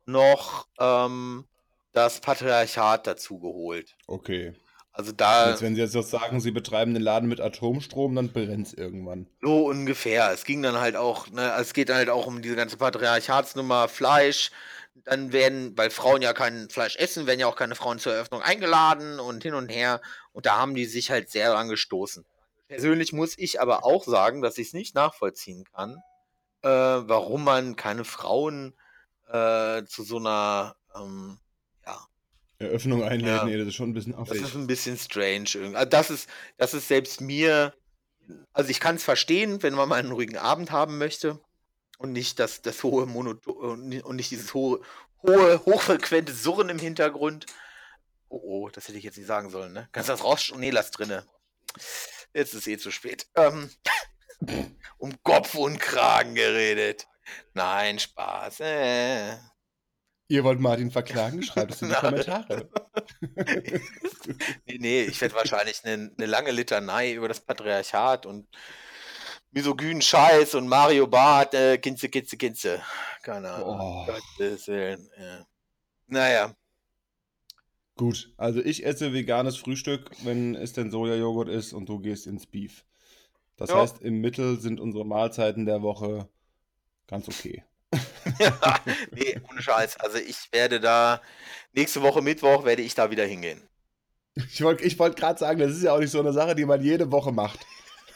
[0.05, 1.45] noch ähm,
[1.91, 3.95] das Patriarchat dazu geholt.
[4.07, 4.55] Okay.
[4.99, 5.51] Also da.
[5.51, 9.27] Jetzt, wenn sie jetzt sagen, sie betreiben den Laden mit Atomstrom, dann brennt es irgendwann.
[9.41, 10.31] So ungefähr.
[10.31, 14.51] Es ging dann halt auch, ne, es geht halt auch um diese ganze Patriarchatsnummer, Fleisch,
[15.05, 18.41] dann werden, weil Frauen ja kein Fleisch essen, werden ja auch keine Frauen zur Eröffnung
[18.41, 20.01] eingeladen und hin und her.
[20.31, 22.25] Und da haben die sich halt sehr angestoßen.
[22.67, 25.97] Persönlich muss ich aber auch sagen, dass ich es nicht nachvollziehen kann,
[26.61, 28.75] äh, warum man keine Frauen
[29.27, 31.39] äh, zu so einer ähm,
[31.85, 31.99] ja,
[32.59, 33.27] Eröffnung einlädt.
[33.27, 34.39] Ja, nee, das ist schon ein bisschen affig.
[34.39, 35.75] Das ist ein bisschen strange.
[35.75, 37.73] Also das ist, das ist selbst mir,
[38.53, 41.39] also ich kann es verstehen, wenn man mal einen ruhigen Abend haben möchte
[41.99, 44.81] und nicht das, das hohe Monoton und nicht dieses hohe,
[45.21, 47.45] hohe, hochfrequente Surren im Hintergrund.
[48.29, 49.89] Oh, oh, das hätte ich jetzt nicht sagen sollen, ne?
[49.91, 50.51] Kannst du das raus?
[50.55, 51.25] Nee, lass drinne.
[52.33, 53.27] Jetzt ist eh zu spät.
[53.35, 53.69] Ähm,
[54.97, 57.07] um Kopf und Kragen geredet.
[57.53, 58.61] Nein, Spaß.
[58.61, 59.37] Äh.
[60.29, 61.43] Ihr wollt Martin verklagen?
[61.43, 62.69] Schreibt es in die Kommentare.
[64.65, 68.47] nee, nee, ich werde wahrscheinlich eine, eine lange Litanei über das Patriarchat und
[69.51, 72.81] misogynen Scheiß und Mario Barth, äh, Kinze, Kinze, Kinze.
[73.23, 73.79] Keine Ahnung.
[73.79, 74.05] Oh.
[74.05, 75.09] Gottes Willen.
[75.17, 75.45] Ja.
[76.07, 76.55] Naja.
[77.95, 82.45] Gut, also ich esse veganes Frühstück, wenn es denn Sojajoghurt ist und du gehst ins
[82.45, 82.85] Beef.
[83.57, 83.81] Das ja.
[83.81, 86.29] heißt, im Mittel sind unsere Mahlzeiten der Woche
[87.07, 87.65] ganz okay.
[88.39, 88.79] ja,
[89.11, 89.99] nee, ohne Scheiß.
[89.99, 91.21] Also ich werde da,
[91.73, 93.61] nächste Woche Mittwoch werde ich da wieder hingehen.
[94.35, 96.65] Ich wollte ich wollt gerade sagen, das ist ja auch nicht so eine Sache, die
[96.65, 97.59] man jede Woche macht.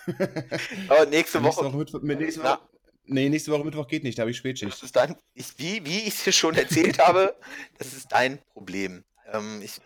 [0.89, 1.63] Aber nächste Woche.
[1.63, 2.59] Nächste Woche, Mittwoch, nächste Woche,
[3.05, 4.71] nee, nächste Woche Mittwoch geht nicht, da habe ich Spätschicht.
[4.71, 7.35] Das ist dein, ich, wie, wie ich es dir schon erzählt habe,
[7.77, 9.03] das ist dein Problem.
[9.31, 9.79] Ähm, ich,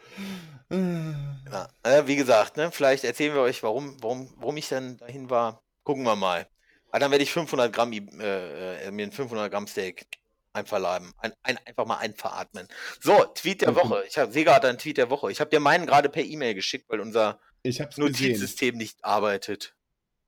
[0.70, 5.62] ja, wie gesagt, ne, vielleicht erzählen wir euch, warum, warum, warum ich dann dahin war.
[5.84, 6.48] Gucken wir mal.
[6.90, 10.06] Aber dann werde ich 500 Gramm, äh, äh, mir ein 500 Gramm Steak
[10.54, 11.14] einverleiben.
[11.20, 12.68] Ein, ein, einfach mal einveratmen.
[13.00, 14.04] So, Tweet der Woche.
[14.08, 15.32] Ich sehe gerade einen Tweet der Woche.
[15.32, 17.40] Ich habe dir meinen gerade per E-Mail geschickt, weil unser
[17.98, 19.77] Notizsystem nicht arbeitet.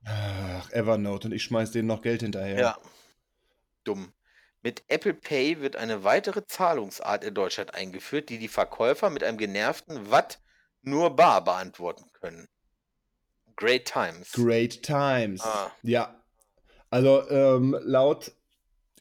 [0.06, 2.60] Ach, Evernote und ich schmeiß denen noch Geld hinterher.
[2.60, 2.78] Ja.
[3.84, 4.14] Dumm.
[4.62, 9.38] Mit Apple Pay wird eine weitere Zahlungsart in Deutschland eingeführt, die die Verkäufer mit einem
[9.38, 10.39] genervten Watt
[10.82, 12.47] nur bar beantworten können.
[13.56, 14.32] Great Times.
[14.34, 15.41] Great Times.
[15.41, 15.72] Ah.
[15.82, 16.22] Ja.
[16.89, 18.32] Also ähm, laut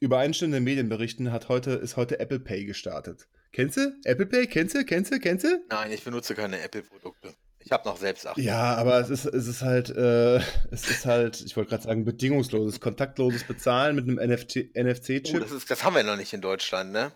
[0.01, 3.29] übereinstimmenden Medienberichten hat heute, ist heute Apple Pay gestartet.
[3.53, 3.97] Kennst du?
[4.05, 4.47] Apple Pay?
[4.47, 4.85] Kennst du?
[4.85, 5.19] Kennst du?
[5.19, 5.65] Kennst du?
[5.71, 7.35] Nein, ich benutze keine Apple-Produkte.
[7.69, 8.39] Ich habe noch selbst acht.
[8.39, 10.39] Ja, aber es ist, es ist halt, äh,
[10.71, 15.35] es ist halt, ich wollte gerade sagen, bedingungsloses, kontaktloses Bezahlen mit einem NFC-Chip.
[15.35, 17.12] Oh, das, das haben wir noch nicht in Deutschland, ne?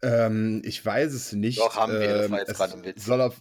[0.00, 1.58] Ähm, ich weiß es nicht.
[1.58, 3.04] Doch, haben wir, das war jetzt ähm, gerade ein Witz.
[3.04, 3.36] Soll auf,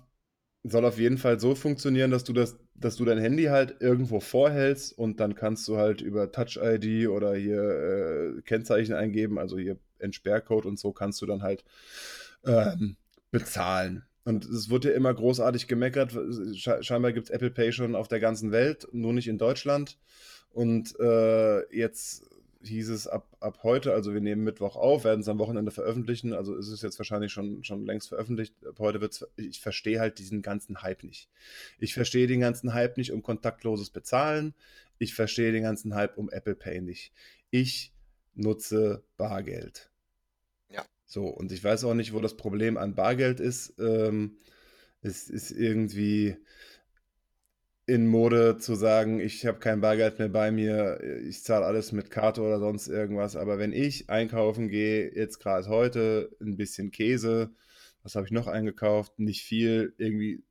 [0.63, 4.19] soll auf jeden Fall so funktionieren, dass du das, dass du dein Handy halt irgendwo
[4.19, 9.77] vorhältst und dann kannst du halt über Touch-ID oder hier äh, Kennzeichen eingeben, also hier
[9.99, 11.63] Entsperrcode und so kannst du dann halt
[12.45, 12.97] ähm,
[13.31, 14.03] bezahlen.
[14.27, 16.11] Und es wurde ja immer großartig gemeckert.
[16.81, 19.97] Scheinbar gibt es Apple Pay schon auf der ganzen Welt, nur nicht in Deutschland.
[20.51, 22.29] Und äh, jetzt
[22.61, 26.33] hieß es ab, ab heute, also wir nehmen Mittwoch auf, werden es am Wochenende veröffentlichen.
[26.33, 28.53] Also ist es jetzt wahrscheinlich schon, schon längst veröffentlicht.
[28.67, 31.29] Ab heute wird ich verstehe halt diesen ganzen Hype nicht.
[31.79, 34.53] Ich verstehe den ganzen Hype nicht um kontaktloses Bezahlen.
[34.97, 37.13] Ich verstehe den ganzen Hype um Apple Pay nicht.
[37.49, 37.93] Ich
[38.35, 39.89] nutze Bargeld.
[41.07, 43.73] So, und ich weiß auch nicht, wo das Problem an Bargeld ist.
[43.79, 44.37] Ähm,
[45.01, 46.35] es ist irgendwie
[47.85, 52.11] in Mode zu sagen, ich habe kein Bargeld mehr bei mir, ich zahle alles mit
[52.11, 53.37] Karte oder sonst irgendwas.
[53.37, 57.51] Aber wenn ich einkaufen gehe, jetzt gerade heute ein bisschen Käse,
[58.03, 59.17] was habe ich noch eingekauft?
[59.19, 60.43] Nicht viel, irgendwie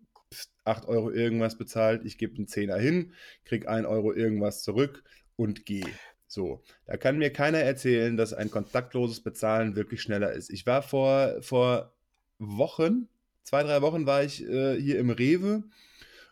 [0.64, 3.12] 8 Euro irgendwas bezahlt, ich gebe einen Zehner hin,
[3.44, 5.04] kriege 1 Euro irgendwas zurück
[5.36, 5.84] und gehe.
[6.28, 10.50] So, da kann mir keiner erzählen, dass ein kontaktloses Bezahlen wirklich schneller ist.
[10.50, 11.92] Ich war vor, vor
[12.38, 13.08] Wochen,
[13.44, 15.62] zwei, drei Wochen war ich äh, hier im Rewe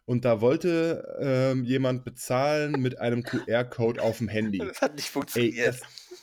[0.05, 4.59] und da wollte ähm, jemand bezahlen mit einem QR-Code auf dem Handy.
[4.59, 5.57] Das hat nicht funktioniert.
[5.57, 5.80] Ey, das,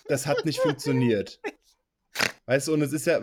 [0.07, 1.39] das, hat nicht funktioniert.
[2.45, 3.22] Weißt du, und es ist ja,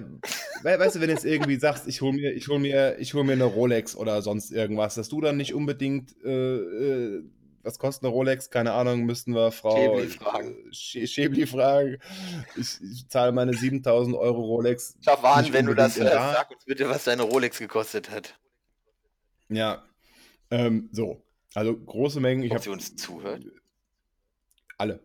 [0.62, 3.24] weißt du, wenn du jetzt irgendwie sagst, ich hole mir, ich hol mir, ich hol
[3.24, 7.24] mir eine Rolex oder sonst irgendwas, dass du dann nicht unbedingt äh, äh,
[7.68, 8.48] was kostet eine Rolex?
[8.48, 10.72] Keine Ahnung, müssten wir Frau Schäbli fragen.
[10.72, 11.98] Schäbli fragen.
[12.56, 14.96] Ich, ich, zahle meine 7000 Euro Rolex.
[15.04, 18.38] Schau an, wenn du das hörst, sag uns bitte, was deine Rolex gekostet hat.
[19.50, 19.84] Ja,
[20.50, 21.22] ähm, so.
[21.54, 22.42] Also große Mengen.
[22.42, 23.44] Ich Ob hab, sie uns zuhört?
[24.78, 25.00] Alle.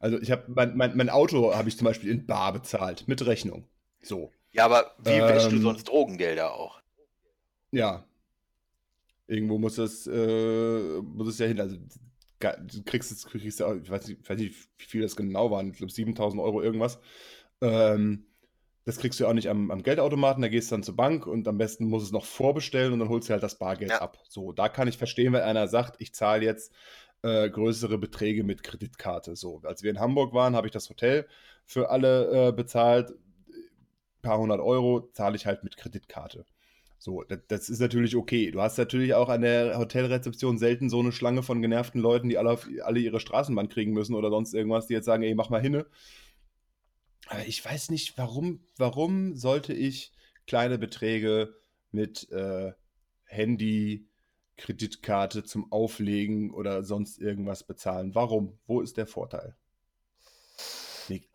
[0.00, 3.24] also ich habe mein, mein, mein Auto habe ich zum Beispiel in Bar bezahlt, mit
[3.26, 3.68] Rechnung.
[4.00, 4.32] So.
[4.52, 6.80] Ja, aber wie ähm, wäschst du sonst Drogengelder auch?
[7.70, 8.06] Ja,
[9.26, 11.60] Irgendwo muss es, äh, muss es ja hin.
[11.60, 11.76] Also,
[12.38, 15.50] du kriegst es, kriegst ja, ich weiß, nicht, ich weiß nicht, wie viel das genau
[15.50, 16.98] waren, ich glaube 7000 Euro irgendwas.
[17.60, 18.26] Ähm,
[18.84, 21.26] das kriegst du ja auch nicht am, am, Geldautomaten, da gehst du dann zur Bank
[21.26, 24.00] und am besten muss es noch vorbestellen und dann holst du halt das Bargeld ja.
[24.00, 24.18] ab.
[24.28, 26.72] So, da kann ich verstehen, wenn einer sagt, ich zahle jetzt
[27.22, 29.34] äh, größere Beträge mit Kreditkarte.
[29.34, 31.26] So, als wir in Hamburg waren, habe ich das Hotel
[31.64, 33.10] für alle äh, bezahlt.
[33.10, 36.44] Ein paar hundert Euro zahle ich halt mit Kreditkarte.
[36.98, 38.50] So, das, das, ist natürlich okay.
[38.50, 42.38] Du hast natürlich auch an der Hotelrezeption selten so eine Schlange von genervten Leuten, die
[42.38, 45.50] alle, auf, alle ihre Straßenbahn kriegen müssen oder sonst irgendwas, die jetzt sagen, ey, mach
[45.50, 45.86] mal hinne.
[47.28, 50.12] Aber ich weiß nicht, warum, warum sollte ich
[50.46, 51.54] kleine Beträge
[51.90, 52.72] mit äh,
[53.24, 54.06] Handy,
[54.56, 58.14] Kreditkarte zum Auflegen oder sonst irgendwas bezahlen?
[58.14, 58.58] Warum?
[58.66, 59.54] Wo ist der Vorteil?
[61.08, 61.28] Ich,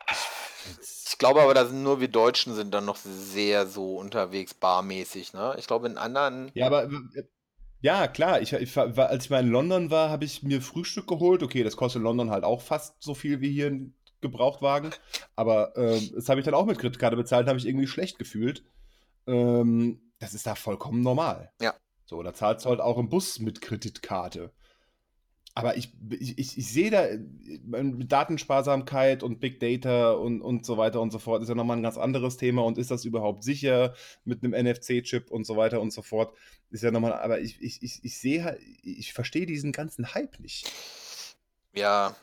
[1.22, 5.56] glaube aber, da sind nur wir Deutschen sind dann noch sehr so unterwegs, barmäßig, ne?
[5.57, 6.52] Ich glaube, in anderen.
[6.56, 6.89] Ja, aber
[7.80, 8.41] ja, klar.
[8.41, 11.43] Ich, ich, als ich mal in London war, habe ich mir Frühstück geholt.
[11.43, 14.91] Okay, das kostet in London halt auch fast so viel wie hier ein Gebrauchtwagen.
[15.35, 18.64] Aber äh, das habe ich dann auch mit Kreditkarte bezahlt, habe ich irgendwie schlecht gefühlt.
[19.27, 21.52] Ähm, das ist da vollkommen normal.
[21.61, 21.76] Ja.
[22.06, 24.52] So, da zahlst du halt auch im Bus mit Kreditkarte.
[25.62, 27.20] Aber ich, ich, ich, sehe da äh,
[27.70, 31.84] Datensparsamkeit und Big Data und, und so weiter und so fort ist ja nochmal ein
[31.84, 33.94] ganz anderes Thema und ist das überhaupt sicher
[34.26, 36.36] mit einem NFC-Chip und so weiter und so fort.
[36.72, 40.40] Ist ja nochmal, aber ich, ich, ich, ich sehe halt, ich verstehe diesen ganzen Hype
[40.40, 40.72] nicht.
[41.74, 42.16] Ja.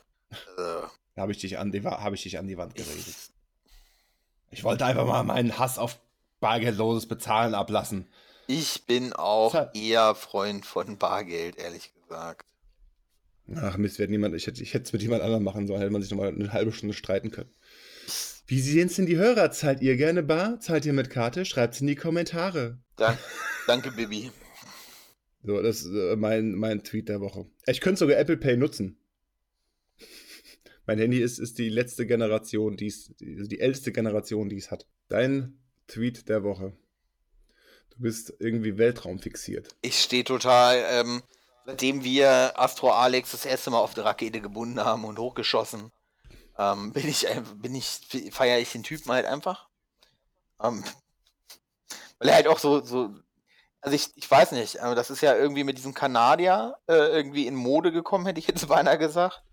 [0.57, 3.15] Äh, habe ich, dich an die, hab ich dich an die Wand geredet.
[4.51, 5.99] Ich wollte einfach mal meinen Hass auf
[6.39, 8.07] bargeldloses Bezahlen ablassen.
[8.47, 12.45] Ich bin auch eher Freund von Bargeld, ehrlich gesagt.
[13.55, 16.01] Ach Mist, wird niemand, ich hätte ich es mit jemand anderem machen sollen, hätte man
[16.01, 17.51] sich nochmal eine halbe Stunde streiten können.
[18.45, 19.51] Wie sehen es denn die Hörer?
[19.51, 20.59] Zahlt ihr gerne bar?
[20.59, 21.45] Zahlt ihr mit Karte?
[21.45, 22.79] Schreibt es in die Kommentare.
[22.95, 23.19] Dank,
[23.67, 24.31] danke, Bibi.
[25.43, 27.45] So, das ist äh, mein, mein Tweet der Woche.
[27.65, 28.97] Ich könnte sogar Apple Pay nutzen.
[30.85, 34.71] Mein Handy ist, ist die letzte Generation, die es, die, die älteste Generation, die es
[34.71, 34.87] hat.
[35.07, 36.75] Dein Tweet der Woche.
[37.91, 39.75] Du bist irgendwie Weltraum fixiert.
[39.81, 41.21] Ich stehe total, ähm,
[41.69, 45.91] seitdem wir Astro Alex das erste Mal auf der Rakete gebunden haben und hochgeschossen,
[46.57, 47.27] ähm, bin ich,
[47.57, 48.01] bin ich,
[48.31, 49.67] feiere ich den Typen halt einfach.
[50.61, 50.83] Ähm,
[52.17, 53.13] weil er halt auch so, so,
[53.81, 57.45] also ich, ich weiß nicht, aber das ist ja irgendwie mit diesem Kanadier äh, irgendwie
[57.45, 59.43] in Mode gekommen, hätte ich jetzt beinahe gesagt.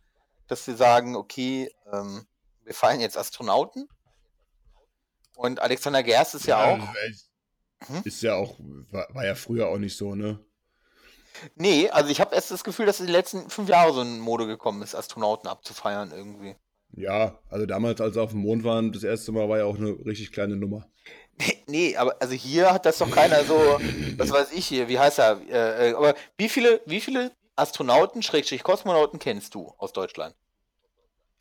[0.49, 2.27] Dass sie sagen, okay, ähm,
[2.65, 3.89] wir fallen jetzt Astronauten.
[5.35, 6.95] Und Alexander Gerst ist ja, ja auch.
[7.89, 8.03] Hm?
[8.05, 8.57] Ist ja auch,
[8.91, 10.41] war, war ja früher auch nicht so, ne?
[11.55, 14.11] Nee, also ich habe erst das Gefühl, dass in den letzten fünf Jahren so eine
[14.11, 16.57] Mode gekommen ist, Astronauten abzufeiern irgendwie.
[16.93, 19.77] Ja, also damals, als sie auf dem Mond waren, das erste Mal war ja auch
[19.77, 20.87] eine richtig kleine Nummer.
[21.39, 23.55] Nee, nee aber also hier hat das doch keiner so,
[24.17, 25.41] was weiß ich hier, wie heißt er?
[25.49, 30.35] Äh, äh, aber wie viele, wie viele Astronauten, Schrägstrich Kosmonauten kennst du aus Deutschland?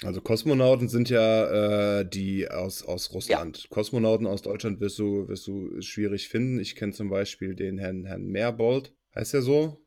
[0.03, 3.63] Also Kosmonauten sind ja äh, die aus, aus Russland.
[3.63, 3.69] Ja.
[3.69, 6.59] Kosmonauten aus Deutschland wirst du, wirst du schwierig finden.
[6.59, 8.93] Ich kenne zum Beispiel den Herrn, Herrn Meerbold.
[9.15, 9.84] Heißt er so?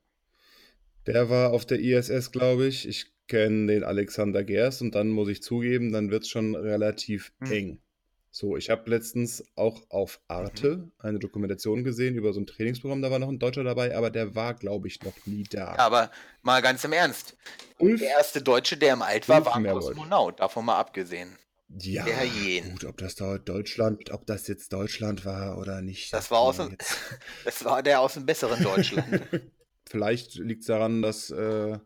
[1.09, 2.87] Der war auf der ISS, glaube ich.
[2.87, 7.33] Ich kenne den Alexander Gers und dann muss ich zugeben, dann wird es schon relativ
[7.41, 7.53] hm.
[7.53, 7.79] eng.
[8.31, 10.93] So, ich habe letztens auch auf Arte mhm.
[10.99, 14.35] eine Dokumentation gesehen über so ein Trainingsprogramm, da war noch ein Deutscher dabei, aber der
[14.35, 15.75] war, glaube ich, noch nie da.
[15.79, 16.11] Aber
[16.43, 17.37] mal ganz im Ernst.
[17.79, 21.37] Ulf, der erste Deutsche, der im Alt war, war ein Kosmonaut, davon mal abgesehen.
[21.81, 22.05] Ja,
[22.71, 26.13] gut, ob das da Deutschland, ob das jetzt Deutschland war oder nicht.
[26.13, 26.77] Das, war, aus dem,
[27.45, 29.23] das war der aus dem besseren Deutschland.
[29.89, 31.78] Vielleicht liegt es daran, dass äh,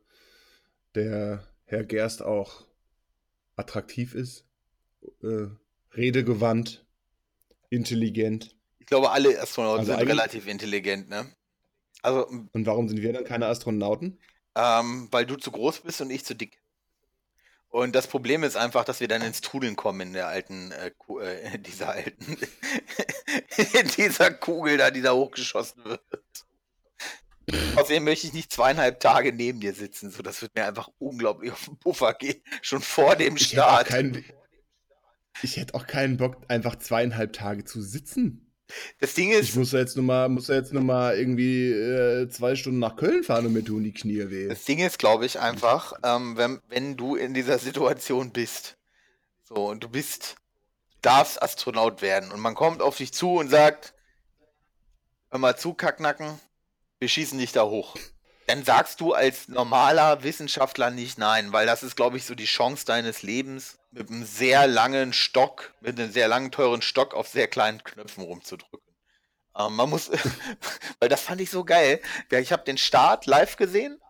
[0.94, 2.66] der Herr Gerst auch
[3.56, 4.44] attraktiv ist,
[5.22, 5.46] äh,
[5.92, 6.84] redegewandt,
[7.70, 8.56] intelligent.
[8.78, 11.26] Ich glaube, alle Astronauten also sind relativ intelligent, ne?
[12.02, 14.18] Also, und warum sind wir dann keine Astronauten?
[14.56, 16.60] Ähm, weil du zu groß bist und ich zu dick.
[17.68, 20.90] Und das Problem ist einfach, dass wir dann ins Trudeln kommen in der alten, äh,
[21.20, 22.36] äh, dieser alten,
[23.56, 26.02] in dieser Kugel da, die da hochgeschossen wird.
[27.76, 30.10] Außerdem möchte ich nicht zweieinhalb Tage neben dir sitzen.
[30.10, 32.42] So, das wird mir einfach unglaublich auf den Puffer gehen.
[32.60, 33.90] Schon vor dem ich Start.
[33.90, 34.24] Hätte keinen,
[35.42, 38.52] ich hätte auch keinen Bock, einfach zweieinhalb Tage zu sitzen.
[39.00, 39.50] Das Ding ist.
[39.50, 43.52] Ich muss jetzt muss jetzt nur mal irgendwie äh, zwei Stunden nach Köln fahren und
[43.52, 44.48] mir tun die Knie weh.
[44.48, 48.78] Das Ding ist, glaube ich, einfach, ähm, wenn, wenn du in dieser Situation bist,
[49.42, 50.36] so, und du bist,
[51.02, 53.94] darfst Astronaut werden und man kommt auf dich zu und sagt,
[55.30, 56.38] hör mal zu, Kacknacken,
[57.02, 57.96] wir schießen dich da hoch.
[58.46, 62.44] Dann sagst du als normaler Wissenschaftler nicht nein, weil das ist, glaube ich, so die
[62.44, 67.26] Chance deines Lebens, mit einem sehr langen Stock, mit einem sehr langen, teuren Stock auf
[67.26, 68.94] sehr kleinen Knöpfen rumzudrücken.
[69.58, 70.10] Ähm, man muss,
[71.00, 72.00] weil das fand ich so geil.
[72.30, 74.00] Ich habe den Start live gesehen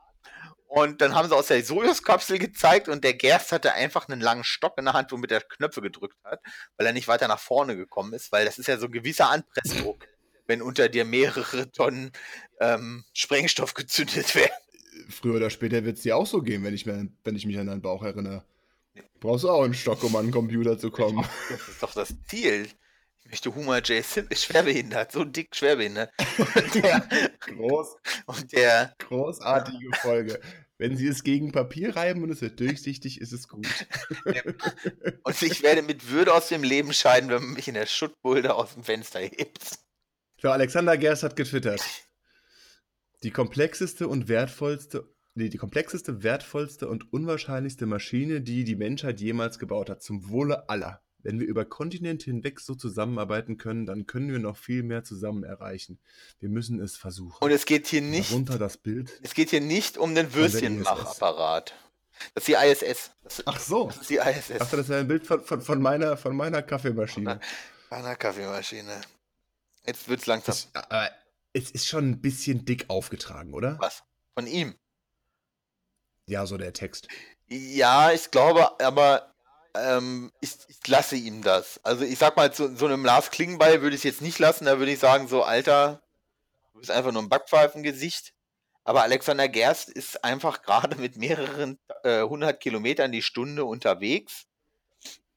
[0.67, 4.45] und dann haben sie aus der Sojus-Kapsel gezeigt und der Gerst hatte einfach einen langen
[4.45, 6.41] Stock in der Hand, womit er Knöpfe gedrückt hat,
[6.77, 9.31] weil er nicht weiter nach vorne gekommen ist, weil das ist ja so ein gewisser
[9.31, 10.07] Anpressdruck
[10.47, 12.13] wenn unter dir mehrere Tonnen
[12.61, 14.53] ähm, Sprengstoff gezündet werden.
[15.09, 17.59] Früher oder später wird es dir auch so gehen, wenn ich, mir, wenn ich mich
[17.59, 18.45] an deinen Bauch erinnere.
[19.21, 21.25] Brauchst du auch einen Stock, um an den Computer zu kommen.
[21.49, 22.67] Das ist doch das Ziel.
[23.21, 26.11] Ich möchte Humor Jason ist schwerbehindert, so dick schwerbehindert.
[26.39, 27.09] Und der,
[27.41, 27.97] Groß,
[28.27, 30.41] und der großartige Folge.
[30.77, 33.69] Wenn sie es gegen Papier reiben und es wird durchsichtig, ist es gut.
[35.23, 38.55] und ich werde mit Würde aus dem Leben scheiden, wenn man mich in der Schuttbulde
[38.55, 39.79] aus dem Fenster hebt.
[40.43, 41.81] So, Alexander Gerst hat getwittert.
[43.23, 49.61] Die komplexeste und wertvollste, nee, die komplexeste, wertvollste und unwahrscheinlichste Maschine, die die Menschheit jemals
[49.61, 51.01] gebaut hat, zum Wohle aller.
[51.23, 55.45] wenn wir über Kontinente hinweg so zusammenarbeiten können, dann können wir noch viel mehr zusammen
[55.45, 56.01] erreichen.
[56.41, 57.37] Wir müssen es versuchen.
[57.39, 59.13] Und es geht hier nicht, Darunter das Bild.
[59.23, 60.35] es geht hier nicht um den.
[60.35, 61.73] Würstchenmachapparat.
[62.35, 63.13] Das ist die ISS.
[63.23, 63.87] Das, Ach so.
[63.87, 64.59] das ist die ISS.
[64.59, 67.39] Ach, das wäre ein Bild von, von, von, meiner, von meiner Kaffeemaschine.
[67.91, 69.01] Einer Kaffeemaschine.
[69.87, 70.55] Jetzt wird's langsam.
[70.55, 71.11] Ich, aber
[71.53, 73.79] es ist schon ein bisschen dick aufgetragen, oder?
[73.81, 74.03] Was?
[74.35, 74.75] Von ihm?
[76.27, 77.09] Ja, so der Text.
[77.49, 79.35] Ja, ich glaube, aber
[79.75, 81.81] ähm, ich, ich lasse ihm das.
[81.85, 84.65] Also ich sag mal, zu so einem Lars Klingbeil würde ich es jetzt nicht lassen.
[84.65, 86.03] Da würde ich sagen, so, Alter,
[86.73, 88.33] du bist einfach nur ein Backpfeifengesicht.
[88.85, 94.47] Aber Alexander Gerst ist einfach gerade mit mehreren äh, hundert Kilometern die Stunde unterwegs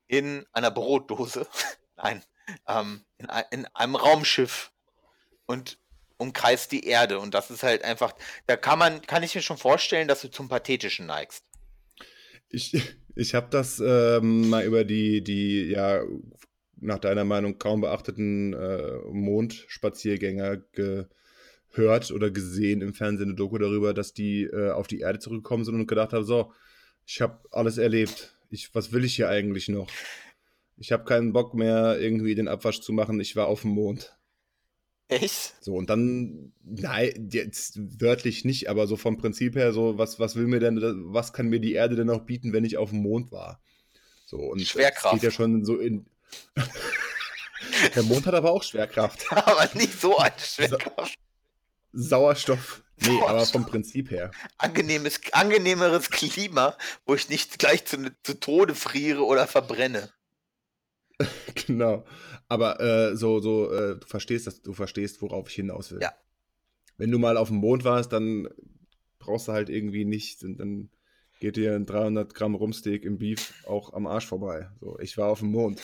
[0.08, 1.48] in einer Brotdose.
[1.96, 2.24] Nein,
[2.68, 4.72] ähm, in, in einem Raumschiff
[5.46, 5.78] und
[6.18, 7.20] umkreist die Erde.
[7.20, 8.14] Und das ist halt einfach,
[8.48, 11.44] da kann man, kann ich mir schon vorstellen, dass du zum Pathetischen neigst.
[12.50, 12.74] Ich,
[13.16, 16.04] ich habe das ähm, mal über die, die, ja,
[16.78, 23.94] nach deiner Meinung kaum beachteten äh, Mondspaziergänger gehört oder gesehen im Fernsehen eine Doku darüber,
[23.94, 26.54] dass die äh, auf die Erde zurückgekommen sind und gedacht haben, so,
[27.06, 28.38] ich habe alles erlebt.
[28.50, 29.90] Ich, was will ich hier eigentlich noch?
[30.78, 33.20] Ich habe keinen Bock mehr, irgendwie den Abwasch zu machen.
[33.20, 34.18] Ich war auf dem Mond.
[35.08, 35.56] Echt?
[35.62, 40.36] So, und dann, nein, jetzt wörtlich nicht, aber so vom Prinzip her, so, was, was
[40.36, 40.80] will mir denn,
[41.14, 43.62] was kann mir die Erde denn noch bieten, wenn ich auf dem Mond war?
[44.26, 45.14] So, und Schwerkraft.
[45.14, 46.08] geht ja schon so in.
[47.96, 49.26] Der Mond hat aber auch Schwerkraft.
[49.32, 51.18] Aber nicht so eine Schwerkraft.
[51.94, 52.84] Sauerstoff.
[52.98, 53.30] Nee, Sauerstoff.
[53.30, 54.32] aber vom Prinzip her.
[54.58, 60.12] Angenehmes, angenehmeres Klima, wo ich nicht gleich zu, zu Tode friere oder verbrenne.
[61.68, 62.06] Genau.
[62.48, 66.00] Aber äh, so, so, äh, du verstehst das, du verstehst, worauf ich hinaus will.
[66.02, 66.14] Ja.
[66.98, 68.48] Wenn du mal auf dem Mond warst, dann
[69.20, 70.90] brauchst du halt irgendwie nicht, dann
[71.40, 74.70] geht dir ein 300 Gramm Rumsteak im Beef auch am Arsch vorbei.
[74.80, 75.82] So, ich war auf dem Mond.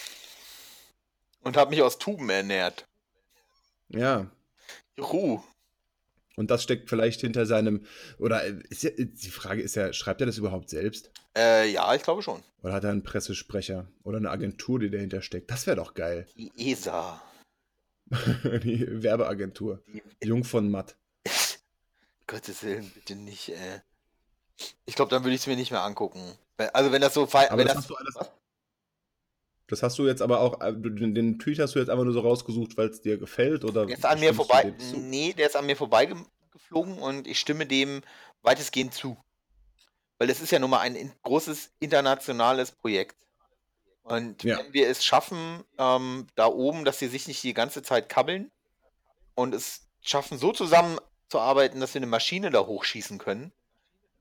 [1.41, 2.87] Und habe mich aus Tuben ernährt.
[3.89, 4.31] Ja.
[4.97, 5.41] Juhu.
[6.35, 7.85] Und das steckt vielleicht hinter seinem,
[8.17, 11.11] oder äh, ist ja, die Frage ist ja, schreibt er das überhaupt selbst?
[11.37, 12.41] Äh, ja, ich glaube schon.
[12.63, 15.51] Oder hat er einen Pressesprecher oder eine Agentur, die dahinter steckt?
[15.51, 16.25] Das wäre doch geil.
[16.37, 17.21] Die ESA.
[18.63, 19.83] die Werbeagentur.
[20.23, 20.95] Jung von Matt.
[22.27, 23.81] Gottes Willen, bitte nicht, äh.
[24.85, 26.21] Ich glaube, dann würde ich es mir nicht mehr angucken.
[26.73, 28.15] Also wenn das so Aber wenn das das, hast du alles.
[29.71, 32.19] Das hast du jetzt aber auch, äh, den, Tweet hast du jetzt einfach nur so
[32.19, 34.73] rausgesucht, weil es dir gefällt oder der ist an mir vorbei.
[34.93, 38.01] Nee, der ist an mir vorbeigeflogen und ich stimme dem
[38.41, 39.15] weitestgehend zu.
[40.19, 43.15] Weil es ist ja nun mal ein in- großes internationales Projekt.
[44.03, 44.57] Und Ja.
[44.57, 48.51] wenn wir es schaffen, ähm, da oben, dass sie sich nicht die ganze Zeit kabbeln
[49.35, 53.53] und es schaffen, so zusammenzuarbeiten, dass wir eine Maschine da hochschießen können,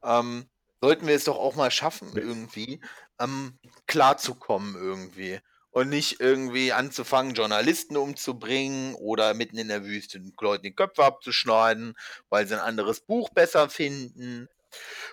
[0.05, 0.49] ähm,
[0.81, 2.81] sollten wir es doch auch mal schaffen, irgendwie
[3.21, 5.41] ähm, klarzukommen irgendwie.
[5.73, 11.95] Und nicht irgendwie anzufangen, Journalisten umzubringen oder mitten in der Wüste Leuten die Köpfe abzuschneiden,
[12.29, 14.49] weil sie ein anderes Buch besser finden.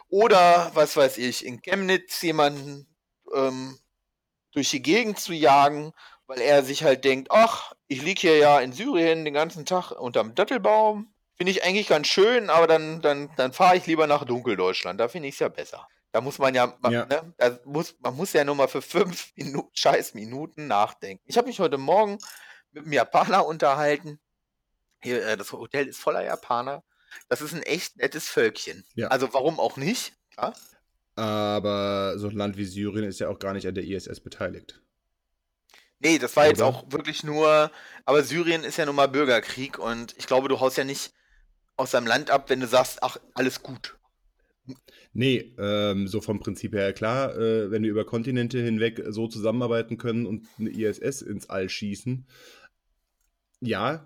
[0.10, 2.88] Oder, was weiß ich, in Chemnitz jemanden
[3.36, 3.78] ähm,
[4.52, 5.94] durch die Gegend zu jagen,
[6.26, 9.92] weil er sich halt denkt, ach, ich liege hier ja in Syrien den ganzen Tag
[9.92, 11.14] unterm Dattelbaum.
[11.36, 15.00] Finde ich eigentlich ganz schön, aber dann, dann, dann fahre ich lieber nach Dunkeldeutschland.
[15.00, 15.88] Da finde ich es ja besser.
[16.12, 17.06] Da muss man ja, ma- Ja.
[17.06, 21.24] Ne, da muss, man muss ja nur mal für fünf Minu scheiß Minuten nachdenken.
[21.28, 22.18] Ich habe mich heute Morgen
[22.72, 24.20] mit einem Japaner unterhalten.
[25.02, 26.84] Hier, äh, das Hotel ist voller Japaner.
[27.30, 28.84] Das ist ein echt nettes Völkchen.
[28.96, 29.08] Ja.
[29.08, 30.14] Also warum auch nicht?
[30.32, 30.56] Klar.
[31.16, 34.82] Aber so ein Land wie Syrien ist ja auch gar nicht an der ISS beteiligt.
[36.00, 36.68] Nee, das war jetzt Oder?
[36.68, 37.72] auch wirklich nur,
[38.06, 41.12] aber Syrien ist ja nun mal Bürgerkrieg und ich glaube, du haust ja nicht
[41.76, 43.97] aus deinem Land ab, wenn du sagst, ach, alles gut.
[45.14, 49.98] Nee, ähm, so vom Prinzip her klar, äh, wenn wir über Kontinente hinweg so zusammenarbeiten
[49.98, 52.26] können und eine ISS ins All schießen.
[53.60, 54.06] Ja,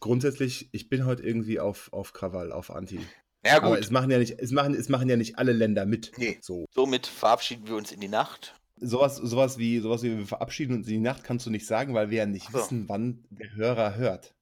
[0.00, 3.00] grundsätzlich, ich bin heute irgendwie auf, auf Krawall, auf Anti.
[3.44, 5.86] Ja Aber gut, es machen ja nicht, es machen, es machen ja nicht alle Länder
[5.86, 6.12] mit.
[6.16, 6.38] Nee.
[6.40, 6.66] So.
[6.74, 8.54] somit verabschieden wir uns in die Nacht.
[8.78, 11.94] Sowas, sowas wie, sowas wie wir verabschieden uns in die Nacht kannst du nicht sagen,
[11.94, 12.58] weil wir ja nicht so.
[12.58, 14.34] wissen, wann der Hörer hört.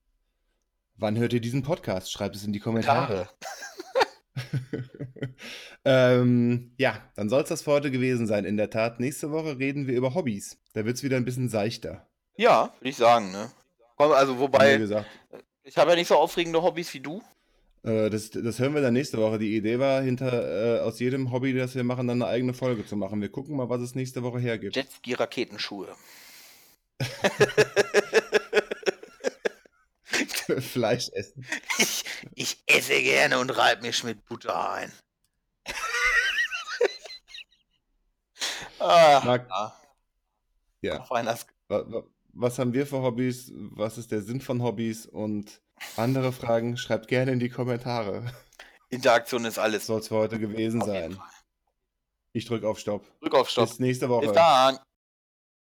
[0.97, 2.11] Wann hört ihr diesen Podcast?
[2.11, 3.28] Schreibt es in die Kommentare.
[5.85, 8.44] ähm, ja, dann soll es das für heute gewesen sein.
[8.44, 10.59] In der Tat, nächste Woche reden wir über Hobbys.
[10.73, 12.06] Da wird es wieder ein bisschen seichter.
[12.36, 13.51] Ja, würde ich sagen, ne?
[13.97, 15.06] Komm, also wobei, gesagt.
[15.62, 17.23] ich habe ja nicht so aufregende Hobbys wie du.
[17.85, 19.39] Äh, das, das hören wir dann nächste Woche.
[19.39, 22.85] Die Idee war, hinter äh, aus jedem Hobby, das wir machen, dann eine eigene Folge
[22.85, 23.20] zu machen.
[23.20, 24.74] Wir gucken mal, was es nächste Woche hergibt.
[24.74, 25.89] Jetski-Raketenschuhe.
[30.61, 31.47] Fleisch essen.
[31.78, 32.05] Ich,
[32.35, 34.93] ich esse gerne und reib mich mit Butter ein.
[38.78, 39.49] ah, Marc,
[40.85, 41.05] ja.
[42.35, 43.51] Was haben wir für Hobbys?
[43.55, 45.07] Was ist der Sinn von Hobbys?
[45.07, 45.62] Und
[45.97, 48.32] andere Fragen schreibt gerne in die Kommentare.
[48.91, 49.86] Interaktion ist alles.
[49.86, 51.19] Soll es für heute gewesen sein.
[52.32, 53.05] Ich drücke auf Stopp.
[53.20, 53.69] Drück auf Stopp.
[53.69, 54.27] Bis nächste Woche.
[54.27, 54.78] Bis dann.